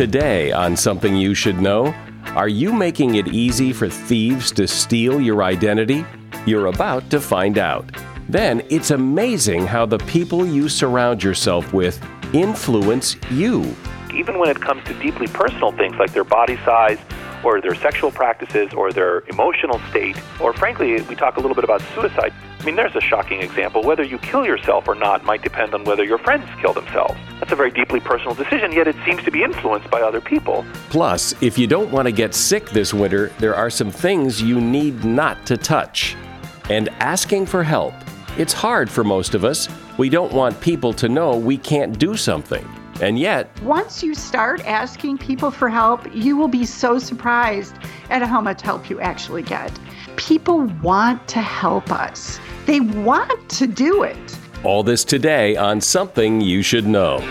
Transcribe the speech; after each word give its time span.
Today, 0.00 0.50
on 0.50 0.78
Something 0.78 1.14
You 1.14 1.34
Should 1.34 1.60
Know, 1.60 1.94
are 2.28 2.48
you 2.48 2.72
making 2.72 3.16
it 3.16 3.28
easy 3.34 3.70
for 3.70 3.86
thieves 3.86 4.50
to 4.52 4.66
steal 4.66 5.20
your 5.20 5.42
identity? 5.42 6.06
You're 6.46 6.68
about 6.68 7.10
to 7.10 7.20
find 7.20 7.58
out. 7.58 7.84
Then, 8.26 8.62
it's 8.70 8.92
amazing 8.92 9.66
how 9.66 9.84
the 9.84 9.98
people 9.98 10.46
you 10.46 10.70
surround 10.70 11.22
yourself 11.22 11.74
with 11.74 12.02
influence 12.32 13.18
you. 13.30 13.76
Even 14.14 14.38
when 14.38 14.48
it 14.48 14.58
comes 14.62 14.82
to 14.84 14.94
deeply 15.00 15.26
personal 15.26 15.70
things 15.72 15.96
like 15.98 16.14
their 16.14 16.24
body 16.24 16.56
size, 16.64 16.98
or 17.44 17.60
their 17.60 17.74
sexual 17.74 18.10
practices, 18.10 18.72
or 18.74 18.92
their 18.92 19.20
emotional 19.28 19.80
state, 19.90 20.16
or 20.40 20.52
frankly, 20.52 21.00
we 21.02 21.14
talk 21.14 21.36
a 21.36 21.40
little 21.40 21.54
bit 21.54 21.64
about 21.64 21.82
suicide. 21.94 22.32
I 22.60 22.64
mean, 22.64 22.76
there's 22.76 22.94
a 22.94 23.00
shocking 23.00 23.40
example. 23.40 23.82
Whether 23.82 24.02
you 24.02 24.18
kill 24.18 24.44
yourself 24.44 24.86
or 24.86 24.94
not 24.94 25.24
might 25.24 25.42
depend 25.42 25.74
on 25.74 25.84
whether 25.84 26.04
your 26.04 26.18
friends 26.18 26.46
kill 26.60 26.74
themselves. 26.74 27.14
That's 27.38 27.52
a 27.52 27.56
very 27.56 27.70
deeply 27.70 28.00
personal 28.00 28.34
decision, 28.34 28.72
yet 28.72 28.86
it 28.86 28.96
seems 29.06 29.22
to 29.24 29.30
be 29.30 29.42
influenced 29.42 29.90
by 29.90 30.02
other 30.02 30.20
people. 30.20 30.66
Plus, 30.90 31.34
if 31.42 31.56
you 31.56 31.66
don't 31.66 31.90
want 31.90 32.06
to 32.06 32.12
get 32.12 32.34
sick 32.34 32.68
this 32.68 32.92
winter, 32.92 33.32
there 33.38 33.54
are 33.54 33.70
some 33.70 33.90
things 33.90 34.42
you 34.42 34.60
need 34.60 35.04
not 35.04 35.46
to 35.46 35.56
touch. 35.56 36.16
And 36.68 36.90
asking 37.00 37.46
for 37.46 37.62
help. 37.62 37.94
It's 38.36 38.52
hard 38.52 38.90
for 38.90 39.04
most 39.04 39.34
of 39.34 39.44
us. 39.44 39.68
We 39.98 40.08
don't 40.08 40.32
want 40.32 40.60
people 40.60 40.92
to 40.94 41.08
know 41.08 41.36
we 41.36 41.56
can't 41.56 41.98
do 41.98 42.16
something. 42.16 42.68
And 43.00 43.18
yet, 43.18 43.48
once 43.62 44.02
you 44.02 44.14
start 44.14 44.60
asking 44.66 45.16
people 45.16 45.50
for 45.50 45.70
help, 45.70 46.14
you 46.14 46.36
will 46.36 46.48
be 46.48 46.66
so 46.66 46.98
surprised 46.98 47.74
at 48.10 48.20
how 48.20 48.42
much 48.42 48.60
help 48.60 48.90
you 48.90 49.00
actually 49.00 49.42
get. 49.42 49.72
People 50.16 50.66
want 50.82 51.26
to 51.28 51.40
help 51.40 51.90
us, 51.90 52.38
they 52.66 52.80
want 52.80 53.48
to 53.48 53.66
do 53.66 54.02
it. 54.02 54.18
All 54.64 54.82
this 54.82 55.02
today 55.02 55.56
on 55.56 55.80
Something 55.80 56.42
You 56.42 56.62
Should 56.62 56.86
Know. 56.86 57.24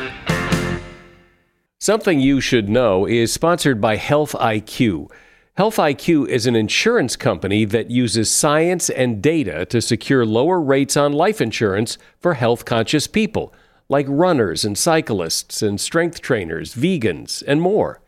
Something 1.80 2.20
You 2.20 2.42
Should 2.42 2.68
Know 2.68 3.06
is 3.06 3.32
sponsored 3.32 3.80
by 3.80 3.98
Health 3.98 4.34
IQ. 4.34 5.12
Health 5.54 5.76
IQ 5.76 6.28
is 6.30 6.48
an 6.48 6.56
insurance 6.56 7.16
company 7.16 7.66
that 7.66 7.92
uses 7.92 8.32
science 8.32 8.90
and 8.90 9.22
data 9.22 9.66
to 9.68 9.82
secure 9.82 10.26
lower 10.26 10.60
rates 10.60 10.98
on 10.98 11.14
life 11.14 11.40
insurance 11.40 12.00
for 12.18 12.34
health 12.34 12.66
conscious 12.66 13.06
people 13.06 13.54
like 13.90 14.06
runners 14.08 14.64
and 14.64 14.78
cyclists 14.78 15.62
and 15.62 15.82
strength 15.82 16.22
trainers, 16.22 16.74
vegans, 16.76 17.44
and 17.46 17.62
more. 17.62 18.00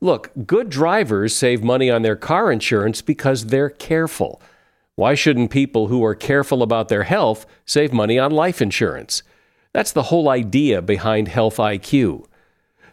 Look, 0.00 0.32
good 0.46 0.70
drivers 0.70 1.36
save 1.36 1.62
money 1.62 1.88
on 1.90 2.02
their 2.02 2.16
car 2.16 2.50
insurance 2.50 3.02
because 3.02 3.46
they're 3.46 3.70
careful. 3.70 4.42
Why 4.94 5.14
shouldn't 5.14 5.50
people 5.50 5.88
who 5.88 6.02
are 6.04 6.14
careful 6.14 6.62
about 6.62 6.88
their 6.88 7.02
health 7.02 7.44
save 7.66 7.92
money 7.92 8.18
on 8.18 8.30
life 8.30 8.62
insurance? 8.62 9.22
That's 9.72 9.92
the 9.92 10.04
whole 10.04 10.30
idea 10.30 10.80
behind 10.80 11.28
Health 11.28 11.58
IQ. 11.58 12.24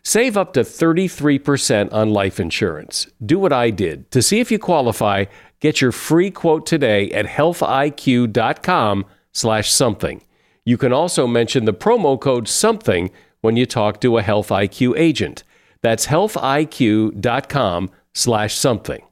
Save 0.03 0.35
up 0.35 0.51
to 0.53 0.61
33% 0.61 1.93
on 1.93 2.09
life 2.09 2.41
insurance. 2.41 3.07
Do 3.25 3.39
what 3.39 3.53
I 3.53 3.69
did. 3.69 4.11
To 4.11 4.21
see 4.21 4.41
if 4.41 4.51
you 4.51 4.59
qualify, 4.59 5.25
get 5.61 5.79
your 5.79 5.93
free 5.93 6.29
quote 6.29 6.65
today 6.65 7.09
at 7.11 7.25
healthiq.com/something. 7.25 10.21
You 10.65 10.77
can 10.77 10.93
also 10.93 11.27
mention 11.27 11.65
the 11.65 11.73
promo 11.73 12.17
code 12.17 12.47
something 12.47 13.11
when 13.41 13.57
you 13.57 13.65
talk 13.65 13.99
to 13.99 14.17
a 14.17 14.21
Health 14.21 14.47
IQ 14.47 14.97
agent. 14.97 15.43
That's 15.81 16.07
healthiq.com 16.07 17.91
slash 18.13 18.55
something. 18.55 19.03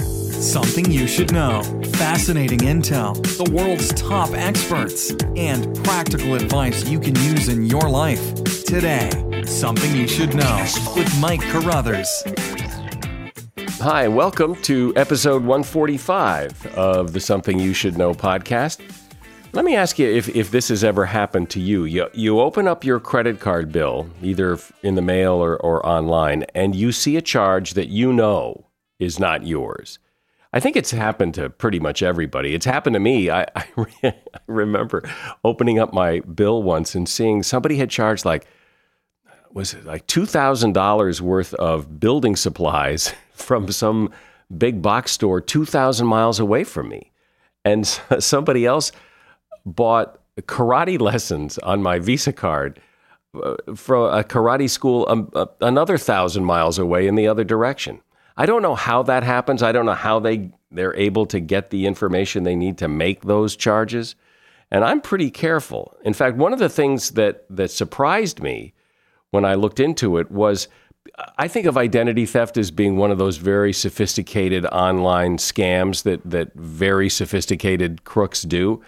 Something 0.00 0.90
you 0.90 1.06
should 1.06 1.32
know. 1.32 1.62
Fascinating 1.92 2.58
intel, 2.58 3.14
the 3.36 3.52
world's 3.52 3.94
top 3.94 4.30
experts, 4.32 5.12
and 5.36 5.76
practical 5.84 6.34
advice 6.34 6.88
you 6.88 6.98
can 6.98 7.14
use 7.22 7.46
in 7.46 7.66
your 7.66 7.88
life. 7.88 8.34
Today, 8.64 9.10
Something 9.46 9.94
You 9.94 10.08
Should 10.08 10.34
Know 10.34 10.66
with 10.96 11.20
Mike 11.20 11.42
Carruthers. 11.42 12.24
Hi, 13.78 14.08
welcome 14.08 14.56
to 14.62 14.92
episode 14.96 15.44
145 15.44 16.66
of 16.74 17.12
the 17.12 17.20
Something 17.20 17.60
You 17.60 17.72
Should 17.72 17.96
Know 17.96 18.12
podcast. 18.12 19.03
Let 19.54 19.64
me 19.64 19.76
ask 19.76 20.00
you 20.00 20.10
if, 20.10 20.28
if 20.30 20.50
this 20.50 20.66
has 20.70 20.82
ever 20.82 21.06
happened 21.06 21.48
to 21.50 21.60
you. 21.60 21.84
you. 21.84 22.08
You 22.12 22.40
open 22.40 22.66
up 22.66 22.82
your 22.82 22.98
credit 22.98 23.38
card 23.38 23.70
bill, 23.70 24.10
either 24.20 24.58
in 24.82 24.96
the 24.96 25.00
mail 25.00 25.34
or, 25.34 25.56
or 25.56 25.86
online, 25.86 26.42
and 26.56 26.74
you 26.74 26.90
see 26.90 27.16
a 27.16 27.22
charge 27.22 27.74
that 27.74 27.86
you 27.86 28.12
know 28.12 28.66
is 28.98 29.20
not 29.20 29.46
yours. 29.46 30.00
I 30.52 30.58
think 30.58 30.74
it's 30.74 30.90
happened 30.90 31.34
to 31.34 31.50
pretty 31.50 31.78
much 31.78 32.02
everybody. 32.02 32.52
It's 32.52 32.66
happened 32.66 32.94
to 32.94 33.00
me. 33.00 33.30
I, 33.30 33.42
I, 33.54 33.66
re- 33.76 33.94
I 34.02 34.14
remember 34.48 35.08
opening 35.44 35.78
up 35.78 35.92
my 35.94 36.18
bill 36.18 36.64
once 36.64 36.96
and 36.96 37.08
seeing 37.08 37.44
somebody 37.44 37.76
had 37.76 37.90
charged 37.90 38.24
like, 38.24 38.48
was 39.52 39.72
it 39.72 39.84
like 39.84 40.08
$2,000 40.08 41.20
worth 41.20 41.54
of 41.54 42.00
building 42.00 42.34
supplies 42.34 43.14
from 43.30 43.70
some 43.70 44.10
big 44.58 44.82
box 44.82 45.12
store 45.12 45.40
2,000 45.40 46.08
miles 46.08 46.40
away 46.40 46.64
from 46.64 46.88
me. 46.88 47.12
And 47.64 47.86
somebody 48.18 48.66
else 48.66 48.90
bought 49.64 50.20
karate 50.42 51.00
lessons 51.00 51.58
on 51.58 51.82
my 51.82 51.98
Visa 51.98 52.32
card 52.32 52.80
uh, 53.42 53.56
from 53.74 54.04
a 54.12 54.24
karate 54.24 54.68
school 54.68 55.06
um, 55.08 55.30
uh, 55.34 55.46
another 55.60 55.98
thousand 55.98 56.44
miles 56.44 56.78
away 56.78 57.06
in 57.06 57.14
the 57.14 57.28
other 57.28 57.44
direction. 57.44 58.00
I 58.36 58.46
don't 58.46 58.62
know 58.62 58.74
how 58.74 59.02
that 59.04 59.22
happens. 59.22 59.62
I 59.62 59.72
don't 59.72 59.86
know 59.86 59.94
how 59.94 60.18
they 60.18 60.50
they're 60.70 60.96
able 60.96 61.26
to 61.26 61.40
get 61.40 61.70
the 61.70 61.86
information 61.86 62.42
they 62.42 62.56
need 62.56 62.78
to 62.78 62.88
make 62.88 63.22
those 63.22 63.54
charges. 63.56 64.16
And 64.70 64.84
I'm 64.84 65.00
pretty 65.00 65.30
careful. 65.30 65.96
In 66.04 66.14
fact, 66.14 66.36
one 66.36 66.52
of 66.52 66.58
the 66.58 66.68
things 66.68 67.12
that 67.12 67.44
that 67.50 67.70
surprised 67.70 68.42
me 68.42 68.74
when 69.30 69.44
I 69.44 69.54
looked 69.54 69.80
into 69.80 70.18
it 70.18 70.30
was 70.30 70.68
I 71.38 71.48
think 71.48 71.66
of 71.66 71.76
identity 71.76 72.26
theft 72.26 72.56
as 72.56 72.70
being 72.70 72.96
one 72.96 73.10
of 73.10 73.18
those 73.18 73.36
very 73.36 73.72
sophisticated 73.72 74.66
online 74.66 75.36
scams 75.38 76.02
that 76.02 76.20
that 76.28 76.54
very 76.54 77.08
sophisticated 77.08 78.04
crooks 78.04 78.42
do. 78.42 78.82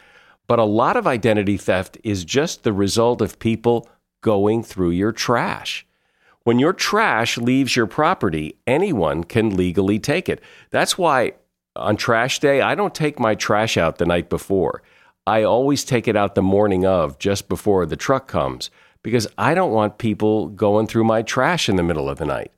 But 0.47 0.59
a 0.59 0.65
lot 0.65 0.97
of 0.97 1.07
identity 1.07 1.57
theft 1.57 1.99
is 2.05 2.25
just 2.25 2.63
the 2.63 2.73
result 2.73 3.21
of 3.21 3.39
people 3.39 3.89
going 4.21 4.63
through 4.63 4.91
your 4.91 5.13
trash. 5.13 5.87
When 6.45 6.59
your 6.59 6.73
trash 6.73 7.39
leaves 7.39 7.75
your 7.75 7.87
property, 7.87 8.57
anyone 8.67 9.25
can 9.25 9.57
legally 9.57 9.99
take 9.99 10.29
it. 10.29 10.41
That's 10.71 10.97
why 10.97 11.33
on 11.75 11.97
trash 11.97 12.39
day, 12.39 12.61
I 12.61 12.75
don't 12.75 12.95
take 12.95 13.19
my 13.19 13.35
trash 13.35 13.77
out 13.77 13.99
the 13.99 14.07
night 14.07 14.31
before. 14.31 14.83
I 15.27 15.43
always 15.43 15.85
take 15.85 16.07
it 16.07 16.17
out 16.17 16.35
the 16.35 16.43
morning 16.43 16.87
of, 16.87 17.19
just 17.19 17.49
before 17.49 17.85
the 17.85 17.97
truck 17.97 18.29
comes, 18.29 18.71
because 19.03 19.27
I 19.37 19.55
don't 19.55 19.73
want 19.73 19.99
people 19.99 20.49
going 20.49 20.87
through 20.87 21.05
my 21.05 21.23
trash 21.23 21.69
in 21.69 21.77
the 21.77 21.83
middle 21.83 22.09
of 22.09 22.19
the 22.19 22.25
night. 22.25 22.53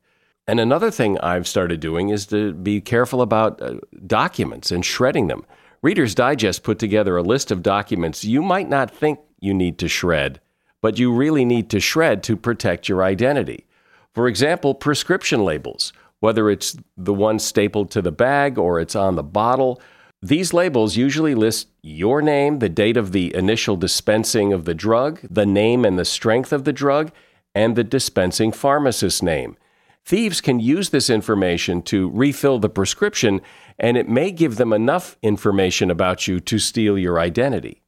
And 0.47 0.61
another 0.61 0.91
thing 0.91 1.19
I've 1.19 1.49
started 1.49 1.81
doing 1.81 2.11
is 2.11 2.27
to 2.27 2.53
be 2.53 2.81
careful 2.81 3.23
about 3.23 3.61
uh, 3.61 3.77
documents 4.07 4.71
and 4.71 4.85
shredding 4.85 5.29
them. 5.29 5.45
Reader's 5.81 6.15
Digest 6.15 6.65
put 6.65 6.79
together 6.79 7.17
a 7.17 7.23
list 7.23 7.51
of 7.51 7.63
documents 7.63 8.25
you 8.25 8.43
might 8.43 8.69
not 8.69 8.91
think 8.91 9.21
you 9.39 9.55
need 9.55 9.79
to 9.79 9.89
shred, 9.89 10.41
but 10.81 10.99
you 10.99 11.13
really 11.13 11.45
need 11.45 11.71
to 11.71 11.81
shred 11.81 12.23
to 12.25 12.37
protect 12.37 12.89
your 12.89 13.03
identity. 13.03 13.67
For 14.13 14.27
example, 14.27 14.75
prescription 14.75 15.45
labels, 15.45 15.93
whether 16.19 16.51
it's 16.51 16.77
the 16.97 17.15
one 17.15 17.39
stapled 17.39 17.91
to 17.93 18.03
the 18.03 18.11
bag 18.11 18.59
or 18.59 18.81
it's 18.81 18.97
on 18.97 19.15
the 19.15 19.23
bottle. 19.23 19.81
These 20.21 20.53
labels 20.53 20.97
usually 20.97 21.37
list 21.37 21.69
your 21.83 22.21
name, 22.23 22.59
the 22.59 22.69
date 22.69 22.97
of 22.97 23.13
the 23.13 23.33
initial 23.37 23.77
dispensing 23.77 24.53
of 24.53 24.65
the 24.65 24.75
drug, 24.75 25.21
the 25.23 25.47
name 25.47 25.85
and 25.85 25.97
the 25.97 26.05
strength 26.05 26.53
of 26.53 26.65
the 26.65 26.73
drug, 26.73 27.13
and 27.55 27.77
the 27.77 27.85
dispensing 27.85 28.51
pharmacist's 28.51 29.23
name. 29.23 29.57
Thieves 30.05 30.41
can 30.41 30.59
use 30.59 30.89
this 30.89 31.11
information 31.11 31.83
to 31.83 32.11
refill 32.11 32.59
the 32.59 32.71
prescription, 32.71 33.41
and 33.79 33.97
it 33.97 34.09
may 34.09 34.31
give 34.31 34.57
them 34.57 34.73
enough 34.73 35.17
information 35.23 35.91
about 35.91 36.27
you 36.27 36.41
to 36.41 36.59
steal 36.59 36.99
your 36.99 37.19
identity. 37.21 37.83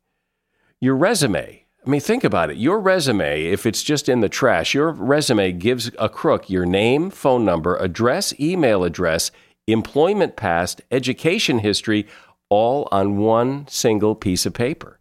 Your 0.80 0.96
resume. 0.96 1.64
I 1.84 1.90
mean, 1.90 2.00
think 2.00 2.24
about 2.24 2.50
it. 2.50 2.58
Your 2.58 2.78
resume, 2.78 3.46
if 3.46 3.64
it's 3.64 3.82
just 3.82 4.08
in 4.08 4.20
the 4.20 4.28
trash, 4.28 4.74
your 4.74 4.92
resume 4.92 5.52
gives 5.52 5.90
a 5.98 6.08
crook 6.08 6.50
your 6.50 6.66
name, 6.66 7.10
phone 7.10 7.44
number, 7.44 7.76
address, 7.76 8.38
email 8.38 8.84
address, 8.84 9.30
employment 9.66 10.36
past, 10.36 10.82
education 10.90 11.60
history, 11.60 12.06
all 12.50 12.86
on 12.92 13.16
one 13.16 13.66
single 13.68 14.14
piece 14.14 14.44
of 14.44 14.52
paper. 14.52 14.98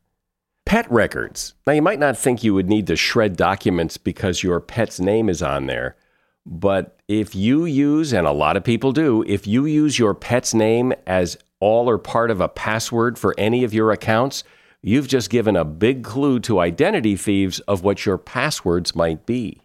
Pet 0.66 0.90
records. 0.92 1.56
Now, 1.66 1.74
you 1.74 1.82
might 1.82 2.00
not 2.00 2.18
think 2.18 2.44
you 2.44 2.54
would 2.54 2.70
need 2.70 2.88
to 2.88 2.96
shred 2.96 3.36
documents 3.36 3.98
because 3.98 4.44
your 4.44 4.60
pet's 4.60 5.00
name 5.00 5.28
is 5.28 5.42
on 5.42 5.66
there, 5.66 5.96
but 6.46 7.00
if 7.08 7.36
you 7.36 7.66
use, 7.66 8.14
and 8.14 8.26
a 8.26 8.32
lot 8.32 8.58
of 8.58 8.64
people 8.64 8.92
do, 8.92 9.24
if 9.28 9.46
you 9.46 9.66
use 9.66 10.00
your 10.00 10.14
pet's 10.14 10.54
name 10.54 10.94
as 11.06 11.38
all 11.60 11.90
or 11.90 11.98
part 11.98 12.32
of 12.32 12.42
a 12.42 12.48
password 12.48 13.18
for 13.18 13.36
any 13.38 13.64
of 13.64 13.74
your 13.74 13.92
accounts, 13.92 14.44
you've 14.82 15.08
just 15.08 15.30
given 15.30 15.56
a 15.56 15.66
big 15.66 16.04
clue 16.04 16.40
to 16.40 16.60
identity 16.60 17.16
thieves 17.16 17.60
of 17.62 17.84
what 17.84 18.06
your 18.06 18.18
passwords 18.18 18.96
might 18.96 19.26
be. 19.26 19.62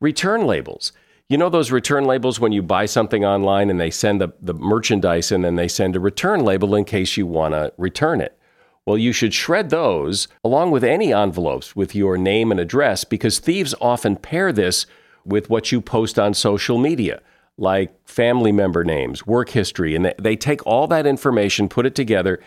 Return 0.00 0.46
labels. 0.46 0.92
You 1.28 1.36
know 1.36 1.50
those 1.50 1.70
return 1.70 2.04
labels 2.04 2.40
when 2.40 2.52
you 2.52 2.62
buy 2.62 2.86
something 2.86 3.24
online 3.24 3.68
and 3.68 3.78
they 3.78 3.90
send 3.90 4.20
the, 4.20 4.32
the 4.40 4.54
merchandise 4.54 5.30
and 5.30 5.44
then 5.44 5.56
they 5.56 5.68
send 5.68 5.94
a 5.94 6.00
return 6.00 6.40
label 6.40 6.74
in 6.74 6.84
case 6.84 7.18
you 7.18 7.26
want 7.26 7.52
to 7.52 7.72
return 7.76 8.22
it? 8.22 8.38
Well, 8.86 8.96
you 8.96 9.12
should 9.12 9.34
shred 9.34 9.68
those 9.68 10.28
along 10.42 10.70
with 10.70 10.82
any 10.82 11.12
envelopes 11.12 11.76
with 11.76 11.94
your 11.94 12.16
name 12.16 12.50
and 12.50 12.58
address 12.58 13.04
because 13.04 13.38
thieves 13.38 13.74
often 13.82 14.16
pair 14.16 14.50
this 14.50 14.86
with 15.28 15.50
what 15.50 15.70
you 15.70 15.80
post 15.80 16.18
on 16.18 16.34
social 16.34 16.78
media, 16.78 17.20
like 17.56 17.94
family 18.08 18.52
member 18.52 18.84
names, 18.84 19.26
work 19.26 19.50
history, 19.50 19.94
and 19.94 20.12
they 20.18 20.36
take 20.36 20.66
all 20.66 20.86
that 20.86 21.06
information, 21.06 21.68
put 21.68 21.86
it 21.86 21.94
together, 21.94 22.40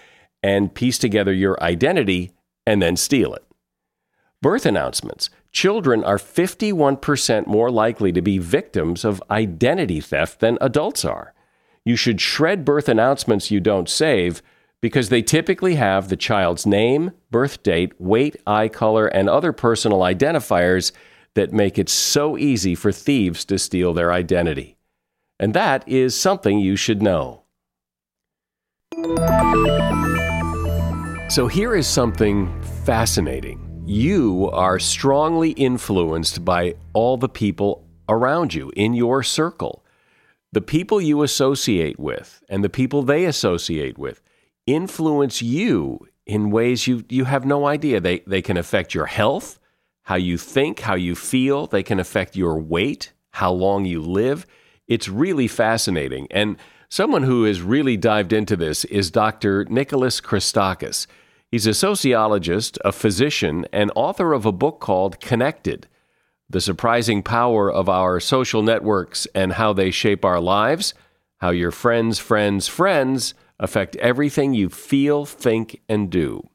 and 0.43 0.73
piece 0.73 0.97
together 0.97 1.33
your 1.33 1.61
identity 1.63 2.31
and 2.65 2.81
then 2.81 2.95
steal 2.95 3.33
it. 3.33 3.43
Birth 4.41 4.65
announcements. 4.65 5.29
Children 5.51 6.03
are 6.03 6.17
51% 6.17 7.45
more 7.45 7.69
likely 7.69 8.11
to 8.11 8.21
be 8.21 8.37
victims 8.37 9.05
of 9.05 9.21
identity 9.29 9.99
theft 9.99 10.39
than 10.39 10.57
adults 10.61 11.05
are. 11.05 11.33
You 11.83 11.95
should 11.95 12.21
shred 12.21 12.63
birth 12.63 12.87
announcements 12.87 13.51
you 13.51 13.59
don't 13.59 13.89
save 13.89 14.41
because 14.81 15.09
they 15.09 15.21
typically 15.21 15.75
have 15.75 16.09
the 16.09 16.15
child's 16.15 16.65
name, 16.65 17.11
birth 17.29 17.61
date, 17.63 17.93
weight, 17.99 18.35
eye 18.47 18.67
color, 18.67 19.07
and 19.07 19.29
other 19.29 19.51
personal 19.51 19.99
identifiers 19.99 20.91
that 21.35 21.53
make 21.53 21.77
it 21.77 21.89
so 21.89 22.37
easy 22.37 22.75
for 22.75 22.91
thieves 22.91 23.45
to 23.45 23.57
steal 23.57 23.93
their 23.93 24.11
identity. 24.11 24.77
And 25.39 25.53
that 25.53 25.87
is 25.87 26.19
something 26.19 26.59
you 26.59 26.75
should 26.75 27.01
know. 27.01 27.43
So 31.29 31.47
here 31.47 31.75
is 31.75 31.87
something 31.87 32.61
fascinating. 32.85 33.83
You 33.85 34.49
are 34.51 34.79
strongly 34.79 35.51
influenced 35.51 36.43
by 36.43 36.75
all 36.93 37.17
the 37.17 37.29
people 37.29 37.87
around 38.09 38.53
you 38.53 38.71
in 38.75 38.93
your 38.93 39.23
circle. 39.23 39.83
The 40.51 40.61
people 40.61 40.99
you 40.99 41.23
associate 41.23 41.97
with 41.97 42.43
and 42.49 42.63
the 42.63 42.69
people 42.69 43.03
they 43.03 43.25
associate 43.25 43.97
with 43.97 44.21
influence 44.67 45.41
you 45.41 46.05
in 46.25 46.51
ways 46.51 46.85
you, 46.85 47.05
you 47.09 47.23
have 47.23 47.45
no 47.45 47.65
idea. 47.65 47.99
They, 48.01 48.19
they 48.27 48.41
can 48.41 48.57
affect 48.57 48.93
your 48.93 49.05
health, 49.05 49.57
how 50.03 50.15
you 50.15 50.37
think, 50.37 50.79
how 50.79 50.95
you 50.95 51.15
feel. 51.15 51.67
They 51.67 51.83
can 51.83 51.99
affect 51.99 52.35
your 52.35 52.59
weight, 52.59 53.13
how 53.31 53.51
long 53.51 53.85
you 53.85 54.01
live. 54.01 54.45
It's 54.87 55.07
really 55.07 55.47
fascinating. 55.47 56.27
And 56.31 56.57
someone 56.89 57.23
who 57.23 57.45
has 57.45 57.61
really 57.61 57.97
dived 57.97 58.33
into 58.33 58.55
this 58.55 58.83
is 58.85 59.11
Dr. 59.11 59.65
Nicholas 59.65 60.19
Christakis. 60.19 61.07
He's 61.49 61.67
a 61.67 61.73
sociologist, 61.73 62.77
a 62.85 62.91
physician, 62.91 63.65
and 63.73 63.91
author 63.95 64.33
of 64.33 64.45
a 64.45 64.51
book 64.51 64.79
called 64.79 65.19
Connected 65.19 65.87
The 66.49 66.61
Surprising 66.61 67.23
Power 67.23 67.71
of 67.71 67.89
Our 67.89 68.19
Social 68.19 68.61
Networks 68.61 69.27
and 69.35 69.53
How 69.53 69.73
They 69.73 69.91
Shape 69.91 70.23
Our 70.23 70.39
Lives, 70.39 70.93
How 71.37 71.49
Your 71.49 71.71
Friends, 71.71 72.19
Friends, 72.19 72.67
Friends 72.67 73.33
affect 73.59 73.95
everything 73.97 74.53
you 74.53 74.69
feel, 74.69 75.25
think, 75.25 75.81
and 75.87 76.09
do. 76.09 76.49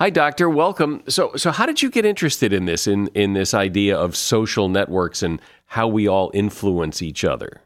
Hi, 0.00 0.10
doctor. 0.10 0.50
Welcome. 0.50 1.04
So, 1.08 1.36
so 1.36 1.52
how 1.52 1.66
did 1.66 1.80
you 1.80 1.88
get 1.88 2.04
interested 2.04 2.52
in 2.52 2.64
this, 2.64 2.88
in, 2.88 3.06
in 3.14 3.34
this 3.34 3.54
idea 3.54 3.96
of 3.96 4.16
social 4.16 4.68
networks 4.68 5.22
and 5.22 5.40
how 5.66 5.86
we 5.86 6.08
all 6.08 6.32
influence 6.34 7.00
each 7.00 7.24
other? 7.24 7.60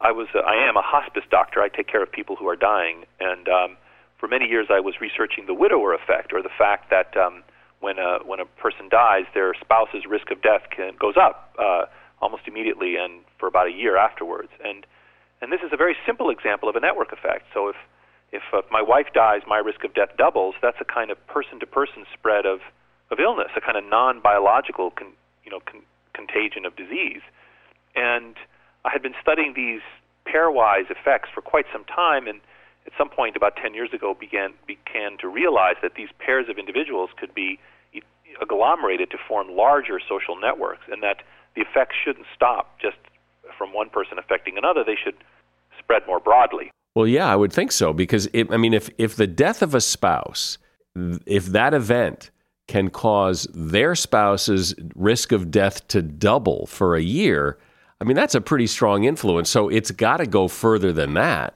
I 0.00 0.10
was, 0.10 0.26
uh, 0.34 0.40
I 0.40 0.56
am 0.68 0.76
a 0.76 0.82
hospice 0.82 1.22
doctor. 1.30 1.62
I 1.62 1.68
take 1.68 1.86
care 1.86 2.02
of 2.02 2.10
people 2.10 2.34
who 2.34 2.48
are 2.48 2.56
dying, 2.56 3.04
and 3.20 3.48
um, 3.48 3.76
for 4.18 4.26
many 4.26 4.46
years 4.46 4.66
I 4.70 4.80
was 4.80 4.94
researching 5.00 5.46
the 5.46 5.54
widower 5.54 5.94
effect, 5.94 6.32
or 6.32 6.42
the 6.42 6.50
fact 6.58 6.90
that 6.90 7.16
um, 7.16 7.44
when 7.78 8.00
a 8.00 8.18
when 8.26 8.40
a 8.40 8.44
person 8.44 8.88
dies, 8.90 9.26
their 9.32 9.54
spouse's 9.60 10.04
risk 10.04 10.32
of 10.32 10.42
death 10.42 10.62
can, 10.74 10.94
goes 10.98 11.14
up 11.16 11.54
uh, 11.60 11.84
almost 12.20 12.42
immediately, 12.48 12.96
and 12.96 13.22
for 13.38 13.46
about 13.46 13.68
a 13.68 13.72
year 13.72 13.96
afterwards. 13.96 14.50
And 14.64 14.84
and 15.40 15.52
this 15.52 15.60
is 15.64 15.72
a 15.72 15.76
very 15.76 15.94
simple 16.04 16.28
example 16.28 16.68
of 16.68 16.74
a 16.74 16.80
network 16.80 17.12
effect. 17.12 17.44
So 17.54 17.68
if 17.68 17.76
if 18.32 18.42
uh, 18.52 18.62
my 18.70 18.82
wife 18.82 19.08
dies, 19.14 19.42
my 19.46 19.58
risk 19.58 19.84
of 19.84 19.94
death 19.94 20.16
doubles. 20.16 20.54
That's 20.62 20.78
a 20.80 20.84
kind 20.84 21.10
of 21.10 21.24
person-to-person 21.26 22.06
spread 22.12 22.46
of 22.46 22.60
of 23.10 23.20
illness, 23.20 23.50
a 23.54 23.60
kind 23.60 23.76
of 23.76 23.84
non-biological, 23.84 24.90
con, 24.92 25.12
you 25.44 25.50
know, 25.50 25.60
con, 25.60 25.82
contagion 26.14 26.64
of 26.64 26.74
disease. 26.76 27.20
And 27.94 28.36
I 28.86 28.90
had 28.90 29.02
been 29.02 29.14
studying 29.20 29.52
these 29.54 29.82
pairwise 30.26 30.90
effects 30.90 31.28
for 31.34 31.42
quite 31.42 31.66
some 31.70 31.84
time, 31.84 32.26
and 32.26 32.40
at 32.86 32.92
some 32.96 33.10
point 33.10 33.36
about 33.36 33.56
10 33.56 33.74
years 33.74 33.92
ago 33.92 34.16
began 34.18 34.54
began 34.66 35.18
to 35.18 35.28
realize 35.28 35.76
that 35.82 35.94
these 35.94 36.08
pairs 36.18 36.48
of 36.48 36.58
individuals 36.58 37.10
could 37.18 37.34
be 37.34 37.58
agglomerated 38.40 39.10
to 39.10 39.18
form 39.28 39.50
larger 39.50 40.00
social 40.00 40.36
networks, 40.40 40.82
and 40.90 41.02
that 41.02 41.22
the 41.54 41.60
effects 41.60 41.94
shouldn't 42.02 42.26
stop 42.34 42.80
just 42.80 42.96
from 43.58 43.74
one 43.74 43.90
person 43.90 44.18
affecting 44.18 44.56
another. 44.56 44.82
They 44.84 44.96
should 44.96 45.16
spread 45.78 46.06
more 46.06 46.18
broadly. 46.18 46.70
Well, 46.94 47.06
yeah, 47.06 47.26
I 47.26 47.36
would 47.36 47.52
think 47.52 47.72
so 47.72 47.92
because 47.92 48.28
it, 48.32 48.50
I 48.50 48.56
mean, 48.56 48.74
if 48.74 48.90
if 48.98 49.16
the 49.16 49.26
death 49.26 49.62
of 49.62 49.74
a 49.74 49.80
spouse, 49.80 50.58
if 51.26 51.46
that 51.46 51.72
event 51.72 52.30
can 52.68 52.90
cause 52.90 53.46
their 53.54 53.94
spouse's 53.94 54.74
risk 54.94 55.32
of 55.32 55.50
death 55.50 55.86
to 55.88 56.02
double 56.02 56.66
for 56.66 56.94
a 56.94 57.02
year, 57.02 57.58
I 58.00 58.04
mean, 58.04 58.16
that's 58.16 58.34
a 58.34 58.40
pretty 58.40 58.66
strong 58.66 59.04
influence. 59.04 59.48
So 59.48 59.68
it's 59.68 59.90
got 59.90 60.18
to 60.18 60.26
go 60.26 60.48
further 60.48 60.92
than 60.92 61.14
that. 61.14 61.54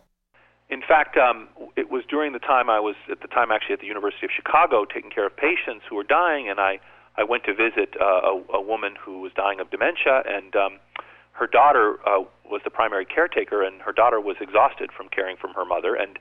In 0.69 0.81
fact, 0.81 1.17
um, 1.17 1.49
it 1.77 1.91
was 1.91 2.03
during 2.09 2.33
the 2.33 2.39
time 2.39 2.69
I 2.69 2.81
was 2.81 2.97
at 3.11 3.21
the 3.21 3.29
time 3.29 3.53
actually 3.53 3.75
at 3.75 3.81
the 3.81 3.87
University 3.87 4.27
of 4.27 4.33
Chicago 4.35 4.85
taking 4.85 5.11
care 5.11 5.27
of 5.27 5.37
patients 5.37 5.85
who 5.89 5.97
were 5.97 6.05
dying, 6.05 6.49
and 6.49 6.59
I 6.59 6.81
I 7.19 7.25
went 7.25 7.45
to 7.45 7.55
visit 7.55 7.95
uh, 8.01 8.05
a, 8.05 8.43
a 8.55 8.61
woman 8.61 8.95
who 9.01 9.21
was 9.21 9.33
dying 9.35 9.61
of 9.61 9.71
dementia, 9.71 10.23
and 10.27 10.55
um, 10.57 10.79
her 11.33 11.47
daughter 11.47 11.99
uh, 12.07 12.25
was 12.51 12.63
the 12.65 12.71
primary 12.71 13.05
caretaker, 13.05 13.63
and 13.63 13.81
her 13.83 13.93
daughter 13.93 14.21
was 14.21 14.37
exhausted 14.41 14.91
from 14.93 15.09
caring 15.09 15.37
from 15.37 15.55
her 15.55 15.65
mother, 15.65 15.95
and 15.95 16.19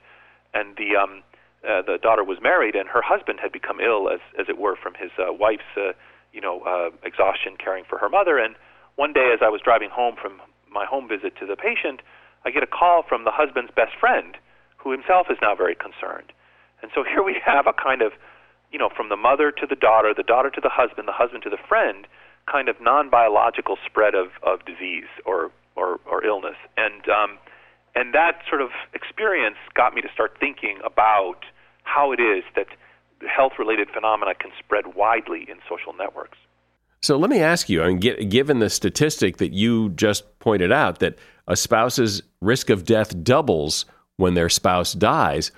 and 0.54 0.76
the 0.78 0.96
um, 0.96 1.24
uh, 1.68 1.82
the 1.82 1.98
daughter 2.02 2.24
was 2.24 2.38
married, 2.42 2.76
and 2.76 2.88
her 2.90 3.02
husband 3.02 3.40
had 3.42 3.52
become 3.52 3.80
ill, 3.80 4.10
as 4.10 4.20
as 4.40 4.48
it 4.50 4.58
were, 4.58 4.76
from 4.76 4.94
his 4.96 5.12
uh, 5.20 5.34
wife's 5.34 5.64
uh, 5.78 5.94
you 6.32 6.42
know 6.42 6.62
uh, 6.62 6.90
exhaustion 7.04 7.58
caring 7.58 7.84
for 7.88 7.98
her 7.98 8.10
mother. 8.10 8.38
And 8.38 8.56
one 8.96 9.14
day, 9.14 9.32
as 9.34 9.40
I 9.42 9.50
was 9.50 9.62
driving 9.62 9.90
home 9.90 10.16
from 10.22 10.42
my 10.72 10.86
home 10.86 11.08
visit 11.08 11.36
to 11.40 11.46
the 11.46 11.56
patient, 11.56 12.02
I 12.46 12.52
get 12.52 12.64
a 12.64 12.68
call 12.68 13.04
from 13.08 13.24
the 13.24 13.32
husband's 13.32 13.72
best 13.76 13.96
friend, 14.00 14.38
who 14.78 14.92
himself 14.92 15.28
is 15.30 15.38
now 15.42 15.56
very 15.56 15.76
concerned. 15.76 16.32
And 16.82 16.92
so 16.94 17.04
here 17.10 17.24
we 17.24 17.38
have 17.44 17.68
a 17.68 17.74
kind 17.74 18.02
of, 18.02 18.14
you 18.72 18.80
know, 18.80 18.90
from 18.96 19.10
the 19.10 19.18
mother 19.18 19.52
to 19.52 19.66
the 19.66 19.76
daughter, 19.76 20.14
the 20.16 20.24
daughter 20.24 20.50
to 20.52 20.62
the 20.62 20.70
husband, 20.70 21.08
the 21.08 21.18
husband 21.18 21.44
to 21.44 21.50
the 21.50 21.62
friend, 21.68 22.08
kind 22.50 22.70
of 22.70 22.80
non-biological 22.80 23.78
spread 23.86 24.14
of, 24.14 24.28
of 24.44 24.64
disease 24.66 25.10
or, 25.26 25.50
or, 25.76 26.00
or 26.10 26.24
illness. 26.24 26.56
And, 26.78 27.08
um, 27.10 27.38
and 27.96 28.14
that 28.14 28.42
sort 28.50 28.62
of 28.62 28.70
experience 28.94 29.58
got 29.74 29.94
me 29.94 30.02
to 30.02 30.10
start 30.14 30.38
thinking 30.40 30.80
about 30.86 31.40
how 31.84 32.12
it 32.12 32.20
is 32.20 32.44
that 32.56 32.68
health-related 33.28 33.90
phenomena 33.94 34.34
can 34.36 34.52
spread 34.60 34.96
widely 34.96 35.48
in 35.50 35.58
social 35.70 35.94
networks. 35.94 36.38
So 37.02 37.18
let 37.18 37.30
me 37.30 37.40
ask 37.40 37.70
you, 37.70 37.84
I 37.84 37.94
mean, 37.94 38.00
given 38.30 38.60
the 38.60 38.70
statistic 38.70 39.38
that 39.38 39.54
you 39.54 39.90
just 39.90 40.40
pointed 40.40 40.72
out, 40.72 41.00
that 41.00 41.18
a 41.48 41.56
spouse's 41.56 42.24
risk 42.42 42.70
of 42.70 42.84
death 42.84 43.24
doubles 43.24 43.86
when 44.18 44.34
their 44.34 44.50
spouse 44.50 44.94
dies, 44.94 45.52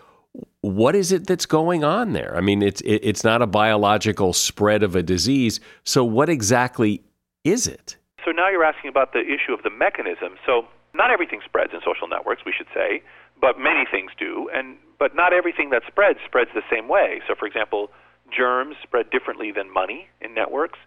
what 0.62 0.96
is 0.96 1.12
it 1.12 1.26
that's 1.26 1.46
going 1.46 1.84
on 1.84 2.12
there? 2.12 2.36
I 2.36 2.42
mean, 2.42 2.62
it's 2.62 2.82
it, 2.82 3.00
it's 3.04 3.24
not 3.24 3.42
a 3.42 3.48
biological 3.48 4.34
spread 4.34 4.84
of 4.84 4.96
a 4.96 5.02
disease. 5.02 5.60
So 5.86 6.04
what 6.04 6.30
exactly 6.30 7.04
is 7.44 7.68
it? 7.68 7.96
So 8.28 8.36
now 8.36 8.50
you're 8.52 8.68
asking 8.68 8.90
about 8.90 9.14
the 9.14 9.24
issue 9.24 9.56
of 9.56 9.64
the 9.64 9.70
mechanism. 9.70 10.36
So 10.46 10.68
not 10.94 11.12
everything 11.12 11.40
spreads 11.48 11.72
in 11.72 11.80
social 11.80 12.12
networks, 12.12 12.44
we 12.46 12.52
should 12.52 12.68
say, 12.76 13.02
but 13.40 13.58
many 13.58 13.88
things 13.90 14.12
do, 14.20 14.52
and 14.54 14.76
but 15.00 15.16
not 15.16 15.32
everything 15.32 15.70
that 15.70 15.84
spreads 15.88 16.20
spreads 16.28 16.52
the 16.54 16.68
same 16.70 16.90
way. 16.90 17.22
So 17.26 17.36
for 17.40 17.48
example, 17.48 17.88
germs 18.28 18.76
spread 18.84 19.10
differently 19.12 19.54
than 19.56 19.72
money 19.72 20.10
in 20.20 20.34
networks, 20.34 20.78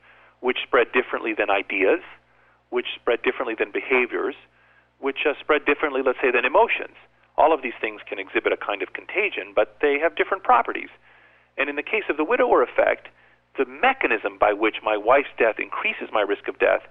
which 0.40 0.58
spread 0.68 0.92
differently 0.92 1.32
than 1.32 1.48
ideas, 1.48 2.04
which 2.68 2.92
spread 3.00 3.22
differently 3.22 3.56
than 3.58 3.72
behaviors, 3.72 4.36
which 4.98 5.24
uh, 5.24 5.32
spread 5.40 5.64
differently, 5.64 6.02
let's 6.04 6.20
say, 6.20 6.30
than 6.30 6.44
emotions. 6.44 7.00
All 7.38 7.54
of 7.56 7.62
these 7.62 7.78
things 7.80 8.02
can 8.04 8.18
exhibit 8.18 8.52
a 8.52 8.60
kind 8.60 8.82
of 8.82 8.92
contagion, 8.92 9.56
but 9.56 9.78
they 9.80 9.96
have 9.96 10.12
different 10.14 10.44
properties. 10.44 10.92
And 11.56 11.70
in 11.70 11.76
the 11.76 11.88
case 11.88 12.04
of 12.10 12.18
the 12.18 12.24
widower 12.24 12.60
effect, 12.60 13.08
the 13.56 13.64
mechanism 13.64 14.36
by 14.36 14.52
which 14.52 14.84
my 14.84 14.98
wife's 14.98 15.32
death 15.38 15.56
increases 15.56 16.12
my 16.12 16.20
risk 16.20 16.46
of 16.46 16.58
death 16.58 16.84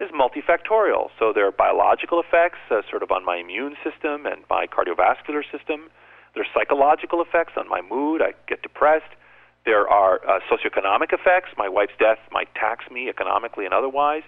is 0.00 0.10
multifactorial. 0.10 1.08
So 1.18 1.32
there 1.32 1.46
are 1.46 1.52
biological 1.52 2.20
effects, 2.20 2.58
uh, 2.70 2.82
sort 2.88 3.02
of 3.02 3.10
on 3.10 3.24
my 3.24 3.36
immune 3.36 3.74
system 3.82 4.26
and 4.26 4.44
my 4.48 4.66
cardiovascular 4.66 5.42
system. 5.50 5.90
There 6.34 6.42
are 6.42 6.52
psychological 6.54 7.20
effects 7.20 7.54
on 7.56 7.68
my 7.68 7.82
mood. 7.82 8.22
I 8.22 8.32
get 8.46 8.62
depressed. 8.62 9.10
There 9.64 9.88
are 9.88 10.20
uh, 10.24 10.38
socioeconomic 10.50 11.12
effects. 11.12 11.50
My 11.56 11.68
wife's 11.68 11.98
death 11.98 12.18
might 12.30 12.54
tax 12.54 12.84
me 12.90 13.08
economically 13.08 13.64
and 13.64 13.74
otherwise. 13.74 14.22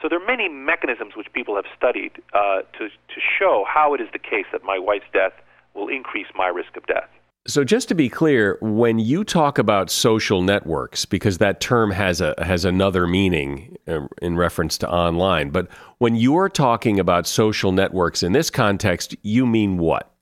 So 0.00 0.08
there 0.08 0.22
are 0.22 0.26
many 0.26 0.48
mechanisms 0.48 1.14
which 1.16 1.26
people 1.32 1.56
have 1.56 1.66
studied 1.76 2.12
uh, 2.32 2.62
to, 2.78 2.88
to 2.88 3.18
show 3.38 3.64
how 3.66 3.94
it 3.94 4.00
is 4.00 4.08
the 4.12 4.20
case 4.20 4.46
that 4.52 4.62
my 4.62 4.78
wife's 4.78 5.10
death 5.12 5.32
will 5.74 5.88
increase 5.88 6.28
my 6.36 6.46
risk 6.46 6.76
of 6.76 6.86
death. 6.86 7.10
So 7.48 7.64
just 7.64 7.88
to 7.88 7.94
be 7.94 8.10
clear, 8.10 8.58
when 8.60 8.98
you 8.98 9.24
talk 9.24 9.56
about 9.56 9.90
social 9.90 10.42
networks, 10.42 11.06
because 11.06 11.38
that 11.38 11.62
term 11.62 11.90
has 11.92 12.20
a 12.20 12.34
has 12.42 12.66
another 12.66 13.06
meaning 13.06 13.74
uh, 13.88 14.06
in 14.20 14.36
reference 14.36 14.76
to 14.78 14.90
online, 14.90 15.48
but 15.48 15.66
when 15.96 16.14
you're 16.14 16.50
talking 16.50 17.00
about 17.00 17.26
social 17.26 17.72
networks 17.72 18.22
in 18.22 18.32
this 18.32 18.50
context, 18.50 19.16
you 19.22 19.46
mean 19.46 19.78
what? 19.78 20.12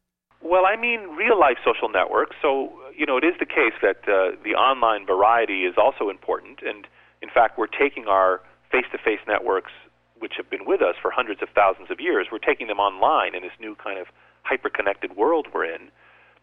Well, 0.41 0.67
I 0.67 0.77
mean 0.77 1.01
real 1.17 1.37
life 1.37 1.59
social 1.65 1.89
networks. 1.89 2.37
So 2.41 2.73
you 2.97 3.07
know, 3.07 3.17
it 3.17 3.25
is 3.25 3.35
the 3.41 3.47
case 3.47 3.75
that 3.83 4.09
uh, 4.09 4.37
the 4.45 4.55
online 4.55 5.05
variety 5.05 5.65
is 5.65 5.75
also 5.77 6.09
important, 6.09 6.61
and 6.65 6.87
in 7.23 7.29
fact, 7.29 7.59
we're 7.59 7.67
taking 7.67 8.07
our 8.07 8.41
face-to-face 8.71 9.21
networks 9.27 9.73
which 10.21 10.35
have 10.37 10.49
been 10.49 10.65
with 10.65 10.81
us 10.81 10.95
for 11.03 11.11
hundreds 11.11 11.43
of 11.43 11.49
thousands 11.57 11.91
of 11.91 12.01
years. 12.01 12.29
We're 12.31 12.39
taking 12.39 12.69
them 12.69 12.79
online 12.79 13.35
in 13.35 13.43
this 13.43 13.53
new 13.61 13.75
kind 13.75 13.99
of 13.99 14.07
hyper-connected 14.45 15.17
world 15.17 15.49
we're 15.53 15.65
in. 15.65 15.91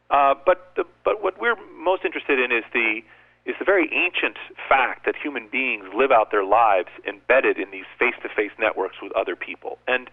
Uh, 0.10 0.36
but 0.46 0.74
the, 0.76 0.84
but 1.04 1.24
what 1.24 1.40
we're 1.40 1.56
most 1.76 2.06
interested 2.06 2.40
in 2.40 2.52
is 2.52 2.64
the 2.74 3.02
is 3.46 3.56
the 3.60 3.66
very 3.66 3.90
ancient 3.92 4.38
fact 4.70 5.06
that 5.06 5.16
human 5.22 5.50
beings 5.52 5.84
live 5.94 6.12
out 6.12 6.32
their 6.32 6.46
lives 6.46 6.88
embedded 7.06 7.58
in 7.60 7.72
these 7.72 7.84
face-to-face 8.00 8.52
networks 8.58 8.96
with 9.02 9.12
other 9.18 9.36
people. 9.36 9.78
And 9.86 10.10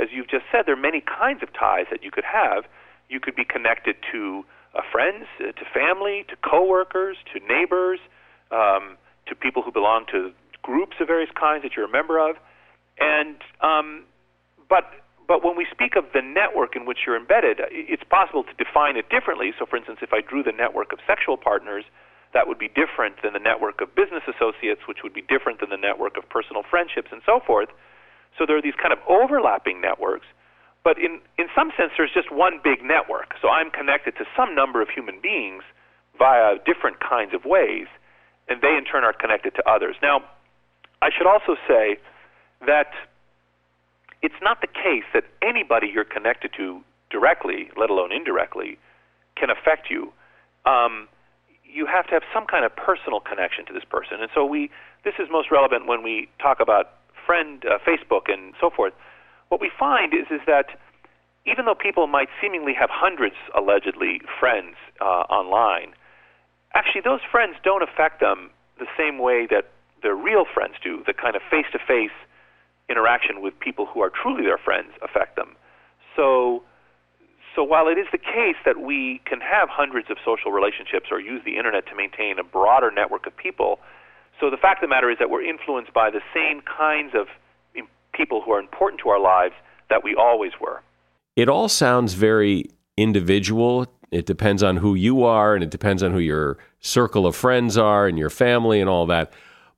as 0.00 0.08
you've 0.10 0.28
just 0.28 0.44
said, 0.50 0.66
there 0.66 0.74
are 0.74 0.80
many 0.80 1.00
kinds 1.00 1.44
of 1.44 1.52
ties 1.52 1.86
that 1.92 2.02
you 2.02 2.10
could 2.10 2.24
have. 2.24 2.64
You 3.08 3.20
could 3.20 3.36
be 3.36 3.44
connected 3.44 3.94
to 4.10 4.44
uh, 4.74 4.80
friends, 4.90 5.26
uh, 5.38 5.52
to 5.52 5.64
family, 5.72 6.24
to 6.28 6.36
coworkers, 6.42 7.16
to 7.32 7.40
neighbors, 7.46 8.00
um, 8.50 8.96
to 9.26 9.36
people 9.36 9.62
who 9.62 9.70
belong 9.70 10.04
to 10.10 10.32
groups 10.62 10.96
of 10.98 11.06
various 11.06 11.30
kinds 11.38 11.62
that 11.62 11.76
you're 11.76 11.86
a 11.86 11.90
member 11.90 12.18
of. 12.18 12.36
And 12.98 13.36
um, 13.60 14.04
but 14.68 14.90
but 15.28 15.44
when 15.44 15.56
we 15.56 15.66
speak 15.70 15.96
of 15.96 16.04
the 16.12 16.22
network 16.22 16.74
in 16.76 16.84
which 16.84 17.06
you're 17.06 17.16
embedded, 17.16 17.60
uh, 17.60 17.66
it's 17.70 18.04
possible 18.04 18.44
to 18.44 18.54
define 18.58 18.96
it 18.96 19.08
differently. 19.08 19.52
So, 19.58 19.66
for 19.66 19.76
instance, 19.76 19.98
if 20.02 20.12
I 20.12 20.20
drew 20.20 20.42
the 20.42 20.52
network 20.52 20.92
of 20.92 20.98
sexual 21.06 21.36
partners, 21.36 21.84
that 22.34 22.48
would 22.48 22.58
be 22.58 22.68
different 22.68 23.22
than 23.22 23.32
the 23.32 23.42
network 23.42 23.80
of 23.80 23.94
business 23.94 24.22
associates, 24.26 24.82
which 24.88 25.02
would 25.02 25.12
be 25.12 25.22
different 25.22 25.60
than 25.60 25.70
the 25.70 25.76
network 25.76 26.16
of 26.16 26.28
personal 26.28 26.62
friendships, 26.68 27.08
and 27.12 27.20
so 27.24 27.40
forth. 27.44 27.68
So 28.38 28.46
there 28.46 28.56
are 28.56 28.62
these 28.62 28.76
kind 28.80 28.92
of 28.92 28.98
overlapping 29.08 29.80
networks. 29.80 30.26
But 30.82 30.98
in, 30.98 31.20
in 31.38 31.46
some 31.54 31.70
sense, 31.76 31.92
there's 31.96 32.10
just 32.12 32.32
one 32.32 32.58
big 32.64 32.82
network. 32.82 33.36
So 33.40 33.48
I'm 33.48 33.70
connected 33.70 34.16
to 34.16 34.24
some 34.36 34.54
number 34.54 34.82
of 34.82 34.88
human 34.88 35.20
beings 35.20 35.62
via 36.18 36.56
different 36.66 36.98
kinds 36.98 37.34
of 37.34 37.44
ways, 37.44 37.86
and 38.48 38.60
they 38.60 38.74
in 38.76 38.84
turn 38.84 39.04
are 39.04 39.12
connected 39.12 39.54
to 39.54 39.62
others. 39.68 39.94
Now, 40.02 40.24
I 41.00 41.10
should 41.16 41.26
also 41.26 41.54
say 41.68 41.98
that 42.66 42.90
it's 44.22 44.40
not 44.40 44.60
the 44.60 44.68
case 44.68 45.04
that 45.12 45.24
anybody 45.42 45.88
you're 45.92 46.04
connected 46.04 46.52
to 46.56 46.80
directly, 47.10 47.70
let 47.76 47.90
alone 47.90 48.12
indirectly, 48.12 48.78
can 49.36 49.50
affect 49.50 49.90
you. 49.90 50.12
Um, 50.64 51.08
you 51.64 51.86
have 51.86 52.06
to 52.06 52.12
have 52.12 52.22
some 52.32 52.46
kind 52.46 52.64
of 52.64 52.74
personal 52.74 53.20
connection 53.20 53.66
to 53.66 53.72
this 53.72 53.84
person, 53.84 54.20
and 54.20 54.30
so 54.34 54.44
we. 54.44 54.70
This 55.04 55.14
is 55.18 55.26
most 55.32 55.50
relevant 55.50 55.88
when 55.88 56.04
we 56.04 56.28
talk 56.40 56.60
about 56.60 56.92
friend 57.26 57.64
uh, 57.66 57.78
Facebook 57.84 58.32
and 58.32 58.54
so 58.60 58.70
forth. 58.70 58.92
What 59.48 59.60
we 59.60 59.70
find 59.76 60.14
is 60.14 60.26
is 60.30 60.40
that 60.46 60.78
even 61.44 61.64
though 61.64 61.74
people 61.74 62.06
might 62.06 62.28
seemingly 62.40 62.72
have 62.72 62.88
hundreds, 62.90 63.34
allegedly, 63.56 64.20
friends 64.38 64.76
uh, 65.00 65.26
online, 65.26 65.94
actually 66.74 67.00
those 67.00 67.20
friends 67.30 67.56
don't 67.64 67.82
affect 67.82 68.20
them 68.20 68.50
the 68.78 68.86
same 68.96 69.18
way 69.18 69.46
that 69.50 69.70
their 70.02 70.14
real 70.14 70.44
friends 70.44 70.74
do. 70.82 71.02
The 71.06 71.14
kind 71.14 71.34
of 71.34 71.42
face-to-face 71.50 72.14
interaction 72.88 73.40
with 73.40 73.58
people 73.60 73.86
who 73.86 74.00
are 74.00 74.10
truly 74.10 74.44
their 74.44 74.58
friends 74.58 74.90
affect 75.02 75.36
them. 75.36 75.56
So, 76.16 76.62
so 77.54 77.62
while 77.62 77.88
it 77.88 77.98
is 77.98 78.06
the 78.12 78.18
case 78.18 78.56
that 78.64 78.80
we 78.80 79.20
can 79.24 79.40
have 79.40 79.68
hundreds 79.68 80.10
of 80.10 80.16
social 80.24 80.52
relationships 80.52 81.06
or 81.10 81.20
use 81.20 81.42
the 81.44 81.56
internet 81.56 81.86
to 81.86 81.94
maintain 81.94 82.38
a 82.38 82.44
broader 82.44 82.90
network 82.90 83.26
of 83.26 83.36
people, 83.36 83.78
so 84.40 84.50
the 84.50 84.56
fact 84.56 84.82
of 84.82 84.88
the 84.88 84.94
matter 84.94 85.10
is 85.10 85.18
that 85.18 85.30
we're 85.30 85.44
influenced 85.44 85.92
by 85.92 86.10
the 86.10 86.20
same 86.34 86.62
kinds 86.62 87.14
of 87.14 87.28
people 88.12 88.42
who 88.42 88.52
are 88.52 88.60
important 88.60 89.00
to 89.00 89.08
our 89.08 89.20
lives 89.20 89.54
that 89.88 90.04
we 90.04 90.14
always 90.14 90.52
were. 90.60 90.82
It 91.36 91.48
all 91.48 91.68
sounds 91.68 92.12
very 92.14 92.70
individual. 92.96 93.86
It 94.10 94.26
depends 94.26 94.62
on 94.62 94.76
who 94.76 94.94
you 94.94 95.24
are, 95.24 95.54
and 95.54 95.64
it 95.64 95.70
depends 95.70 96.02
on 96.02 96.12
who 96.12 96.18
your 96.18 96.58
circle 96.80 97.26
of 97.26 97.34
friends 97.34 97.78
are, 97.78 98.06
and 98.06 98.18
your 98.18 98.28
family, 98.28 98.80
and 98.80 98.90
all 98.90 99.06
that. 99.06 99.32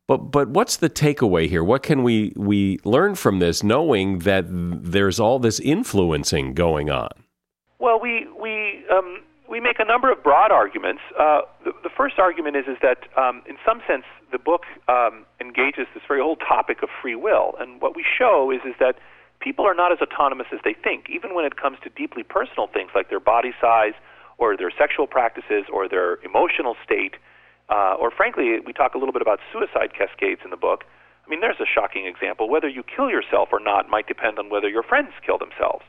But 0.06 0.30
but 0.30 0.48
what's 0.48 0.76
the 0.76 0.90
takeaway 0.90 1.48
here? 1.48 1.64
What 1.64 1.82
can 1.82 2.02
we 2.02 2.32
we 2.36 2.78
learn 2.84 3.14
from 3.14 3.38
this, 3.38 3.62
knowing 3.62 4.20
that 4.20 4.44
there's 4.48 5.18
all 5.18 5.38
this 5.38 5.60
influencing 5.60 6.52
going 6.52 6.90
on? 6.90 7.08
Well, 7.78 7.98
we 8.00 8.26
we 8.38 8.84
um, 8.92 9.22
we 9.48 9.60
make 9.60 9.78
a 9.78 9.84
number 9.84 10.12
of 10.12 10.22
broad 10.22 10.50
arguments. 10.50 11.00
Uh, 11.18 11.42
the, 11.64 11.72
the, 11.82 11.90
first 11.96 12.18
argument 12.18 12.56
is 12.56 12.66
is 12.66 12.76
that 12.82 13.08
um, 13.16 13.42
in 13.48 13.56
some 13.64 13.80
sense 13.86 14.04
the 14.30 14.38
book 14.38 14.64
um, 14.88 15.24
engages 15.40 15.86
this 15.94 16.02
very 16.06 16.20
old 16.20 16.40
topic 16.40 16.82
of 16.82 16.90
free 17.00 17.14
will, 17.16 17.54
and 17.58 17.80
what 17.80 17.96
we 17.96 18.04
show 18.04 18.50
is 18.50 18.60
is 18.66 18.74
that 18.80 18.96
people 19.40 19.66
are 19.66 19.74
not 19.74 19.90
as 19.90 19.98
autonomous 20.02 20.48
as 20.52 20.60
they 20.64 20.74
think, 20.74 21.08
even 21.08 21.34
when 21.34 21.46
it 21.46 21.56
comes 21.56 21.78
to 21.82 21.88
deeply 21.88 22.22
personal 22.22 22.66
things 22.66 22.90
like 22.94 23.08
their 23.08 23.20
body 23.20 23.52
size 23.58 23.94
or 24.36 24.54
their 24.54 24.70
sexual 24.76 25.06
practices 25.06 25.64
or 25.72 25.88
their 25.88 26.16
emotional 26.24 26.76
state 26.84 27.14
uh, 27.68 27.94
or 27.98 28.10
frankly, 28.10 28.58
we 28.64 28.72
talk 28.72 28.94
a 28.94 28.98
little 28.98 29.12
bit 29.12 29.22
about 29.22 29.40
suicide 29.52 29.92
cascades 29.96 30.40
in 30.44 30.50
the 30.50 30.56
book. 30.56 30.84
I 31.26 31.30
mean, 31.30 31.40
there's 31.40 31.60
a 31.60 31.66
shocking 31.66 32.06
example. 32.06 32.48
Whether 32.48 32.68
you 32.68 32.82
kill 32.82 33.08
yourself 33.08 33.48
or 33.52 33.60
not 33.60 33.88
might 33.88 34.06
depend 34.06 34.38
on 34.38 34.50
whether 34.50 34.68
your 34.68 34.82
friends 34.82 35.12
kill 35.24 35.38
themselves. 35.38 35.84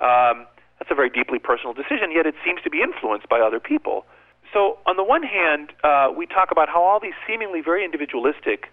Um, 0.00 0.46
that's 0.78 0.90
a 0.90 0.94
very 0.94 1.10
deeply 1.10 1.38
personal 1.38 1.74
decision, 1.74 2.12
yet 2.14 2.24
it 2.24 2.34
seems 2.44 2.62
to 2.62 2.70
be 2.70 2.80
influenced 2.80 3.28
by 3.28 3.40
other 3.40 3.60
people. 3.60 4.06
So, 4.52 4.78
on 4.86 4.96
the 4.96 5.04
one 5.04 5.22
hand, 5.22 5.72
uh, 5.84 6.08
we 6.16 6.24
talk 6.24 6.50
about 6.50 6.68
how 6.68 6.82
all 6.82 7.00
these 7.00 7.18
seemingly 7.26 7.60
very 7.60 7.84
individualistic 7.84 8.72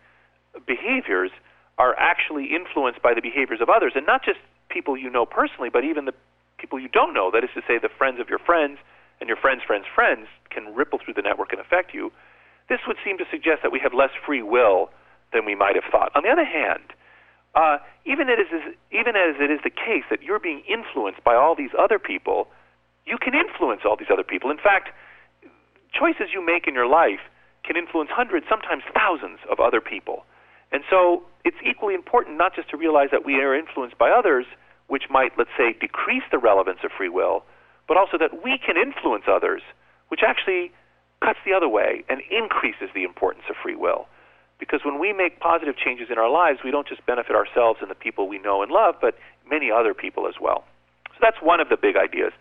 behaviors 0.65 1.31
are 1.77 1.95
actually 1.99 2.55
influenced 2.55 3.01
by 3.01 3.13
the 3.13 3.21
behaviors 3.21 3.59
of 3.59 3.69
others, 3.69 3.93
and 3.95 4.05
not 4.05 4.23
just 4.23 4.39
people 4.69 4.95
you 4.95 5.09
know 5.09 5.25
personally, 5.25 5.69
but 5.69 5.83
even 5.83 6.05
the 6.05 6.13
people 6.57 6.79
you 6.79 6.87
don't 6.87 7.13
know. 7.13 7.29
That 7.31 7.43
is 7.43 7.49
to 7.55 7.61
say, 7.67 7.77
the 7.77 7.89
friends 7.89 8.21
of 8.21 8.29
your 8.29 8.39
friends 8.39 8.77
and 9.19 9.27
your 9.27 9.37
friends' 9.37 9.63
friends' 9.65 9.85
friends 9.93 10.27
can 10.49 10.73
ripple 10.73 10.99
through 11.03 11.15
the 11.15 11.21
network 11.21 11.51
and 11.51 11.59
affect 11.59 11.93
you. 11.93 12.11
This 12.69 12.79
would 12.87 12.97
seem 13.03 13.17
to 13.17 13.25
suggest 13.29 13.61
that 13.63 13.71
we 13.71 13.79
have 13.79 13.93
less 13.93 14.11
free 14.25 14.41
will 14.41 14.89
than 15.33 15.45
we 15.45 15.55
might 15.55 15.75
have 15.75 15.85
thought. 15.91 16.11
On 16.15 16.23
the 16.23 16.29
other 16.29 16.45
hand, 16.45 16.93
uh, 17.55 17.77
even, 18.05 18.27
it 18.29 18.39
is, 18.39 18.47
even 18.91 19.15
as 19.15 19.35
it 19.39 19.49
is 19.51 19.59
the 19.63 19.69
case 19.69 20.03
that 20.09 20.23
you're 20.23 20.39
being 20.39 20.61
influenced 20.67 21.23
by 21.23 21.35
all 21.35 21.55
these 21.55 21.71
other 21.77 21.99
people, 21.99 22.47
you 23.05 23.17
can 23.17 23.33
influence 23.33 23.81
all 23.85 23.95
these 23.95 24.11
other 24.11 24.23
people. 24.23 24.49
In 24.51 24.57
fact, 24.57 24.89
choices 25.93 26.33
you 26.33 26.45
make 26.45 26.67
in 26.67 26.73
your 26.73 26.87
life 26.87 27.21
can 27.63 27.77
influence 27.77 28.09
hundreds, 28.11 28.45
sometimes 28.49 28.83
thousands 28.93 29.39
of 29.49 29.59
other 29.59 29.79
people. 29.79 30.25
And 30.71 30.83
so 30.89 31.23
it's 31.45 31.57
equally 31.63 31.93
important 31.93 32.37
not 32.37 32.55
just 32.55 32.69
to 32.71 32.77
realize 32.77 33.09
that 33.11 33.25
we 33.25 33.35
are 33.35 33.55
influenced 33.55 33.97
by 33.97 34.09
others, 34.09 34.45
which 34.87 35.03
might, 35.09 35.31
let's 35.37 35.53
say, 35.57 35.73
decrease 35.79 36.23
the 36.31 36.37
relevance 36.37 36.79
of 36.83 36.91
free 36.91 37.09
will, 37.09 37.43
but 37.87 37.97
also 37.97 38.17
that 38.17 38.43
we 38.43 38.57
can 38.57 38.75
influence 38.77 39.25
others, 39.29 39.61
which 40.09 40.21
actually 40.25 40.71
cuts 41.25 41.39
the 41.45 41.53
other 41.53 41.67
way 41.67 42.05
and 42.07 42.21
increases 42.29 42.89
the 42.93 43.03
importance 43.03 43.45
of 43.49 43.55
free 43.61 43.75
will. 43.75 44.05
Because 44.59 44.81
when 44.85 44.99
we 44.99 45.11
make 45.11 45.39
positive 45.39 45.75
changes 45.75 46.07
in 46.11 46.17
our 46.17 46.29
lives, 46.29 46.59
we 46.63 46.71
don't 46.71 46.87
just 46.87 47.05
benefit 47.05 47.35
ourselves 47.35 47.79
and 47.81 47.89
the 47.89 47.95
people 47.95 48.29
we 48.29 48.37
know 48.37 48.61
and 48.61 48.71
love, 48.71 48.95
but 49.01 49.17
many 49.49 49.71
other 49.71 49.93
people 49.93 50.27
as 50.27 50.35
well. 50.39 50.63
So 51.11 51.19
that's 51.21 51.41
one 51.41 51.59
of 51.59 51.69
the 51.69 51.77
big 51.77 51.97
ideas. 51.97 52.31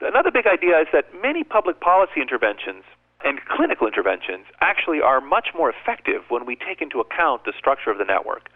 Another 0.00 0.30
big 0.30 0.46
idea 0.46 0.80
is 0.80 0.88
that 0.92 1.06
many 1.22 1.44
public 1.44 1.80
policy 1.80 2.20
interventions 2.20 2.82
and 3.24 3.40
clinical 3.48 3.86
interventions 3.86 4.44
actually 4.60 5.00
are 5.00 5.20
much 5.20 5.48
more 5.56 5.72
effective 5.72 6.22
when 6.28 6.44
we 6.44 6.56
take 6.56 6.82
into 6.82 7.00
account 7.00 7.44
the 7.44 7.54
structure 7.56 7.90
of 7.90 7.96
the 7.96 8.04
network. 8.04 8.50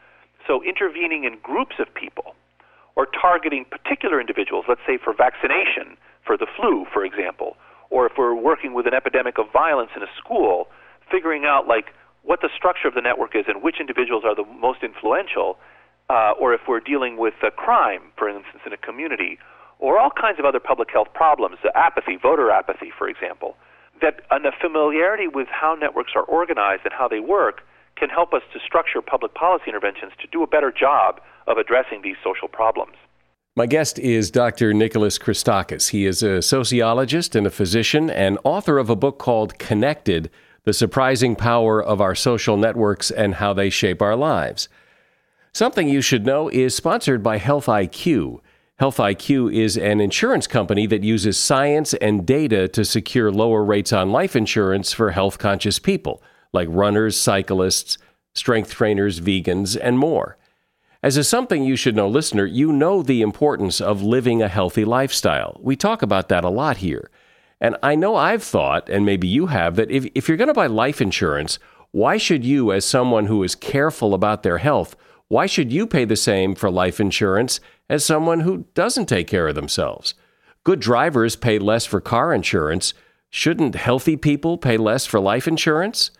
So 0.47 0.63
intervening 0.63 1.25
in 1.25 1.39
groups 1.43 1.77
of 1.79 1.93
people 1.95 2.35
or 2.97 3.07
targeting 3.07 3.65
particular 3.65 4.21
individuals, 4.21 4.67
let's 4.69 4.83
say 4.87 4.99
for 4.99 5.15
vaccination, 5.15 5.97
for 6.27 6.37
the 6.37 6.47
flu, 6.57 6.85
for 6.93 7.05
example, 7.05 7.57
or 7.91 8.07
if 8.07 8.13
we're 8.19 8.35
working 8.35 8.75
with 8.75 8.87
an 8.87 8.95
epidemic 8.95 9.39
of 9.39 9.47
violence 9.53 9.91
in 9.97 10.03
a 10.03 10.11
school, 10.17 10.69
figuring 11.11 11.45
out 11.45 11.67
like 11.67 11.95
what 12.23 12.41
the 12.41 12.51
structure 12.55 12.89
of 12.89 12.95
the 12.95 13.01
network 13.01 13.35
is 13.35 13.45
and 13.49 13.63
which 13.63 13.81
individuals 13.81 14.25
are 14.25 14.35
the 14.35 14.45
most 14.61 14.83
influential, 14.83 15.59
uh, 16.11 16.33
or 16.41 16.53
if 16.55 16.61
we're 16.69 16.81
dealing 16.81 17.17
with 17.17 17.35
a 17.43 17.51
crime, 17.51 18.13
for 18.17 18.29
instance, 18.29 18.61
in 18.67 18.73
a 18.73 18.77
community, 18.77 19.39
or 19.79 19.99
all 19.99 20.11
kinds 20.11 20.39
of 20.39 20.45
other 20.45 20.61
public 20.61 20.91
health 20.91 21.09
problems, 21.15 21.57
the 21.63 21.77
apathy, 21.77 22.17
voter 22.21 22.51
apathy, 22.51 22.91
for 22.97 23.09
example, 23.09 23.57
that 24.03 24.21
and 24.31 24.47
a 24.47 24.53
familiarity 24.61 25.29
with 25.29 25.49
how 25.49 25.75
networks 25.75 26.13
are 26.15 26.25
organized 26.25 26.83
and 26.85 26.93
how 26.93 27.09
they 27.09 27.21
work 27.21 27.63
can 27.97 28.09
help 28.09 28.33
us 28.33 28.43
to 28.53 28.61
structure 28.61 29.03
public 29.03 29.35
policy 29.35 29.65
interventions 29.69 30.13
to 30.21 30.27
do 30.29 30.43
a 30.43 30.47
better 30.47 30.71
job 30.71 31.21
of 31.47 31.59
addressing 31.59 32.03
these 32.03 32.17
social 32.23 32.47
problems. 32.49 32.95
My 33.59 33.67
guest 33.67 33.99
is 33.99 34.31
Dr. 34.31 34.73
Nicholas 34.73 35.19
Christakis. 35.19 35.89
He 35.89 36.07
is 36.07 36.23
a 36.23 36.41
sociologist 36.41 37.35
and 37.35 37.45
a 37.45 37.51
physician 37.51 38.09
and 38.09 38.39
author 38.45 38.79
of 38.79 38.89
a 38.89 38.95
book 38.95 39.19
called 39.19 39.59
Connected 39.59 40.31
The 40.63 40.73
Surprising 40.73 41.35
Power 41.35 41.83
of 41.83 42.01
Our 42.01 42.15
Social 42.15 42.57
Networks 42.57 43.11
and 43.11 43.35
How 43.35 43.53
They 43.53 43.69
Shape 43.69 44.01
Our 44.01 44.15
Lives. 44.15 44.69
Something 45.53 45.89
you 45.89 46.01
should 46.01 46.25
know 46.25 46.49
is 46.49 46.77
sponsored 46.77 47.21
by 47.21 47.39
Health 47.39 47.67
IQ. 47.67 48.39
Health 48.77 48.99
IQ 48.99 49.53
is 49.53 49.77
an 49.77 50.01
insurance 50.01 50.47
company 50.47 50.87
that 50.87 51.03
uses 51.03 51.37
science 51.37 51.95
and 51.95 52.25
data 52.25 52.69
to 52.69 52.85
secure 52.85 53.33
lower 53.33 53.65
rates 53.65 53.93
on 53.93 54.13
life 54.13 54.37
insurance 54.37 54.93
for 54.93 55.11
health 55.11 55.41
conscious 55.41 55.81
people, 55.81 56.23
like 56.53 56.69
runners, 56.71 57.19
cyclists, 57.19 57.99
strength 58.35 58.71
trainers, 58.71 59.19
vegans, 59.21 59.77
and 59.83 59.99
more. 59.99 60.38
As 61.01 61.17
a 61.17 61.23
something 61.23 61.63
you 61.63 61.77
should 61.77 61.95
know 61.95 62.09
listener, 62.09 62.45
you 62.45 62.73
know 62.73 63.03
the 63.03 63.23
importance 63.23 63.81
of 63.81 64.03
living 64.03 64.43
a 64.43 64.49
healthy 64.49 64.85
lifestyle. 64.85 65.57
We 65.63 65.77
talk 65.77 66.03
about 66.03 66.29
that 66.29 66.43
a 66.43 66.49
lot 66.49 66.79
here. 66.79 67.09
And 67.61 67.77
I 67.85 67.95
know 67.95 68.17
I've 68.17 68.43
thought, 68.43 68.89
and 68.89 69.07
maybe 69.07 69.29
you 69.29 69.47
have, 69.47 69.77
that 69.77 69.93
if, 69.93 70.07
if 70.17 70.27
you're 70.27 70.37
going 70.37 70.49
to 70.49 70.55
buy 70.55 70.67
life 70.67 71.01
insurance, 71.01 71.61
why 71.93 72.17
should 72.17 72.45
you, 72.45 72.73
as 72.73 72.85
someone 72.85 73.27
who 73.27 73.45
is 73.45 73.55
careful 73.55 74.13
about 74.13 74.43
their 74.43 74.59
health, 74.59 74.97
Why 75.29 75.45
should 75.45 75.71
you 75.71 75.87
pay 75.87 76.07
the 76.07 76.17
same 76.17 76.55
for 76.55 76.71
life 76.71 76.99
insurance 76.99 77.61
as 77.91 78.05
someone 78.05 78.41
who 78.41 78.65
doesn't 78.73 79.07
take 79.07 79.27
care 79.27 79.47
of 79.47 79.55
themselves? 79.55 80.15
Good 80.65 80.81
drivers 80.81 81.37
pay 81.37 81.59
less 81.59 81.85
for 81.85 82.01
car 82.01 82.33
insurance. 82.33 82.95
Shouldn't 83.29 83.75
healthy 83.75 84.17
people 84.17 84.57
pay 84.57 84.79
less 84.79 85.05
for 85.05 85.21
life 85.21 85.47
insurance? 85.47 86.11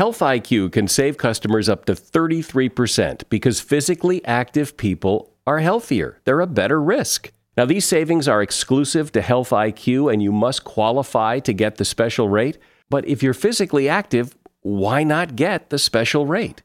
Health 0.00 0.20
IQ 0.20 0.72
can 0.72 0.88
save 0.88 1.18
customers 1.18 1.68
up 1.68 1.84
to 1.84 1.92
33% 1.92 3.24
because 3.28 3.60
physically 3.60 4.24
active 4.24 4.78
people 4.78 5.34
are 5.46 5.58
healthier. 5.58 6.22
They're 6.24 6.40
a 6.40 6.46
better 6.46 6.80
risk. 6.80 7.30
Now, 7.54 7.66
these 7.66 7.84
savings 7.84 8.26
are 8.26 8.40
exclusive 8.40 9.12
to 9.12 9.20
Health 9.20 9.50
IQ 9.50 10.10
and 10.10 10.22
you 10.22 10.32
must 10.32 10.64
qualify 10.64 11.38
to 11.40 11.52
get 11.52 11.76
the 11.76 11.84
special 11.84 12.30
rate. 12.30 12.56
But 12.88 13.06
if 13.06 13.22
you're 13.22 13.34
physically 13.34 13.90
active, 13.90 14.34
why 14.62 15.04
not 15.04 15.36
get 15.36 15.68
the 15.68 15.78
special 15.78 16.24
rate? 16.24 16.62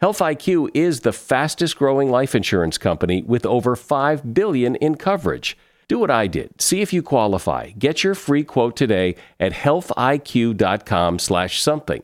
Health 0.00 0.20
IQ 0.20 0.70
is 0.72 1.00
the 1.00 1.12
fastest 1.12 1.76
growing 1.76 2.10
life 2.10 2.34
insurance 2.34 2.78
company 2.78 3.22
with 3.22 3.44
over 3.44 3.76
5 3.76 4.32
billion 4.32 4.76
in 4.76 4.94
coverage. 4.94 5.58
Do 5.88 5.98
what 5.98 6.10
I 6.10 6.26
did. 6.26 6.58
See 6.58 6.80
if 6.80 6.94
you 6.94 7.02
qualify. 7.02 7.72
Get 7.72 8.02
your 8.02 8.14
free 8.14 8.44
quote 8.44 8.76
today 8.76 9.14
at 9.38 9.52
healthiq.com/something. 9.52 12.02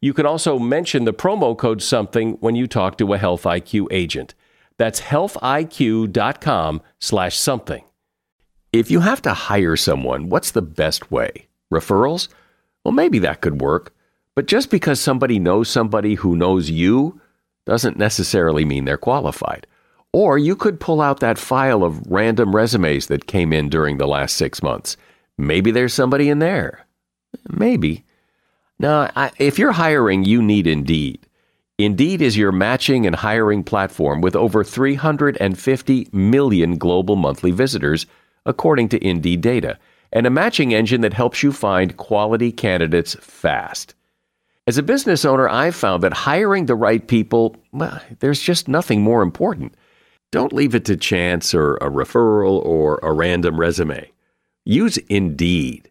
You 0.00 0.14
can 0.14 0.26
also 0.26 0.58
mention 0.58 1.04
the 1.04 1.12
promo 1.12 1.56
code 1.56 1.82
something 1.82 2.32
when 2.40 2.54
you 2.54 2.66
talk 2.66 2.98
to 2.98 3.12
a 3.12 3.18
Health 3.18 3.44
IQ 3.44 3.86
agent. 3.90 4.34
That's 4.78 5.00
healthiq.com/something. 5.00 7.84
If 8.72 8.90
you 8.90 9.00
have 9.00 9.22
to 9.22 9.32
hire 9.32 9.76
someone, 9.76 10.28
what's 10.28 10.50
the 10.50 10.62
best 10.62 11.10
way? 11.10 11.48
Referrals? 11.72 12.28
Well, 12.84 12.92
maybe 12.92 13.18
that 13.20 13.40
could 13.40 13.60
work. 13.60 13.94
But 14.34 14.46
just 14.46 14.70
because 14.70 15.00
somebody 15.00 15.38
knows 15.38 15.68
somebody 15.68 16.14
who 16.14 16.36
knows 16.36 16.70
you 16.70 17.20
doesn't 17.64 17.98
necessarily 17.98 18.64
mean 18.64 18.84
they're 18.84 18.98
qualified. 18.98 19.66
Or 20.12 20.38
you 20.38 20.56
could 20.56 20.80
pull 20.80 21.00
out 21.00 21.20
that 21.20 21.38
file 21.38 21.82
of 21.82 22.10
random 22.10 22.54
resumes 22.54 23.08
that 23.08 23.26
came 23.26 23.52
in 23.52 23.68
during 23.68 23.98
the 23.98 24.06
last 24.06 24.36
six 24.36 24.62
months. 24.62 24.96
Maybe 25.36 25.70
there's 25.70 25.92
somebody 25.92 26.28
in 26.28 26.38
there. 26.38 26.86
Maybe. 27.50 28.04
Now, 28.78 29.10
I, 29.16 29.30
if 29.38 29.58
you're 29.58 29.72
hiring, 29.72 30.24
you 30.24 30.42
need 30.42 30.66
Indeed. 30.66 31.26
Indeed 31.78 32.22
is 32.22 32.36
your 32.36 32.52
matching 32.52 33.06
and 33.06 33.14
hiring 33.14 33.62
platform 33.62 34.20
with 34.20 34.36
over 34.36 34.64
350 34.64 36.08
million 36.12 36.78
global 36.78 37.16
monthly 37.16 37.50
visitors, 37.50 38.06
according 38.46 38.88
to 38.90 39.06
Indeed 39.06 39.40
data, 39.40 39.78
and 40.12 40.26
a 40.26 40.30
matching 40.30 40.72
engine 40.72 41.02
that 41.02 41.12
helps 41.12 41.42
you 41.42 41.52
find 41.52 41.96
quality 41.96 42.52
candidates 42.52 43.14
fast. 43.20 43.94
As 44.66 44.78
a 44.78 44.82
business 44.82 45.24
owner, 45.24 45.48
I've 45.48 45.76
found 45.76 46.02
that 46.02 46.12
hiring 46.12 46.66
the 46.66 46.74
right 46.74 47.06
people, 47.06 47.56
well, 47.72 48.00
there's 48.20 48.40
just 48.40 48.68
nothing 48.68 49.00
more 49.00 49.22
important. 49.22 49.74
Don't 50.32 50.52
leave 50.52 50.74
it 50.74 50.84
to 50.86 50.96
chance 50.96 51.54
or 51.54 51.76
a 51.76 51.88
referral 51.88 52.64
or 52.64 52.98
a 53.02 53.12
random 53.12 53.60
resume. 53.60 54.10
Use 54.64 54.96
Indeed. 55.08 55.90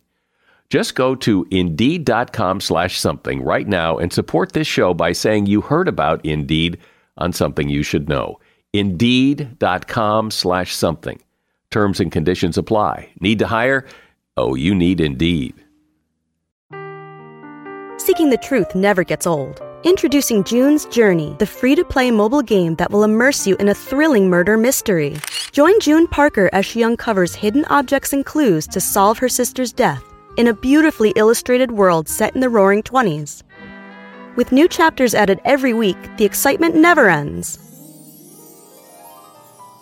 Just 0.71 0.95
go 0.95 1.15
to 1.15 1.45
indeed.com 1.51 2.61
slash 2.61 2.97
something 2.97 3.41
right 3.41 3.67
now 3.67 3.97
and 3.97 4.13
support 4.13 4.53
this 4.53 4.67
show 4.67 4.93
by 4.93 5.11
saying 5.11 5.45
you 5.45 5.59
heard 5.59 5.89
about 5.89 6.25
Indeed 6.25 6.77
on 7.17 7.33
something 7.33 7.67
you 7.67 7.83
should 7.83 8.07
know. 8.07 8.39
Indeed.com 8.71 10.31
slash 10.31 10.73
something. 10.73 11.21
Terms 11.71 11.99
and 11.99 12.09
conditions 12.09 12.57
apply. 12.57 13.09
Need 13.19 13.39
to 13.39 13.47
hire? 13.47 13.85
Oh, 14.37 14.55
you 14.55 14.73
need 14.73 15.01
Indeed. 15.01 15.55
Seeking 17.97 18.29
the 18.29 18.39
truth 18.41 18.73
never 18.73 19.03
gets 19.03 19.27
old. 19.27 19.61
Introducing 19.83 20.45
June's 20.45 20.85
Journey, 20.85 21.35
the 21.39 21.45
free 21.45 21.75
to 21.75 21.83
play 21.83 22.11
mobile 22.11 22.43
game 22.43 22.75
that 22.75 22.91
will 22.91 23.03
immerse 23.03 23.45
you 23.45 23.57
in 23.57 23.67
a 23.67 23.75
thrilling 23.75 24.29
murder 24.29 24.55
mystery. 24.55 25.17
Join 25.51 25.77
June 25.81 26.07
Parker 26.07 26.49
as 26.53 26.65
she 26.65 26.81
uncovers 26.81 27.35
hidden 27.35 27.65
objects 27.65 28.13
and 28.13 28.25
clues 28.25 28.67
to 28.67 28.79
solve 28.79 29.17
her 29.17 29.27
sister's 29.27 29.73
death 29.73 30.01
in 30.37 30.47
a 30.47 30.53
beautifully 30.53 31.11
illustrated 31.15 31.71
world 31.71 32.07
set 32.07 32.33
in 32.35 32.41
the 32.41 32.49
roaring 32.49 32.83
20s. 32.83 33.43
With 34.35 34.51
new 34.51 34.67
chapters 34.67 35.13
added 35.13 35.39
every 35.45 35.73
week, 35.73 35.97
the 36.17 36.25
excitement 36.25 36.75
never 36.75 37.09
ends. 37.09 37.57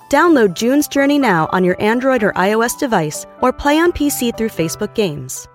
Download 0.09 0.55
June's 0.55 0.87
Journey 0.87 1.19
now 1.19 1.47
on 1.51 1.63
your 1.63 1.79
Android 1.79 2.23
or 2.23 2.31
iOS 2.33 2.77
device 2.79 3.25
or 3.41 3.53
play 3.53 3.77
on 3.77 3.91
PC 3.91 4.35
through 4.35 4.49
Facebook 4.49 4.95
Games. 4.95 5.47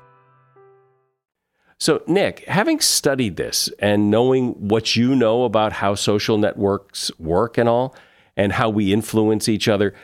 So, 1.79 2.03
Nick, 2.07 2.45
having 2.47 2.81
studied 2.81 3.37
this 3.37 3.69
and 3.81 4.11
knowing 4.11 4.53
what 4.69 4.95
you 4.95 5.17
know 5.17 5.43
about 5.43 5.73
how 5.73 5.97
social 5.97 6.39
networks 6.39 7.11
work 7.19 7.59
and 7.59 7.69
all, 7.69 7.97
and 8.37 8.53
how 8.53 8.71
we 8.71 8.93
influence 8.93 9.49
each 9.49 9.69
other, 9.69 9.95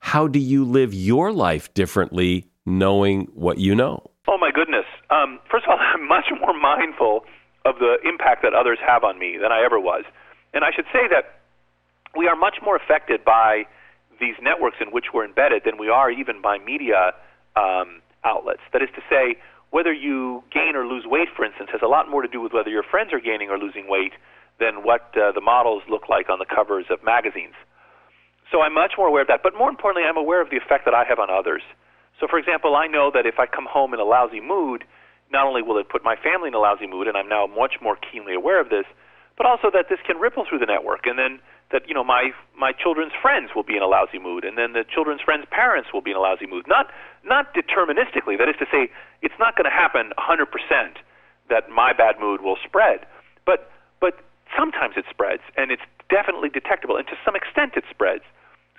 how 0.00 0.26
do 0.26 0.38
you 0.38 0.64
live 0.64 0.94
your 0.94 1.32
life 1.32 1.72
differently 1.74 2.50
knowing 2.66 3.28
what 3.32 3.58
you 3.58 3.74
know? 3.74 4.09
Oh, 4.28 4.38
my 4.38 4.50
goodness. 4.50 4.86
Um, 5.10 5.40
first 5.50 5.64
of 5.64 5.70
all, 5.70 5.78
I'm 5.94 6.06
much 6.06 6.26
more 6.40 6.54
mindful 6.54 7.24
of 7.64 7.76
the 7.78 7.96
impact 8.04 8.42
that 8.42 8.54
others 8.54 8.78
have 8.84 9.04
on 9.04 9.18
me 9.18 9.36
than 9.40 9.52
I 9.52 9.62
ever 9.64 9.78
was. 9.78 10.04
And 10.54 10.64
I 10.64 10.70
should 10.74 10.86
say 10.92 11.06
that 11.10 11.40
we 12.16 12.26
are 12.26 12.36
much 12.36 12.56
more 12.62 12.76
affected 12.76 13.24
by 13.24 13.64
these 14.18 14.34
networks 14.42 14.76
in 14.80 14.88
which 14.92 15.06
we're 15.14 15.24
embedded 15.24 15.62
than 15.64 15.78
we 15.78 15.88
are 15.88 16.10
even 16.10 16.42
by 16.42 16.58
media 16.58 17.12
um, 17.56 18.02
outlets. 18.24 18.60
That 18.72 18.82
is 18.82 18.88
to 18.96 19.02
say, 19.08 19.36
whether 19.70 19.92
you 19.92 20.42
gain 20.52 20.74
or 20.74 20.86
lose 20.86 21.04
weight, 21.06 21.28
for 21.34 21.44
instance, 21.44 21.70
has 21.72 21.80
a 21.82 21.86
lot 21.86 22.10
more 22.10 22.22
to 22.22 22.28
do 22.28 22.40
with 22.40 22.52
whether 22.52 22.70
your 22.70 22.82
friends 22.82 23.12
are 23.12 23.20
gaining 23.20 23.50
or 23.50 23.58
losing 23.58 23.88
weight 23.88 24.12
than 24.58 24.82
what 24.82 25.14
uh, 25.16 25.32
the 25.32 25.40
models 25.40 25.82
look 25.88 26.08
like 26.08 26.28
on 26.28 26.38
the 26.38 26.44
covers 26.44 26.86
of 26.90 27.02
magazines. 27.04 27.54
So 28.52 28.60
I'm 28.60 28.74
much 28.74 28.92
more 28.98 29.06
aware 29.06 29.22
of 29.22 29.28
that. 29.28 29.40
But 29.42 29.54
more 29.56 29.70
importantly, 29.70 30.02
I'm 30.08 30.16
aware 30.16 30.42
of 30.42 30.50
the 30.50 30.56
effect 30.56 30.84
that 30.84 30.94
I 30.94 31.04
have 31.08 31.18
on 31.18 31.30
others. 31.30 31.62
So, 32.20 32.28
for 32.28 32.38
example, 32.38 32.76
I 32.76 32.86
know 32.86 33.10
that 33.12 33.24
if 33.24 33.40
I 33.40 33.46
come 33.46 33.66
home 33.66 33.94
in 33.94 34.00
a 34.00 34.04
lousy 34.04 34.40
mood, 34.40 34.84
not 35.32 35.46
only 35.46 35.62
will 35.62 35.78
it 35.78 35.88
put 35.88 36.04
my 36.04 36.16
family 36.16 36.48
in 36.48 36.54
a 36.54 36.60
lousy 36.60 36.86
mood, 36.86 37.08
and 37.08 37.16
I'm 37.16 37.28
now 37.28 37.46
much 37.46 37.80
more 37.80 37.96
keenly 37.96 38.34
aware 38.34 38.60
of 38.60 38.68
this, 38.68 38.84
but 39.36 39.46
also 39.46 39.70
that 39.72 39.88
this 39.88 39.98
can 40.06 40.18
ripple 40.18 40.44
through 40.44 40.58
the 40.58 40.66
network, 40.66 41.06
and 41.06 41.18
then 41.18 41.40
that 41.72 41.88
you 41.88 41.94
know 41.94 42.04
my 42.04 42.30
my 42.54 42.72
children's 42.72 43.12
friends 43.22 43.50
will 43.56 43.62
be 43.62 43.76
in 43.76 43.82
a 43.82 43.86
lousy 43.86 44.18
mood, 44.18 44.44
and 44.44 44.58
then 44.58 44.74
the 44.74 44.84
children's 44.84 45.22
friends' 45.22 45.46
parents 45.50 45.90
will 45.94 46.02
be 46.02 46.10
in 46.10 46.16
a 46.16 46.20
lousy 46.20 46.46
mood. 46.46 46.66
Not 46.68 46.90
not 47.24 47.54
deterministically. 47.54 48.36
That 48.36 48.48
is 48.48 48.56
to 48.58 48.66
say, 48.70 48.90
it's 49.22 49.38
not 49.38 49.56
going 49.56 49.64
to 49.64 49.70
happen 49.70 50.12
100% 50.18 50.44
that 51.48 51.68
my 51.70 51.92
bad 51.92 52.20
mood 52.20 52.42
will 52.42 52.56
spread, 52.62 53.06
but 53.46 53.70
but 54.00 54.20
sometimes 54.56 54.94
it 54.96 55.06
spreads, 55.08 55.42
and 55.56 55.70
it's 55.70 55.82
definitely 56.10 56.50
detectable, 56.50 56.96
and 56.96 57.06
to 57.06 57.16
some 57.24 57.36
extent 57.36 57.72
it 57.76 57.84
spreads. 57.88 58.24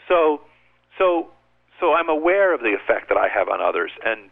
So 0.07 0.41
so 0.97 1.31
so 1.81 1.93
I'm 1.93 2.07
aware 2.07 2.53
of 2.53 2.61
the 2.61 2.73
effect 2.73 3.09
that 3.09 3.17
I 3.17 3.27
have 3.27 3.49
on 3.49 3.59
others, 3.59 3.91
and 4.05 4.31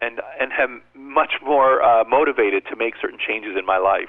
and 0.00 0.20
and 0.40 0.52
am 0.58 0.82
much 0.94 1.34
more 1.44 1.82
uh, 1.82 2.04
motivated 2.08 2.64
to 2.70 2.76
make 2.76 2.94
certain 3.00 3.18
changes 3.24 3.56
in 3.56 3.64
my 3.64 3.78
life. 3.78 4.08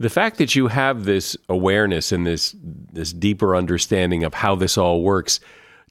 The 0.00 0.10
fact 0.10 0.38
that 0.38 0.56
you 0.56 0.68
have 0.68 1.04
this 1.04 1.36
awareness 1.48 2.10
and 2.10 2.26
this 2.26 2.56
this 2.92 3.12
deeper 3.12 3.54
understanding 3.54 4.24
of 4.24 4.34
how 4.34 4.56
this 4.56 4.76
all 4.76 5.02
works, 5.02 5.38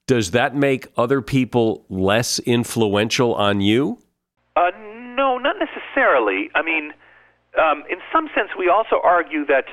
does 0.08 0.32
that 0.32 0.56
make 0.56 0.88
other 0.98 1.22
people 1.22 1.86
less 1.90 2.40
influential 2.40 3.36
on 3.36 3.62
you? 3.62 4.00
Uh, 4.56 4.72
no, 5.16 5.38
not 5.38 5.56
necessarily. 5.60 6.50
I 6.56 6.64
mean, 6.64 6.94
um, 7.62 7.84
in 7.90 7.98
some 8.12 8.30
sense, 8.36 8.50
we 8.58 8.70
also 8.70 9.00
argue 9.04 9.46
that 9.46 9.66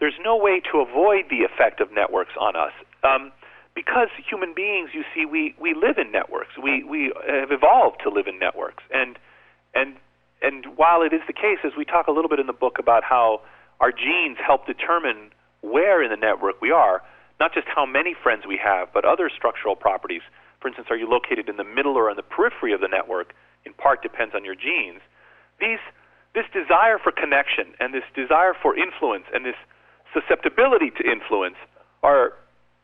there's 0.00 0.18
no 0.22 0.36
way 0.36 0.60
to 0.72 0.78
avoid 0.80 1.26
the 1.30 1.44
effect 1.44 1.80
of 1.80 1.92
networks 1.92 2.32
on 2.40 2.56
us. 2.56 2.72
Um, 3.04 3.32
because 3.74 4.08
human 4.28 4.54
beings, 4.54 4.90
you 4.92 5.02
see, 5.14 5.26
we, 5.26 5.54
we 5.60 5.74
live 5.74 5.98
in 5.98 6.12
networks. 6.12 6.56
We, 6.62 6.84
we 6.84 7.12
have 7.26 7.50
evolved 7.50 8.00
to 8.04 8.10
live 8.10 8.26
in 8.26 8.38
networks. 8.38 8.84
And, 8.92 9.18
and, 9.74 9.96
and 10.42 10.76
while 10.76 11.02
it 11.02 11.12
is 11.12 11.20
the 11.26 11.32
case, 11.32 11.58
as 11.64 11.72
we 11.76 11.84
talk 11.84 12.06
a 12.06 12.12
little 12.12 12.28
bit 12.28 12.38
in 12.38 12.46
the 12.46 12.52
book 12.52 12.78
about 12.78 13.02
how 13.02 13.40
our 13.80 13.90
genes 13.90 14.38
help 14.44 14.66
determine 14.66 15.30
where 15.60 16.02
in 16.02 16.10
the 16.10 16.16
network 16.16 16.60
we 16.60 16.70
are, 16.70 17.02
not 17.40 17.52
just 17.52 17.66
how 17.66 17.84
many 17.84 18.14
friends 18.14 18.44
we 18.46 18.58
have, 18.62 18.88
but 18.94 19.04
other 19.04 19.28
structural 19.34 19.74
properties. 19.74 20.22
For 20.60 20.68
instance, 20.68 20.86
are 20.90 20.96
you 20.96 21.10
located 21.10 21.48
in 21.48 21.56
the 21.56 21.64
middle 21.64 21.96
or 21.96 22.08
on 22.08 22.16
the 22.16 22.22
periphery 22.22 22.72
of 22.72 22.80
the 22.80 22.88
network? 22.88 23.34
In 23.66 23.72
part 23.72 24.02
depends 24.02 24.34
on 24.34 24.44
your 24.44 24.54
genes. 24.54 25.00
These, 25.58 25.82
this 26.34 26.44
desire 26.52 26.98
for 27.02 27.10
connection 27.10 27.74
and 27.80 27.92
this 27.92 28.04
desire 28.14 28.54
for 28.54 28.76
influence 28.76 29.24
and 29.34 29.44
this 29.44 29.58
susceptibility 30.12 30.90
to 30.90 31.02
influence 31.02 31.56
are 32.02 32.34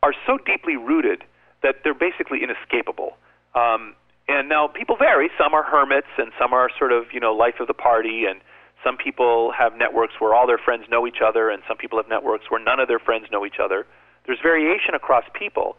are 0.03 0.13
so 0.25 0.37
deeply 0.45 0.75
rooted 0.75 1.23
that 1.63 1.75
they're 1.83 1.93
basically 1.93 2.43
inescapable. 2.43 3.17
Um, 3.55 3.95
And 4.27 4.47
now 4.47 4.67
people 4.67 4.95
vary. 4.95 5.29
Some 5.37 5.53
are 5.53 5.63
hermits, 5.63 6.07
and 6.17 6.31
some 6.39 6.53
are 6.53 6.69
sort 6.77 6.91
of 6.91 7.11
you 7.11 7.19
know 7.19 7.33
life 7.33 7.59
of 7.59 7.67
the 7.67 7.73
party, 7.73 8.25
and 8.25 8.39
some 8.83 8.95
people 8.97 9.51
have 9.51 9.75
networks 9.75 10.15
where 10.19 10.33
all 10.33 10.47
their 10.47 10.57
friends 10.57 10.85
know 10.89 11.05
each 11.05 11.21
other, 11.21 11.49
and 11.49 11.61
some 11.67 11.75
people 11.77 11.97
have 11.99 12.07
networks 12.07 12.45
where 12.49 12.63
none 12.63 12.79
of 12.79 12.87
their 12.87 12.99
friends 12.99 13.25
know 13.31 13.45
each 13.45 13.59
other. 13.59 13.85
There's 14.25 14.39
variation 14.41 14.93
across 14.95 15.25
people, 15.33 15.75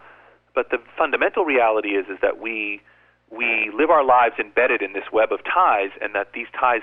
but 0.55 0.71
the 0.71 0.79
fundamental 0.99 1.45
reality 1.45 1.91
is 2.01 2.07
is 2.09 2.19
that 2.21 2.39
we 2.39 2.81
we 3.31 3.71
live 3.75 3.91
our 3.91 4.05
lives 4.05 4.35
embedded 4.39 4.83
in 4.83 4.93
this 4.93 5.09
web 5.13 5.33
of 5.33 5.41
ties, 5.45 5.91
and 6.03 6.15
that 6.15 6.33
these 6.35 6.49
ties 6.61 6.83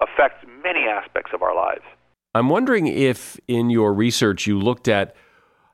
affect 0.00 0.44
many 0.62 0.88
aspects 0.88 1.30
of 1.32 1.42
our 1.42 1.54
lives. 1.54 1.84
I'm 2.34 2.48
wondering 2.48 2.86
if 2.88 3.38
in 3.46 3.70
your 3.70 3.94
research 3.94 4.46
you 4.46 4.58
looked 4.58 4.88
at 4.88 5.14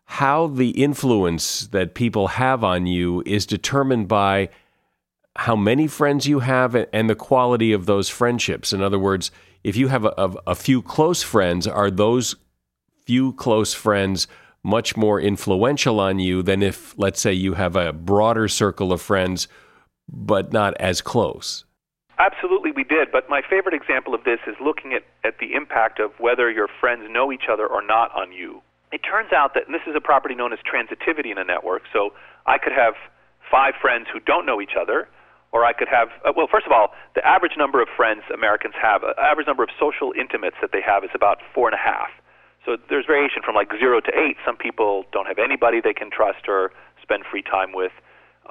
how 0.06 0.46
the 0.46 0.70
influence 0.70 1.66
that 1.68 1.94
people 1.94 2.28
have 2.28 2.64
on 2.64 2.86
you 2.86 3.22
is 3.26 3.44
determined 3.44 4.08
by 4.08 4.48
how 5.36 5.54
many 5.54 5.86
friends 5.86 6.26
you 6.26 6.38
have 6.40 6.74
and 6.92 7.10
the 7.10 7.14
quality 7.14 7.72
of 7.72 7.86
those 7.86 8.08
friendships. 8.08 8.72
In 8.72 8.82
other 8.82 8.98
words, 8.98 9.30
if 9.62 9.76
you 9.76 9.88
have 9.88 10.04
a, 10.04 10.14
a, 10.16 10.34
a 10.48 10.54
few 10.54 10.80
close 10.80 11.22
friends, 11.22 11.66
are 11.66 11.90
those 11.90 12.36
few 13.04 13.32
close 13.34 13.74
friends 13.74 14.26
much 14.62 14.96
more 14.96 15.20
influential 15.20 16.00
on 16.00 16.18
you 16.18 16.42
than 16.42 16.62
if, 16.62 16.98
let's 16.98 17.20
say, 17.20 17.32
you 17.32 17.54
have 17.54 17.76
a 17.76 17.92
broader 17.92 18.48
circle 18.48 18.92
of 18.92 19.02
friends 19.02 19.48
but 20.08 20.52
not 20.52 20.74
as 20.78 21.00
close? 21.00 21.64
Absolutely, 22.18 22.70
we 22.70 22.84
did. 22.84 23.12
But 23.12 23.28
my 23.28 23.42
favorite 23.48 23.74
example 23.74 24.14
of 24.14 24.24
this 24.24 24.38
is 24.46 24.54
looking 24.60 24.94
at, 24.94 25.02
at 25.24 25.38
the 25.38 25.54
impact 25.54 26.00
of 26.00 26.12
whether 26.18 26.50
your 26.50 26.68
friends 26.80 27.02
know 27.10 27.30
each 27.30 27.44
other 27.50 27.66
or 27.66 27.84
not 27.84 28.14
on 28.16 28.32
you. 28.32 28.62
It 28.92 29.02
turns 29.02 29.32
out 29.32 29.54
that 29.54 29.64
this 29.68 29.82
is 29.86 29.94
a 29.96 30.00
property 30.00 30.34
known 30.34 30.52
as 30.52 30.58
transitivity 30.62 31.32
in 31.32 31.38
a 31.38 31.44
network. 31.44 31.82
So 31.92 32.14
I 32.46 32.58
could 32.58 32.72
have 32.72 32.94
five 33.50 33.74
friends 33.80 34.06
who 34.12 34.20
don't 34.20 34.46
know 34.46 34.60
each 34.60 34.76
other, 34.78 35.08
or 35.52 35.64
I 35.64 35.72
could 35.72 35.88
have, 35.88 36.08
uh, 36.24 36.32
well, 36.36 36.46
first 36.50 36.66
of 36.66 36.72
all, 36.72 36.94
the 37.14 37.26
average 37.26 37.56
number 37.56 37.82
of 37.82 37.88
friends 37.96 38.22
Americans 38.32 38.74
have, 38.80 39.02
uh, 39.02 39.14
average 39.18 39.46
number 39.46 39.62
of 39.62 39.70
social 39.78 40.12
intimates 40.18 40.56
that 40.60 40.70
they 40.72 40.82
have 40.82 41.04
is 41.04 41.10
about 41.14 41.38
four 41.54 41.68
and 41.68 41.74
a 41.74 41.82
half. 41.82 42.10
So 42.64 42.76
there's 42.88 43.06
variation 43.06 43.42
from 43.44 43.54
like 43.54 43.70
zero 43.78 44.00
to 44.00 44.12
eight. 44.18 44.36
Some 44.44 44.56
people 44.56 45.04
don't 45.12 45.26
have 45.26 45.38
anybody 45.38 45.80
they 45.80 45.94
can 45.94 46.10
trust 46.10 46.48
or 46.48 46.72
spend 47.00 47.24
free 47.30 47.42
time 47.42 47.72
with. 47.72 47.92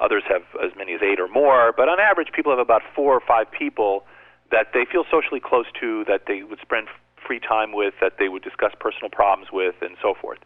Others 0.00 0.24
have 0.28 0.42
as 0.62 0.72
many 0.76 0.94
as 0.94 1.00
eight 1.02 1.20
or 1.20 1.28
more. 1.28 1.72
But 1.76 1.88
on 1.88 2.00
average, 2.00 2.28
people 2.32 2.52
have 2.52 2.58
about 2.58 2.82
four 2.94 3.12
or 3.14 3.20
five 3.20 3.50
people 3.50 4.04
that 4.50 4.72
they 4.72 4.84
feel 4.90 5.04
socially 5.10 5.40
close 5.40 5.66
to, 5.80 6.04
that 6.08 6.22
they 6.26 6.42
would 6.42 6.60
spend 6.60 6.88
free 7.26 7.40
time 7.40 7.72
with, 7.72 7.94
that 8.00 8.14
they 8.18 8.28
would 8.28 8.42
discuss 8.42 8.72
personal 8.78 9.10
problems 9.10 9.48
with, 9.52 9.74
and 9.80 9.96
so 10.00 10.14
forth. 10.14 10.38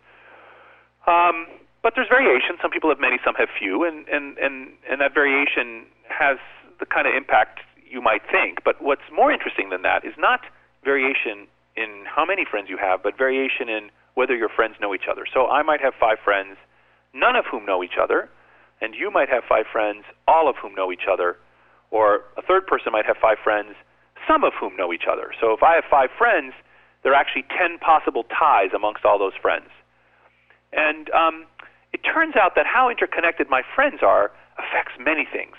Um, 1.07 1.47
but 1.83 1.95
there's 1.95 2.09
variation. 2.09 2.57
Some 2.61 2.71
people 2.71 2.91
have 2.91 3.01
many, 3.01 3.19
some 3.25 3.35
have 3.37 3.49
few, 3.59 3.85
and, 3.85 4.07
and, 4.09 4.37
and, 4.39 4.69
and 4.89 5.01
that 5.01 5.15
variation 5.15 5.87
has 6.09 6.39
the 6.79 6.87
kind 6.87 7.07
of 7.07 7.15
impact 7.15 7.61
you 7.89 8.01
might 8.01 8.23
think. 8.31 8.63
But 8.65 8.81
what's 8.83 9.09
more 9.13 9.33
interesting 9.33 9.71
than 9.71 9.83
that 9.83 10.05
is 10.05 10.15
not 10.19 10.41
variation 10.85 11.49
in 11.77 12.05
how 12.07 12.25
many 12.25 12.45
friends 12.45 12.69
you 12.69 12.77
have, 12.77 13.03
but 13.03 13.17
variation 13.17 13.69
in 13.69 13.91
whether 14.15 14.37
your 14.37 14.49
friends 14.49 14.77
know 14.81 14.95
each 14.95 15.09
other. 15.11 15.25
So 15.33 15.49
I 15.49 15.63
might 15.63 15.81
have 15.81 15.95
five 15.99 16.19
friends, 16.23 16.57
none 17.15 17.37
of 17.37 17.45
whom 17.51 17.65
know 17.65 17.83
each 17.83 17.97
other, 18.01 18.29
and 18.81 18.95
you 18.95 19.11
might 19.11 19.29
have 19.29 19.45
five 19.49 19.67
friends, 19.71 20.05
all 20.27 20.49
of 20.49 20.57
whom 20.57 20.75
know 20.75 20.93
each 20.93 21.07
other, 21.11 21.37
or 21.91 22.25
a 22.37 22.43
third 22.43 22.67
person 22.67 22.93
might 22.93 23.07
have 23.07 23.17
five 23.21 23.39
friends, 23.43 23.75
some 24.29 24.45
of 24.45 24.53
whom 24.59 24.77
know 24.77 24.93
each 24.93 25.09
other. 25.11 25.33
So 25.41 25.53
if 25.53 25.63
I 25.63 25.75
have 25.75 25.85
five 25.91 26.11
friends, 26.17 26.53
there 27.03 27.13
are 27.13 27.21
actually 27.21 27.45
10 27.57 27.79
possible 27.79 28.25
ties 28.25 28.71
amongst 28.75 29.05
all 29.05 29.19
those 29.19 29.37
friends. 29.41 29.69
And 30.73 31.11
um, 31.11 31.47
it 31.93 32.01
turns 32.05 32.37
out 32.37 32.55
that 32.57 32.67
how 32.67 32.89
interconnected 32.89 33.49
my 33.51 33.63
friends 33.75 34.01
are 34.03 34.31
affects 34.59 34.93
many 34.99 35.27
things. 35.31 35.57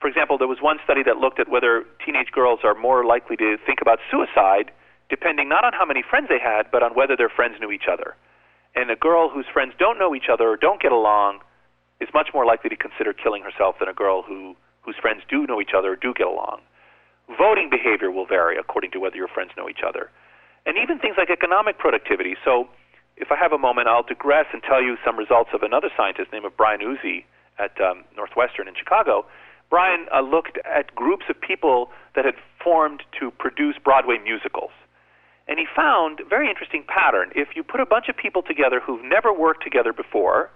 For 0.00 0.08
example, 0.08 0.38
there 0.38 0.48
was 0.48 0.58
one 0.60 0.78
study 0.84 1.02
that 1.02 1.18
looked 1.18 1.40
at 1.40 1.48
whether 1.48 1.84
teenage 2.04 2.30
girls 2.30 2.60
are 2.64 2.74
more 2.74 3.04
likely 3.04 3.36
to 3.36 3.56
think 3.66 3.80
about 3.82 3.98
suicide 4.10 4.70
depending 5.08 5.48
not 5.48 5.64
on 5.64 5.72
how 5.72 5.86
many 5.86 6.02
friends 6.02 6.28
they 6.28 6.38
had, 6.38 6.70
but 6.70 6.82
on 6.82 6.94
whether 6.94 7.16
their 7.16 7.30
friends 7.30 7.56
knew 7.60 7.70
each 7.70 7.88
other. 7.90 8.14
And 8.74 8.90
a 8.90 8.96
girl 8.96 9.30
whose 9.30 9.46
friends 9.50 9.72
don't 9.78 9.98
know 9.98 10.14
each 10.14 10.28
other 10.30 10.48
or 10.48 10.56
don't 10.56 10.82
get 10.82 10.92
along 10.92 11.40
is 12.00 12.08
much 12.12 12.28
more 12.34 12.44
likely 12.44 12.68
to 12.70 12.76
consider 12.76 13.12
killing 13.12 13.42
herself 13.42 13.76
than 13.80 13.88
a 13.88 13.94
girl 13.94 14.22
who, 14.22 14.54
whose 14.82 14.96
friends 15.00 15.22
do 15.28 15.46
know 15.46 15.60
each 15.60 15.72
other 15.76 15.92
or 15.92 15.96
do 15.96 16.12
get 16.14 16.26
along. 16.26 16.60
Voting 17.36 17.68
behavior 17.70 18.10
will 18.10 18.26
vary 18.26 18.56
according 18.58 18.90
to 18.92 19.00
whether 19.00 19.16
your 19.16 19.28
friends 19.28 19.50
know 19.56 19.68
each 19.68 19.82
other. 19.86 20.10
And 20.68 20.76
even 20.76 20.98
things 20.98 21.16
like 21.16 21.30
economic 21.30 21.78
productivity. 21.78 22.36
So, 22.44 22.68
if 23.16 23.32
I 23.32 23.36
have 23.40 23.52
a 23.52 23.58
moment, 23.58 23.88
I'll 23.88 24.04
digress 24.04 24.44
and 24.52 24.62
tell 24.62 24.82
you 24.82 24.96
some 25.04 25.16
results 25.16 25.50
of 25.54 25.62
another 25.62 25.88
scientist 25.96 26.28
named 26.30 26.44
Brian 26.56 26.80
Uzzi 26.80 27.24
at 27.58 27.72
um, 27.80 28.04
Northwestern 28.14 28.68
in 28.68 28.74
Chicago. 28.76 29.24
Brian 29.70 30.06
uh, 30.14 30.20
looked 30.20 30.58
at 30.68 30.94
groups 30.94 31.24
of 31.28 31.40
people 31.40 31.88
that 32.14 32.24
had 32.24 32.34
formed 32.62 33.02
to 33.18 33.30
produce 33.32 33.76
Broadway 33.82 34.18
musicals. 34.22 34.70
And 35.48 35.58
he 35.58 35.64
found 35.74 36.20
a 36.20 36.24
very 36.24 36.48
interesting 36.48 36.84
pattern. 36.86 37.32
If 37.34 37.56
you 37.56 37.62
put 37.62 37.80
a 37.80 37.86
bunch 37.86 38.08
of 38.08 38.16
people 38.16 38.42
together 38.42 38.78
who've 38.78 39.02
never 39.02 39.32
worked 39.32 39.64
together 39.64 39.94
before, 39.94 40.50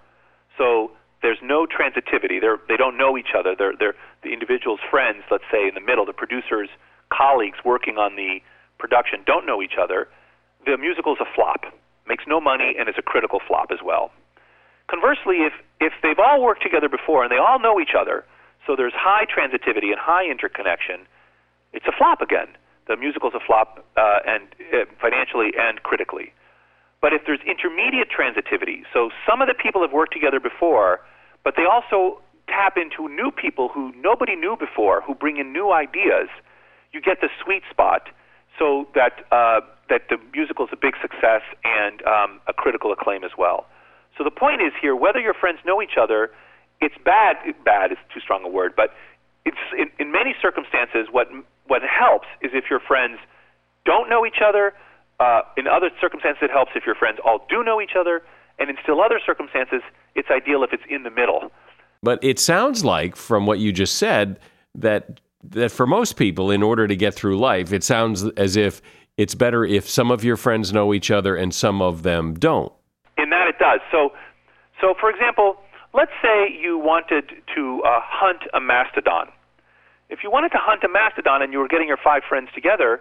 so 0.58 0.92
there's 1.22 1.40
no 1.42 1.66
transitivity. 1.66 2.38
They're, 2.38 2.58
they 2.68 2.76
don't 2.76 2.98
know 2.98 3.16
each 3.16 3.32
other. 3.36 3.56
They're, 3.58 3.72
they're 3.78 3.96
the 4.22 4.32
individual's 4.32 4.80
friends, 4.90 5.24
let's 5.30 5.48
say 5.50 5.66
in 5.66 5.74
the 5.74 5.80
middle, 5.80 6.04
the 6.04 6.12
producer's 6.12 6.68
colleagues 7.10 7.58
working 7.64 7.96
on 7.96 8.16
the 8.16 8.40
production 8.82 9.22
don't 9.24 9.46
know 9.46 9.62
each 9.62 9.78
other. 9.78 10.08
The 10.66 10.76
musical's 10.76 11.22
a 11.22 11.28
flop, 11.34 11.70
makes 12.10 12.24
no 12.26 12.40
money, 12.40 12.74
and 12.76 12.88
is 12.88 12.98
a 12.98 13.06
critical 13.06 13.38
flop 13.46 13.70
as 13.70 13.78
well. 13.78 14.10
Conversely, 14.90 15.46
if, 15.46 15.54
if 15.78 15.94
they've 16.02 16.18
all 16.18 16.42
worked 16.42 16.62
together 16.62 16.88
before 16.88 17.22
and 17.22 17.30
they 17.30 17.38
all 17.38 17.62
know 17.62 17.78
each 17.78 17.94
other, 17.94 18.24
so 18.66 18.74
there's 18.74 18.92
high 18.92 19.24
transitivity 19.24 19.94
and 19.94 19.98
high 20.02 20.26
interconnection, 20.26 21.06
it's 21.72 21.86
a 21.86 21.94
flop 21.96 22.20
again. 22.20 22.48
The 22.88 22.96
musical's 22.96 23.34
a 23.34 23.40
flop 23.40 23.86
uh, 23.96 24.18
and 24.26 24.42
uh, 24.74 24.90
financially 25.00 25.54
and 25.56 25.82
critically. 25.82 26.34
But 27.00 27.12
if 27.12 27.22
there's 27.26 27.40
intermediate 27.46 28.08
transitivity, 28.10 28.82
so 28.92 29.10
some 29.26 29.40
of 29.40 29.48
the 29.48 29.54
people 29.54 29.82
have 29.82 29.92
worked 29.92 30.12
together 30.12 30.38
before, 30.38 31.00
but 31.42 31.54
they 31.56 31.64
also 31.64 32.20
tap 32.46 32.76
into 32.76 33.08
new 33.08 33.30
people 33.30 33.68
who 33.68 33.92
nobody 33.96 34.34
knew 34.36 34.56
before, 34.58 35.02
who 35.02 35.14
bring 35.14 35.38
in 35.38 35.52
new 35.52 35.72
ideas, 35.72 36.28
you 36.92 37.00
get 37.00 37.20
the 37.20 37.30
sweet 37.42 37.62
spot 37.70 38.10
so 38.58 38.86
that, 38.94 39.24
uh, 39.32 39.60
that 39.88 40.08
the 40.08 40.18
musical 40.32 40.64
is 40.66 40.70
a 40.72 40.76
big 40.76 40.94
success 41.00 41.42
and 41.64 42.02
um, 42.02 42.40
a 42.46 42.52
critical 42.52 42.92
acclaim 42.92 43.24
as 43.24 43.32
well. 43.36 43.66
So 44.16 44.24
the 44.24 44.30
point 44.30 44.60
is 44.60 44.72
here, 44.80 44.94
whether 44.94 45.20
your 45.20 45.34
friends 45.34 45.58
know 45.64 45.80
each 45.82 45.96
other, 46.00 46.30
it's 46.80 46.94
bad. 47.04 47.36
Bad 47.64 47.92
is 47.92 47.98
too 48.12 48.20
strong 48.20 48.44
a 48.44 48.48
word, 48.48 48.74
but 48.76 48.92
it's 49.44 49.56
in, 49.78 49.90
in 49.98 50.12
many 50.12 50.34
circumstances 50.40 51.08
what 51.10 51.28
what 51.66 51.82
helps 51.82 52.26
is 52.42 52.50
if 52.52 52.64
your 52.68 52.80
friends 52.80 53.18
don't 53.84 54.10
know 54.10 54.26
each 54.26 54.42
other. 54.44 54.74
Uh, 55.20 55.42
in 55.56 55.68
other 55.68 55.90
circumstances, 56.00 56.42
it 56.42 56.50
helps 56.50 56.72
if 56.74 56.84
your 56.84 56.96
friends 56.96 57.18
all 57.24 57.46
do 57.48 57.62
know 57.62 57.80
each 57.80 57.92
other, 57.98 58.22
and 58.58 58.68
in 58.68 58.76
still 58.82 59.00
other 59.00 59.20
circumstances, 59.24 59.80
it's 60.14 60.28
ideal 60.30 60.64
if 60.64 60.72
it's 60.72 60.82
in 60.90 61.04
the 61.04 61.10
middle. 61.10 61.52
But 62.02 62.18
it 62.22 62.40
sounds 62.40 62.84
like, 62.84 63.14
from 63.14 63.46
what 63.46 63.60
you 63.60 63.70
just 63.70 63.96
said, 63.96 64.40
that 64.74 65.20
that 65.42 65.70
for 65.70 65.86
most 65.86 66.16
people, 66.16 66.50
in 66.50 66.62
order 66.62 66.86
to 66.86 66.96
get 66.96 67.14
through 67.14 67.38
life, 67.38 67.72
it 67.72 67.82
sounds 67.82 68.24
as 68.36 68.56
if 68.56 68.80
it's 69.16 69.34
better 69.34 69.64
if 69.64 69.88
some 69.88 70.10
of 70.10 70.24
your 70.24 70.36
friends 70.36 70.72
know 70.72 70.94
each 70.94 71.10
other 71.10 71.36
and 71.36 71.54
some 71.54 71.82
of 71.82 72.02
them 72.02 72.34
don't. 72.34 72.72
In 73.18 73.30
that, 73.30 73.48
it 73.48 73.58
does. 73.58 73.80
So, 73.90 74.12
so 74.80 74.94
for 74.98 75.10
example, 75.10 75.56
let's 75.92 76.12
say 76.22 76.50
you 76.50 76.78
wanted 76.78 77.30
to 77.54 77.82
uh, 77.84 78.00
hunt 78.02 78.42
a 78.54 78.60
mastodon. 78.60 79.28
If 80.08 80.20
you 80.22 80.30
wanted 80.30 80.50
to 80.50 80.58
hunt 80.60 80.82
a 80.84 80.88
mastodon 80.88 81.42
and 81.42 81.52
you 81.52 81.58
were 81.58 81.68
getting 81.68 81.88
your 81.88 81.98
five 82.02 82.22
friends 82.28 82.48
together, 82.54 83.00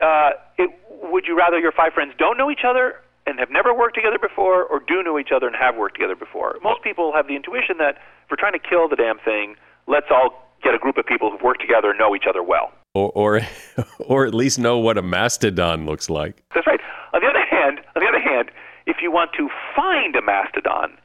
uh, 0.00 0.30
it, 0.58 0.70
would 1.04 1.24
you 1.26 1.36
rather 1.36 1.58
your 1.58 1.72
five 1.72 1.92
friends 1.92 2.12
don't 2.18 2.36
know 2.36 2.50
each 2.50 2.64
other 2.66 3.00
and 3.26 3.38
have 3.38 3.50
never 3.50 3.74
worked 3.74 3.94
together 3.94 4.18
before, 4.18 4.62
or 4.64 4.80
do 4.86 5.02
know 5.02 5.18
each 5.18 5.30
other 5.34 5.46
and 5.46 5.56
have 5.56 5.76
worked 5.76 5.96
together 5.96 6.14
before? 6.14 6.56
Most 6.62 6.82
people 6.82 7.12
have 7.12 7.26
the 7.26 7.34
intuition 7.34 7.78
that 7.78 7.96
if 7.96 8.30
we're 8.30 8.36
trying 8.36 8.52
to 8.52 8.60
kill 8.62 8.88
the 8.88 8.94
damn 8.94 9.18
thing, 9.18 9.56
let's 9.88 10.06
all 10.10 10.45
get 10.62 10.74
a 10.74 10.78
group 10.78 10.96
of 10.96 11.06
people 11.06 11.30
who've 11.30 11.42
worked 11.42 11.60
together 11.60 11.90
and 11.90 11.98
know 11.98 12.14
each 12.14 12.26
other 12.28 12.42
well. 12.42 12.72
Or, 12.94 13.12
or, 13.14 13.40
or 14.06 14.26
at 14.26 14.34
least 14.34 14.58
know 14.58 14.78
what 14.78 14.98
a 14.98 15.02
mastodon 15.02 15.86
looks 15.86 16.08
like. 16.08 16.42
That's 16.54 16.66
right. 16.66 16.80
On 17.12 17.20
the 17.20 17.28
other 17.28 17.44
hand, 17.44 17.80
on 17.94 18.02
the 18.02 18.08
other 18.08 18.20
hand, 18.20 18.50
if 18.86 18.96
you 19.02 19.10
want 19.10 19.32
to 19.36 19.48
find 19.74 20.14
a 20.16 20.22
mastodon, 20.22 20.96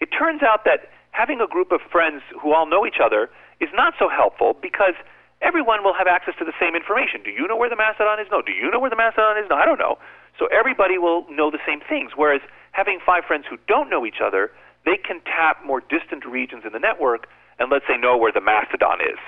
it 0.00 0.08
turns 0.16 0.42
out 0.42 0.64
that 0.64 0.90
having 1.10 1.40
a 1.40 1.46
group 1.46 1.72
of 1.72 1.80
friends 1.90 2.22
who 2.40 2.52
all 2.52 2.66
know 2.66 2.86
each 2.86 3.00
other 3.02 3.30
is 3.60 3.68
not 3.72 3.94
so 3.98 4.08
helpful 4.08 4.56
because 4.60 4.94
everyone 5.40 5.84
will 5.84 5.94
have 5.94 6.06
access 6.06 6.34
to 6.38 6.44
the 6.44 6.52
same 6.60 6.74
information. 6.74 7.22
Do 7.24 7.30
you 7.30 7.46
know 7.46 7.56
where 7.56 7.70
the 7.70 7.76
mastodon 7.76 8.20
is? 8.20 8.26
No. 8.30 8.42
Do 8.42 8.52
you 8.52 8.70
know 8.70 8.80
where 8.80 8.90
the 8.90 8.96
mastodon 8.96 9.38
is? 9.38 9.48
No, 9.48 9.56
I 9.56 9.64
don't 9.64 9.78
know. 9.78 9.98
So 10.38 10.46
everybody 10.52 10.98
will 10.98 11.24
know 11.30 11.50
the 11.50 11.62
same 11.66 11.80
things. 11.80 12.12
Whereas 12.14 12.40
having 12.72 12.98
five 13.04 13.24
friends 13.24 13.44
who 13.48 13.56
don't 13.66 13.88
know 13.88 14.04
each 14.04 14.20
other, 14.22 14.50
they 14.84 14.96
can 14.96 15.20
tap 15.24 15.64
more 15.64 15.80
distant 15.80 16.24
regions 16.24 16.64
in 16.66 16.72
the 16.72 16.78
network 16.78 17.28
and 17.58 17.70
let's 17.70 17.84
say 17.88 17.96
know 17.96 18.16
where 18.16 18.32
the 18.32 18.40
mastodon 18.40 19.00
is. 19.00 19.18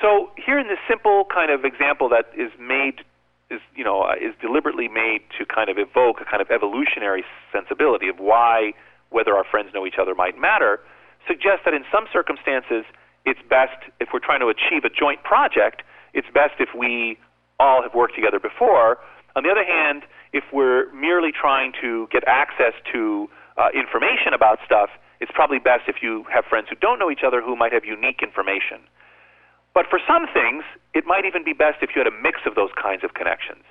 So 0.00 0.30
here 0.36 0.58
in 0.58 0.68
this 0.68 0.78
simple 0.88 1.24
kind 1.32 1.50
of 1.50 1.64
example 1.64 2.08
that 2.10 2.30
is 2.36 2.52
made 2.60 3.04
is 3.50 3.60
you 3.74 3.84
know 3.84 4.02
uh, 4.02 4.14
is 4.20 4.34
deliberately 4.40 4.88
made 4.88 5.22
to 5.38 5.46
kind 5.46 5.70
of 5.70 5.78
evoke 5.78 6.20
a 6.20 6.24
kind 6.24 6.42
of 6.42 6.50
evolutionary 6.50 7.24
sensibility 7.52 8.08
of 8.08 8.18
why 8.18 8.72
whether 9.10 9.34
our 9.34 9.44
friends 9.44 9.70
know 9.72 9.86
each 9.86 9.98
other 10.00 10.14
might 10.14 10.38
matter, 10.38 10.80
suggests 11.26 11.62
that 11.64 11.74
in 11.74 11.84
some 11.92 12.06
circumstances 12.12 12.84
it's 13.24 13.40
best 13.48 13.78
if 14.00 14.08
we're 14.12 14.20
trying 14.20 14.40
to 14.40 14.48
achieve 14.48 14.84
a 14.84 14.90
joint 14.90 15.22
project, 15.22 15.82
it's 16.14 16.28
best 16.34 16.54
if 16.58 16.70
we 16.76 17.18
all 17.58 17.82
have 17.82 17.94
worked 17.94 18.14
together 18.14 18.38
before. 18.38 18.98
On 19.34 19.42
the 19.42 19.50
other 19.50 19.64
hand, 19.64 20.02
if 20.32 20.44
we're 20.52 20.92
merely 20.92 21.30
trying 21.32 21.72
to 21.80 22.08
get 22.10 22.22
access 22.26 22.72
to 22.92 23.28
uh, 23.56 23.68
information 23.74 24.32
about 24.34 24.58
stuff, 24.64 24.90
it's 25.20 25.32
probably 25.34 25.58
best 25.58 25.88
if 25.88 26.02
you 26.02 26.24
have 26.32 26.44
friends 26.44 26.68
who 26.68 26.76
don't 26.76 26.98
know 26.98 27.10
each 27.10 27.24
other 27.26 27.40
who 27.40 27.56
might 27.56 27.72
have 27.72 27.84
unique 27.84 28.22
information. 28.22 28.80
But 29.74 29.86
for 29.88 30.00
some 30.08 30.26
things, 30.32 30.64
it 30.94 31.04
might 31.06 31.24
even 31.24 31.44
be 31.44 31.52
best 31.52 31.82
if 31.82 31.90
you 31.94 32.00
had 32.00 32.08
a 32.08 32.16
mix 32.22 32.40
of 32.46 32.54
those 32.54 32.70
kinds 32.80 33.04
of 33.04 33.14
connections. 33.14 33.64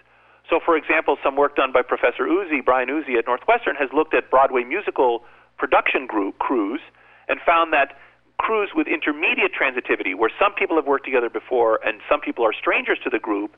So, 0.49 0.59
for 0.63 0.77
example, 0.77 1.17
some 1.23 1.35
work 1.35 1.55
done 1.55 1.71
by 1.73 1.81
Professor 1.81 2.29
Uzzi, 2.29 2.61
Brian 2.61 2.89
Uzzi 2.89 3.17
at 3.17 3.25
Northwestern, 3.25 3.75
has 3.75 3.89
looked 3.91 4.13
at 4.13 4.29
Broadway 4.29 4.63
musical 4.63 5.25
production 5.57 6.05
group 6.05 6.37
crews 6.37 6.81
and 7.27 7.39
found 7.41 7.73
that 7.73 7.97
crews 8.37 8.69
with 8.75 8.85
intermediate 8.85 9.51
transitivity, 9.57 10.13
where 10.13 10.29
some 10.37 10.53
people 10.53 10.75
have 10.75 10.85
worked 10.85 11.05
together 11.05 11.29
before 11.29 11.79
and 11.85 12.01
some 12.07 12.21
people 12.21 12.45
are 12.45 12.53
strangers 12.53 12.99
to 13.03 13.09
the 13.09 13.17
group, 13.17 13.57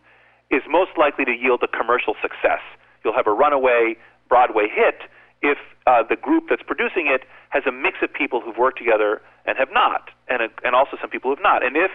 is 0.50 0.62
most 0.70 0.92
likely 0.98 1.26
to 1.26 1.36
yield 1.36 1.62
a 1.64 1.68
commercial 1.68 2.16
success. 2.22 2.64
You'll 3.04 3.16
have 3.16 3.28
a 3.28 3.34
runaway 3.34 3.98
Broadway 4.30 4.68
hit 4.72 5.04
if 5.42 5.58
uh, 5.86 6.04
the 6.08 6.16
group 6.16 6.46
that's 6.50 6.64
producing 6.64 7.08
it 7.08 7.24
has 7.50 7.64
a 7.68 7.72
mix 7.72 7.98
of 8.02 8.14
people 8.14 8.42
who've 8.42 8.58
worked 8.58 8.78
together 8.78 9.22
and 9.46 9.58
have 9.58 9.70
not, 9.72 10.10
and, 10.28 10.42
a, 10.42 10.48
and 10.64 10.76
also 10.76 10.98
some 11.00 11.10
people 11.10 11.32
who 11.32 11.36
have 11.36 11.44
not. 11.44 11.66
And 11.66 11.78
if, 11.78 11.92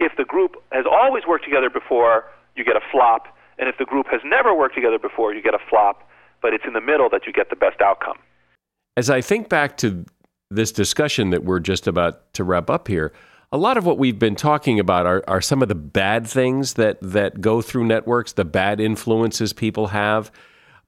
if 0.00 0.12
the 0.16 0.24
group 0.24 0.56
has 0.72 0.84
always 0.90 1.24
worked 1.26 1.44
together 1.44 1.70
before, 1.70 2.24
you 2.56 2.64
get 2.64 2.76
a 2.76 2.80
flop. 2.90 3.26
And 3.58 3.68
if 3.68 3.78
the 3.78 3.84
group 3.84 4.06
has 4.10 4.20
never 4.24 4.54
worked 4.54 4.74
together 4.74 4.98
before, 4.98 5.34
you 5.34 5.42
get 5.42 5.54
a 5.54 5.60
flop. 5.70 6.08
But 6.42 6.52
it's 6.52 6.64
in 6.66 6.72
the 6.72 6.80
middle 6.80 7.08
that 7.10 7.26
you 7.26 7.32
get 7.32 7.50
the 7.50 7.56
best 7.56 7.80
outcome. 7.80 8.18
As 8.96 9.10
I 9.10 9.20
think 9.20 9.48
back 9.48 9.76
to 9.78 10.04
this 10.50 10.72
discussion 10.72 11.30
that 11.30 11.44
we're 11.44 11.60
just 11.60 11.86
about 11.86 12.32
to 12.34 12.44
wrap 12.44 12.70
up 12.70 12.88
here, 12.88 13.12
a 13.52 13.56
lot 13.56 13.76
of 13.76 13.86
what 13.86 13.98
we've 13.98 14.18
been 14.18 14.36
talking 14.36 14.80
about 14.80 15.06
are, 15.06 15.22
are 15.28 15.40
some 15.40 15.62
of 15.62 15.68
the 15.68 15.74
bad 15.74 16.26
things 16.26 16.74
that, 16.74 16.98
that 17.00 17.40
go 17.40 17.62
through 17.62 17.84
networks, 17.84 18.32
the 18.32 18.44
bad 18.44 18.80
influences 18.80 19.52
people 19.52 19.88
have. 19.88 20.30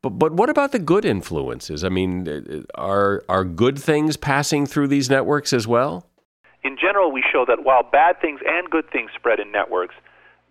But 0.02 0.11
but 0.11 0.32
what 0.32 0.48
about 0.48 0.72
the 0.72 0.78
good 0.78 1.04
influences? 1.04 1.82
I 1.82 1.88
mean, 1.88 2.28
uh, 2.28 2.62
are 2.80 3.24
are 3.28 3.44
good 3.44 3.78
things 3.78 4.16
passing 4.16 4.66
through 4.66 4.88
these 4.88 5.11
networks 5.11 5.52
as 5.52 5.66
well? 5.66 6.06
In 6.62 6.76
general, 6.80 7.11
we 7.11 7.22
show 7.22 7.44
that 7.46 7.64
while 7.64 7.82
bad 7.82 8.20
things 8.20 8.40
and 8.46 8.70
good 8.70 8.90
things 8.90 9.11
spread 9.14 9.40
in 9.40 9.50
networks, 9.50 9.94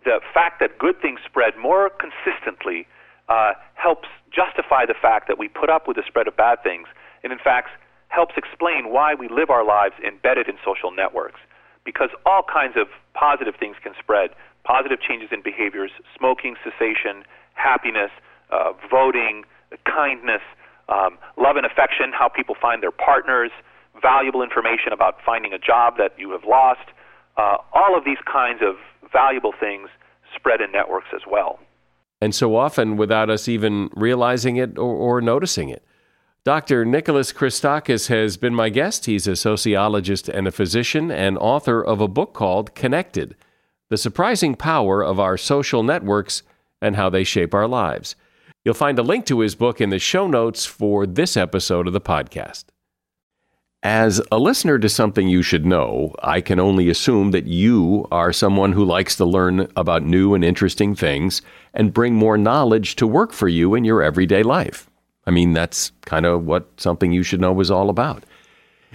the 0.04 0.20
fact 0.34 0.60
that 0.60 0.78
good 0.78 1.00
things 1.00 1.20
spread 1.24 1.56
more 1.56 1.90
consistently 1.90 2.86
uh, 3.28 3.52
helps 3.74 4.08
justify 4.30 4.84
the 4.84 4.94
fact 5.00 5.28
that 5.28 5.38
we 5.38 5.48
put 5.48 5.70
up 5.70 5.88
with 5.88 5.96
the 5.96 6.02
spread 6.06 6.28
of 6.28 6.36
bad 6.36 6.62
things, 6.62 6.86
and 7.22 7.32
in 7.32 7.38
fact 7.38 7.70
helps 8.08 8.34
explain 8.36 8.90
why 8.90 9.14
we 9.14 9.28
live 9.28 9.50
our 9.50 9.64
lives 9.64 9.94
embedded 10.06 10.48
in 10.48 10.56
social 10.64 10.90
networks. 10.90 11.40
Because 11.84 12.10
all 12.26 12.42
kinds 12.42 12.76
of 12.76 12.88
positive 13.14 13.54
things 13.58 13.76
can 13.82 13.92
spread 13.98 14.30
positive 14.64 15.00
changes 15.00 15.28
in 15.32 15.42
behaviors, 15.42 15.90
smoking 16.16 16.56
cessation, 16.64 17.24
happiness, 17.54 18.10
uh, 18.50 18.72
voting, 18.90 19.44
kindness, 19.84 20.42
um, 20.88 21.18
love 21.36 21.56
and 21.56 21.66
affection, 21.66 22.12
how 22.12 22.28
people 22.28 22.54
find 22.60 22.82
their 22.82 22.92
partners, 22.92 23.50
valuable 24.00 24.42
information 24.42 24.92
about 24.92 25.16
finding 25.24 25.52
a 25.52 25.58
job 25.58 25.96
that 25.98 26.12
you 26.18 26.30
have 26.30 26.44
lost. 26.44 26.88
Uh, 27.36 27.56
all 27.72 27.96
of 27.96 28.04
these 28.04 28.18
kinds 28.30 28.60
of 28.62 28.76
valuable 29.12 29.52
things 29.58 29.88
spread 30.34 30.60
in 30.60 30.72
networks 30.72 31.08
as 31.14 31.22
well. 31.30 31.58
And 32.20 32.34
so 32.34 32.56
often 32.56 32.96
without 32.96 33.30
us 33.30 33.48
even 33.48 33.90
realizing 33.94 34.56
it 34.56 34.78
or, 34.78 34.94
or 34.94 35.20
noticing 35.20 35.68
it. 35.68 35.84
Dr. 36.44 36.84
Nicholas 36.84 37.32
Christakis 37.32 38.08
has 38.08 38.36
been 38.36 38.54
my 38.54 38.70
guest. 38.70 39.06
He's 39.06 39.26
a 39.26 39.36
sociologist 39.36 40.28
and 40.28 40.48
a 40.48 40.52
physician 40.52 41.10
and 41.10 41.36
author 41.38 41.84
of 41.84 42.00
a 42.00 42.08
book 42.08 42.32
called 42.32 42.74
Connected 42.74 43.36
The 43.88 43.98
Surprising 43.98 44.54
Power 44.54 45.04
of 45.04 45.20
Our 45.20 45.36
Social 45.36 45.82
Networks 45.82 46.42
and 46.80 46.96
How 46.96 47.10
They 47.10 47.24
Shape 47.24 47.54
Our 47.54 47.68
Lives. 47.68 48.16
You'll 48.68 48.74
find 48.74 48.98
a 48.98 49.02
link 49.02 49.24
to 49.24 49.40
his 49.40 49.54
book 49.54 49.80
in 49.80 49.88
the 49.88 49.98
show 49.98 50.26
notes 50.26 50.66
for 50.66 51.06
this 51.06 51.38
episode 51.38 51.86
of 51.86 51.94
the 51.94 52.02
podcast. 52.02 52.64
As 53.82 54.20
a 54.30 54.38
listener 54.38 54.78
to 54.78 54.90
something 54.90 55.26
you 55.26 55.40
should 55.40 55.64
know, 55.64 56.14
I 56.22 56.42
can 56.42 56.60
only 56.60 56.90
assume 56.90 57.30
that 57.30 57.46
you 57.46 58.06
are 58.12 58.30
someone 58.30 58.72
who 58.72 58.84
likes 58.84 59.16
to 59.16 59.24
learn 59.24 59.72
about 59.74 60.02
new 60.02 60.34
and 60.34 60.44
interesting 60.44 60.94
things 60.94 61.40
and 61.72 61.94
bring 61.94 62.12
more 62.12 62.36
knowledge 62.36 62.96
to 62.96 63.06
work 63.06 63.32
for 63.32 63.48
you 63.48 63.74
in 63.74 63.86
your 63.86 64.02
everyday 64.02 64.42
life. 64.42 64.90
I 65.24 65.30
mean, 65.30 65.54
that's 65.54 65.90
kind 66.02 66.26
of 66.26 66.44
what 66.44 66.68
something 66.76 67.10
you 67.10 67.22
should 67.22 67.40
know 67.40 67.58
is 67.60 67.70
all 67.70 67.88
about. 67.88 68.24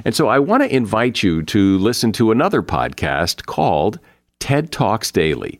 And 0.06 0.14
so 0.14 0.28
I 0.28 0.38
want 0.38 0.62
to 0.62 0.72
invite 0.72 1.24
you 1.24 1.42
to 1.46 1.80
listen 1.80 2.12
to 2.12 2.30
another 2.30 2.62
podcast 2.62 3.48
called 3.48 3.98
TED 4.40 4.72
Talks 4.72 5.10
Daily. 5.10 5.60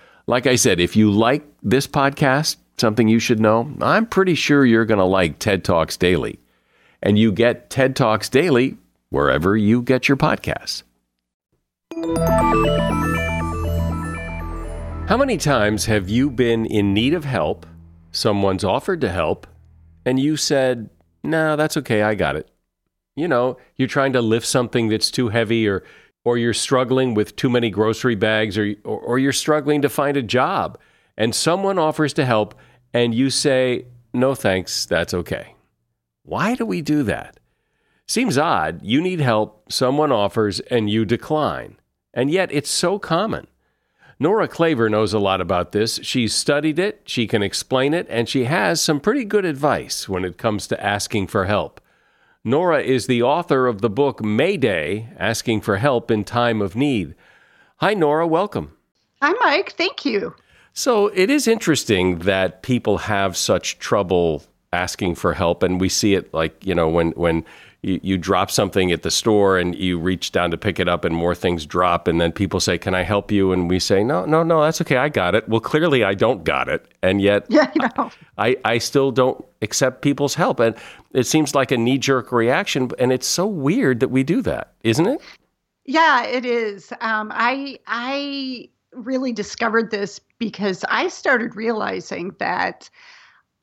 Like 0.31 0.47
I 0.47 0.55
said, 0.55 0.79
if 0.79 0.95
you 0.95 1.11
like 1.11 1.43
this 1.61 1.87
podcast, 1.87 2.55
something 2.77 3.09
you 3.09 3.19
should 3.19 3.41
know, 3.41 3.69
I'm 3.81 4.05
pretty 4.05 4.33
sure 4.33 4.65
you're 4.65 4.85
going 4.85 4.97
to 4.97 5.03
like 5.03 5.39
TED 5.39 5.65
Talks 5.65 5.97
Daily. 5.97 6.39
And 7.03 7.19
you 7.19 7.33
get 7.33 7.69
TED 7.69 7.97
Talks 7.97 8.29
Daily 8.29 8.77
wherever 9.09 9.57
you 9.57 9.81
get 9.81 10.07
your 10.07 10.15
podcasts. 10.15 10.83
How 15.09 15.17
many 15.17 15.35
times 15.35 15.87
have 15.87 16.07
you 16.07 16.29
been 16.29 16.65
in 16.65 16.93
need 16.93 17.13
of 17.13 17.25
help? 17.25 17.65
Someone's 18.13 18.63
offered 18.63 19.01
to 19.01 19.09
help, 19.09 19.45
and 20.05 20.17
you 20.17 20.37
said, 20.37 20.89
No, 21.25 21.57
that's 21.57 21.75
okay, 21.75 22.03
I 22.03 22.15
got 22.15 22.37
it. 22.37 22.49
You 23.17 23.27
know, 23.27 23.57
you're 23.75 23.89
trying 23.89 24.13
to 24.13 24.21
lift 24.21 24.47
something 24.47 24.87
that's 24.87 25.11
too 25.11 25.27
heavy 25.27 25.67
or 25.67 25.83
or 26.23 26.37
you're 26.37 26.53
struggling 26.53 27.13
with 27.13 27.35
too 27.35 27.49
many 27.49 27.69
grocery 27.69 28.15
bags, 28.15 28.57
or, 28.57 28.75
or, 28.83 28.99
or 28.99 29.19
you're 29.19 29.33
struggling 29.33 29.81
to 29.81 29.89
find 29.89 30.17
a 30.17 30.21
job, 30.21 30.77
and 31.17 31.33
someone 31.33 31.79
offers 31.79 32.13
to 32.13 32.25
help, 32.25 32.55
and 32.93 33.15
you 33.15 33.29
say, 33.29 33.85
No 34.13 34.35
thanks, 34.35 34.85
that's 34.85 35.13
okay. 35.13 35.55
Why 36.23 36.55
do 36.55 36.65
we 36.65 36.81
do 36.81 37.03
that? 37.03 37.39
Seems 38.07 38.37
odd. 38.37 38.81
You 38.83 39.01
need 39.01 39.19
help, 39.19 39.71
someone 39.71 40.11
offers, 40.11 40.59
and 40.59 40.89
you 40.89 41.05
decline. 41.05 41.77
And 42.13 42.29
yet 42.29 42.51
it's 42.51 42.69
so 42.69 42.99
common. 42.99 43.47
Nora 44.21 44.47
Klaver 44.47 44.91
knows 44.91 45.13
a 45.13 45.19
lot 45.19 45.41
about 45.41 45.71
this. 45.71 45.99
She's 46.03 46.35
studied 46.35 46.77
it, 46.77 47.01
she 47.05 47.25
can 47.25 47.41
explain 47.41 47.95
it, 47.95 48.05
and 48.07 48.29
she 48.29 48.43
has 48.43 48.83
some 48.83 48.99
pretty 48.99 49.25
good 49.25 49.45
advice 49.45 50.07
when 50.07 50.23
it 50.23 50.37
comes 50.37 50.67
to 50.67 50.83
asking 50.83 51.25
for 51.25 51.45
help. 51.45 51.80
Nora 52.43 52.81
is 52.81 53.05
the 53.05 53.21
author 53.21 53.67
of 53.67 53.81
the 53.81 53.89
book 53.89 54.23
Mayday 54.23 55.09
Asking 55.15 55.61
for 55.61 55.77
Help 55.77 56.09
in 56.09 56.23
Time 56.23 56.59
of 56.59 56.75
Need. 56.75 57.13
Hi, 57.77 57.93
Nora. 57.93 58.25
Welcome. 58.25 58.71
Hi, 59.21 59.31
Mike. 59.41 59.73
Thank 59.73 60.05
you. 60.05 60.33
So 60.73 61.07
it 61.09 61.29
is 61.29 61.47
interesting 61.47 62.19
that 62.19 62.63
people 62.63 62.97
have 62.97 63.37
such 63.37 63.77
trouble 63.77 64.43
asking 64.73 65.15
for 65.15 65.35
help, 65.35 65.61
and 65.61 65.79
we 65.79 65.87
see 65.87 66.15
it 66.15 66.33
like, 66.33 66.65
you 66.65 66.73
know, 66.73 66.89
when, 66.89 67.11
when 67.11 67.45
you, 67.83 67.99
you 68.03 68.17
drop 68.17 68.51
something 68.51 68.91
at 68.91 69.01
the 69.01 69.11
store 69.11 69.57
and 69.57 69.75
you 69.75 69.97
reach 69.99 70.31
down 70.31 70.51
to 70.51 70.57
pick 70.57 70.79
it 70.79 70.87
up 70.87 71.03
and 71.03 71.15
more 71.15 71.33
things 71.33 71.65
drop. 71.65 72.07
And 72.07 72.21
then 72.21 72.31
people 72.31 72.59
say 72.59 72.77
can 72.77 72.93
i 72.93 73.03
help 73.03 73.31
you? 73.31 73.51
And 73.51 73.69
we 73.69 73.79
say 73.79 74.03
no 74.03 74.25
no 74.25 74.43
no 74.43 74.61
that's 74.61 74.81
okay. 74.81 74.97
I 74.97 75.09
got 75.09 75.35
it. 75.35 75.47
Well 75.49 75.59
clearly 75.59 76.03
i 76.03 76.13
don't 76.13 76.43
got 76.43 76.69
it. 76.69 76.85
And 77.01 77.21
yet 77.21 77.45
yeah, 77.49 77.71
you 77.75 77.89
know. 77.97 78.11
I, 78.37 78.57
I 78.65 78.77
still 78.77 79.11
don't 79.11 79.43
accept 79.61 80.01
people's 80.01 80.35
help. 80.35 80.59
And 80.59 80.75
it 81.13 81.25
seems 81.25 81.53
like 81.53 81.71
a 81.71 81.77
knee-jerk 81.77 82.31
reaction 82.31 82.91
and 82.99 83.11
it's 83.11 83.27
so 83.27 83.47
weird 83.47 83.99
that 83.99 84.09
we 84.09 84.23
do 84.23 84.41
that 84.43 84.73
isn't 84.83 85.07
it? 85.07 85.21
Yeah 85.85 86.25
it 86.25 86.45
is. 86.45 86.93
Um, 87.01 87.31
i 87.33 87.79
i 87.87 88.69
really 88.93 89.31
discovered 89.31 89.89
this 89.89 90.19
because 90.37 90.83
i 90.89 91.07
started 91.07 91.55
realizing 91.55 92.35
that 92.39 92.89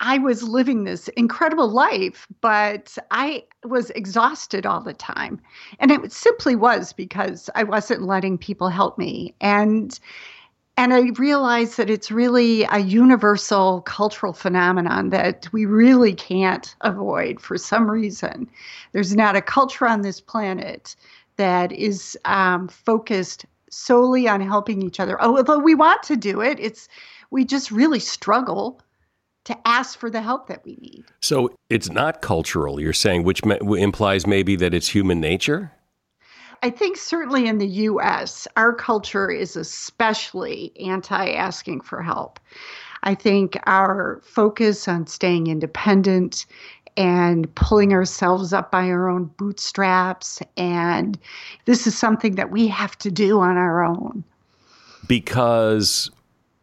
I 0.00 0.18
was 0.18 0.42
living 0.42 0.84
this 0.84 1.08
incredible 1.08 1.68
life, 1.68 2.26
but 2.40 2.96
I 3.10 3.44
was 3.64 3.90
exhausted 3.90 4.64
all 4.64 4.80
the 4.80 4.94
time. 4.94 5.40
And 5.80 5.90
it 5.90 6.12
simply 6.12 6.54
was 6.54 6.92
because 6.92 7.50
I 7.54 7.64
wasn't 7.64 8.02
letting 8.02 8.38
people 8.38 8.68
help 8.68 8.98
me. 8.98 9.34
And 9.40 9.98
and 10.76 10.94
I 10.94 11.10
realized 11.16 11.76
that 11.76 11.90
it's 11.90 12.12
really 12.12 12.62
a 12.70 12.78
universal 12.78 13.80
cultural 13.80 14.32
phenomenon 14.32 15.10
that 15.10 15.48
we 15.52 15.66
really 15.66 16.14
can't 16.14 16.72
avoid 16.82 17.40
for 17.40 17.58
some 17.58 17.90
reason. 17.90 18.48
There's 18.92 19.16
not 19.16 19.34
a 19.34 19.42
culture 19.42 19.88
on 19.88 20.02
this 20.02 20.20
planet 20.20 20.94
that 21.36 21.72
is 21.72 22.16
um, 22.26 22.68
focused 22.68 23.44
solely 23.70 24.28
on 24.28 24.40
helping 24.40 24.82
each 24.82 25.00
other. 25.00 25.20
Although 25.20 25.58
we 25.58 25.74
want 25.74 26.04
to 26.04 26.16
do 26.16 26.40
it, 26.40 26.60
it's 26.60 26.88
we 27.32 27.44
just 27.44 27.72
really 27.72 27.98
struggle 27.98 28.80
to 29.48 29.56
ask 29.66 29.98
for 29.98 30.10
the 30.10 30.20
help 30.20 30.46
that 30.48 30.62
we 30.62 30.76
need. 30.76 31.04
So 31.22 31.56
it's 31.70 31.90
not 31.90 32.20
cultural, 32.20 32.78
you're 32.78 32.92
saying, 32.92 33.24
which 33.24 33.40
implies 33.42 34.26
maybe 34.26 34.56
that 34.56 34.74
it's 34.74 34.88
human 34.88 35.20
nature? 35.20 35.72
I 36.62 36.68
think 36.68 36.98
certainly 36.98 37.46
in 37.46 37.56
the 37.56 37.66
US, 37.66 38.46
our 38.58 38.74
culture 38.74 39.30
is 39.30 39.56
especially 39.56 40.72
anti 40.78 41.30
asking 41.32 41.80
for 41.80 42.02
help. 42.02 42.38
I 43.04 43.14
think 43.14 43.58
our 43.64 44.20
focus 44.22 44.86
on 44.86 45.06
staying 45.06 45.46
independent 45.46 46.44
and 46.98 47.52
pulling 47.54 47.94
ourselves 47.94 48.52
up 48.52 48.70
by 48.70 48.90
our 48.90 49.08
own 49.08 49.30
bootstraps, 49.38 50.42
and 50.58 51.18
this 51.64 51.86
is 51.86 51.96
something 51.96 52.34
that 52.34 52.50
we 52.50 52.66
have 52.66 52.98
to 52.98 53.10
do 53.10 53.40
on 53.40 53.56
our 53.56 53.82
own. 53.82 54.24
Because 55.06 56.10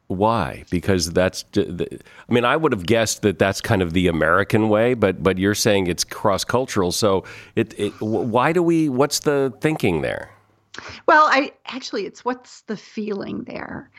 why? 0.08 0.66
Because 0.70 1.12
that's. 1.14 1.46
I 1.58 1.98
mean, 2.30 2.46
I 2.46 2.56
would 2.56 2.72
have 2.72 2.86
guessed 2.86 3.24
that 3.24 3.40
that's 3.40 3.62
kind 3.62 3.82
of 3.82 3.94
the 3.94 4.08
American 4.08 4.70
way, 4.70 4.94
but 4.94 5.24
but 5.24 5.38
you're 5.38 5.56
saying 5.56 5.88
it's 5.88 6.04
cross 6.04 6.44
cultural. 6.44 6.92
So 6.92 7.24
it, 7.56 7.74
it. 7.80 7.90
Why 8.00 8.52
do 8.52 8.62
we? 8.62 8.90
What's 8.90 9.20
the 9.20 9.54
thinking 9.62 10.02
there? 10.02 10.32
Well, 11.08 11.28
I 11.30 11.54
actually, 11.68 12.06
it's 12.06 12.26
what's 12.26 12.62
the 12.62 12.78
feeling 12.78 13.46
there. 13.46 13.90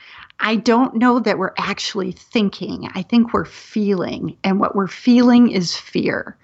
I 0.41 0.57
don't 0.57 0.95
know 0.97 1.19
that 1.21 1.39
we're 1.39 1.55
actually 1.57 2.13
thinking. 2.13 2.91
I 2.95 3.03
think 3.03 3.33
we're 3.33 3.47
feeling, 3.47 4.37
and 4.45 4.61
what 4.61 4.77
we're 4.77 4.87
feeling 4.87 5.51
is 5.51 5.77
fear. 5.77 6.37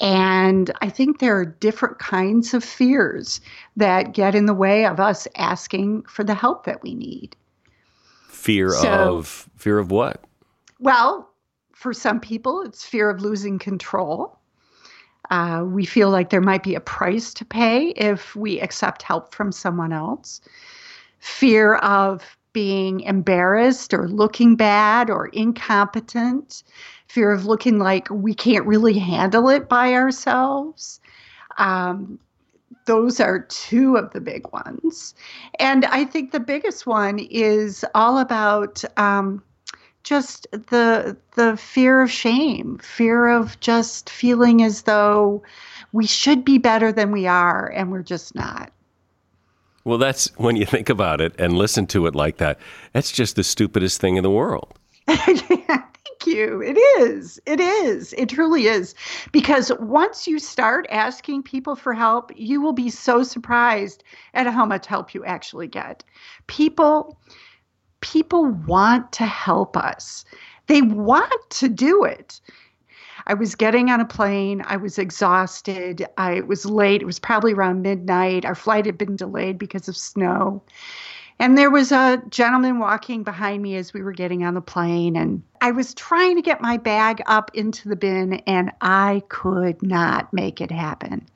And 0.00 0.70
I 0.82 0.90
think 0.90 1.18
there 1.18 1.38
are 1.38 1.44
different 1.44 1.98
kinds 1.98 2.52
of 2.54 2.62
fears 2.62 3.40
that 3.76 4.12
get 4.12 4.34
in 4.34 4.46
the 4.46 4.54
way 4.54 4.84
of 4.84 5.00
us 5.00 5.26
asking 5.36 6.02
for 6.02 6.24
the 6.24 6.34
help 6.34 6.64
that 6.64 6.82
we 6.82 6.94
need. 6.94 7.34
Fear 8.28 8.70
so, 8.70 9.16
of 9.16 9.48
fear 9.56 9.78
of 9.78 9.90
what? 9.90 10.24
Well, 10.78 11.30
for 11.72 11.92
some 11.92 12.20
people, 12.20 12.62
it's 12.62 12.84
fear 12.84 13.10
of 13.10 13.20
losing 13.20 13.58
control. 13.58 14.38
Uh, 15.30 15.64
we 15.66 15.84
feel 15.84 16.10
like 16.10 16.30
there 16.30 16.40
might 16.40 16.62
be 16.62 16.74
a 16.74 16.80
price 16.80 17.34
to 17.34 17.44
pay 17.44 17.88
if 17.90 18.36
we 18.36 18.60
accept 18.60 19.02
help 19.02 19.34
from 19.34 19.50
someone 19.50 19.92
else. 19.92 20.40
Fear 21.18 21.74
of 21.76 22.36
being 22.52 23.00
embarrassed 23.00 23.92
or 23.92 24.08
looking 24.08 24.56
bad 24.56 25.10
or 25.10 25.26
incompetent. 25.28 26.62
Fear 27.08 27.32
of 27.32 27.44
looking 27.44 27.78
like 27.78 28.08
we 28.10 28.32
can't 28.32 28.66
really 28.66 28.98
handle 28.98 29.48
it 29.48 29.68
by 29.68 29.92
ourselves. 29.92 31.00
Um, 31.58 32.18
those 32.86 33.20
are 33.20 33.40
two 33.40 33.96
of 33.96 34.12
the 34.12 34.20
big 34.20 34.50
ones. 34.52 35.14
And 35.58 35.84
I 35.86 36.04
think 36.04 36.30
the 36.30 36.40
biggest 36.40 36.86
one 36.86 37.18
is 37.18 37.84
all 37.94 38.18
about 38.18 38.84
um, 38.96 39.42
just 40.02 40.46
the 40.52 41.16
the 41.34 41.56
fear 41.56 42.00
of 42.02 42.10
shame, 42.10 42.78
fear 42.78 43.28
of 43.28 43.58
just 43.60 44.08
feeling 44.08 44.62
as 44.62 44.82
though 44.82 45.42
we 45.92 46.06
should 46.06 46.44
be 46.44 46.58
better 46.58 46.92
than 46.92 47.10
we 47.10 47.26
are 47.26 47.68
and 47.68 47.90
we're 47.90 48.02
just 48.02 48.34
not. 48.34 48.72
Well, 49.84 49.98
that's 49.98 50.36
when 50.36 50.56
you 50.56 50.66
think 50.66 50.88
about 50.88 51.20
it 51.20 51.32
and 51.38 51.56
listen 51.56 51.86
to 51.88 52.06
it 52.06 52.14
like 52.14 52.38
that. 52.38 52.58
That's 52.92 53.12
just 53.12 53.36
the 53.36 53.44
stupidest 53.44 54.00
thing 54.00 54.16
in 54.16 54.24
the 54.24 54.30
world. 54.30 54.76
you. 56.26 56.60
It 56.62 56.76
is. 57.00 57.40
It 57.46 57.60
is. 57.60 58.12
It 58.18 58.28
truly 58.28 58.66
is. 58.66 58.94
Because 59.32 59.72
once 59.80 60.26
you 60.26 60.38
start 60.38 60.86
asking 60.90 61.44
people 61.44 61.76
for 61.76 61.94
help, 61.94 62.32
you 62.36 62.60
will 62.60 62.72
be 62.72 62.90
so 62.90 63.22
surprised 63.22 64.02
at 64.34 64.46
how 64.46 64.66
much 64.66 64.86
help 64.86 65.14
you 65.14 65.24
actually 65.24 65.68
get. 65.68 66.04
People 66.46 67.18
people 68.00 68.46
want 68.66 69.10
to 69.12 69.24
help 69.24 69.76
us. 69.76 70.24
They 70.66 70.82
want 70.82 71.50
to 71.50 71.68
do 71.68 72.04
it. 72.04 72.40
I 73.26 73.34
was 73.34 73.56
getting 73.56 73.90
on 73.90 74.00
a 74.00 74.04
plane. 74.04 74.62
I 74.66 74.76
was 74.76 74.98
exhausted. 74.98 76.06
I 76.16 76.42
was 76.42 76.64
late. 76.64 77.02
It 77.02 77.06
was 77.06 77.18
probably 77.18 77.54
around 77.54 77.82
midnight. 77.82 78.44
Our 78.44 78.54
flight 78.54 78.86
had 78.86 78.98
been 78.98 79.16
delayed 79.16 79.58
because 79.58 79.88
of 79.88 79.96
snow. 79.96 80.62
And 81.38 81.58
there 81.58 81.70
was 81.70 81.92
a 81.92 82.22
gentleman 82.30 82.78
walking 82.78 83.22
behind 83.22 83.62
me 83.62 83.76
as 83.76 83.92
we 83.92 84.02
were 84.02 84.12
getting 84.12 84.44
on 84.44 84.54
the 84.54 84.62
plane. 84.62 85.16
And 85.16 85.42
I 85.60 85.70
was 85.70 85.92
trying 85.92 86.36
to 86.36 86.42
get 86.42 86.62
my 86.62 86.78
bag 86.78 87.22
up 87.26 87.50
into 87.52 87.88
the 87.88 87.96
bin, 87.96 88.34
and 88.46 88.72
I 88.80 89.22
could 89.28 89.82
not 89.82 90.32
make 90.32 90.60
it 90.60 90.70
happen. 90.70 91.26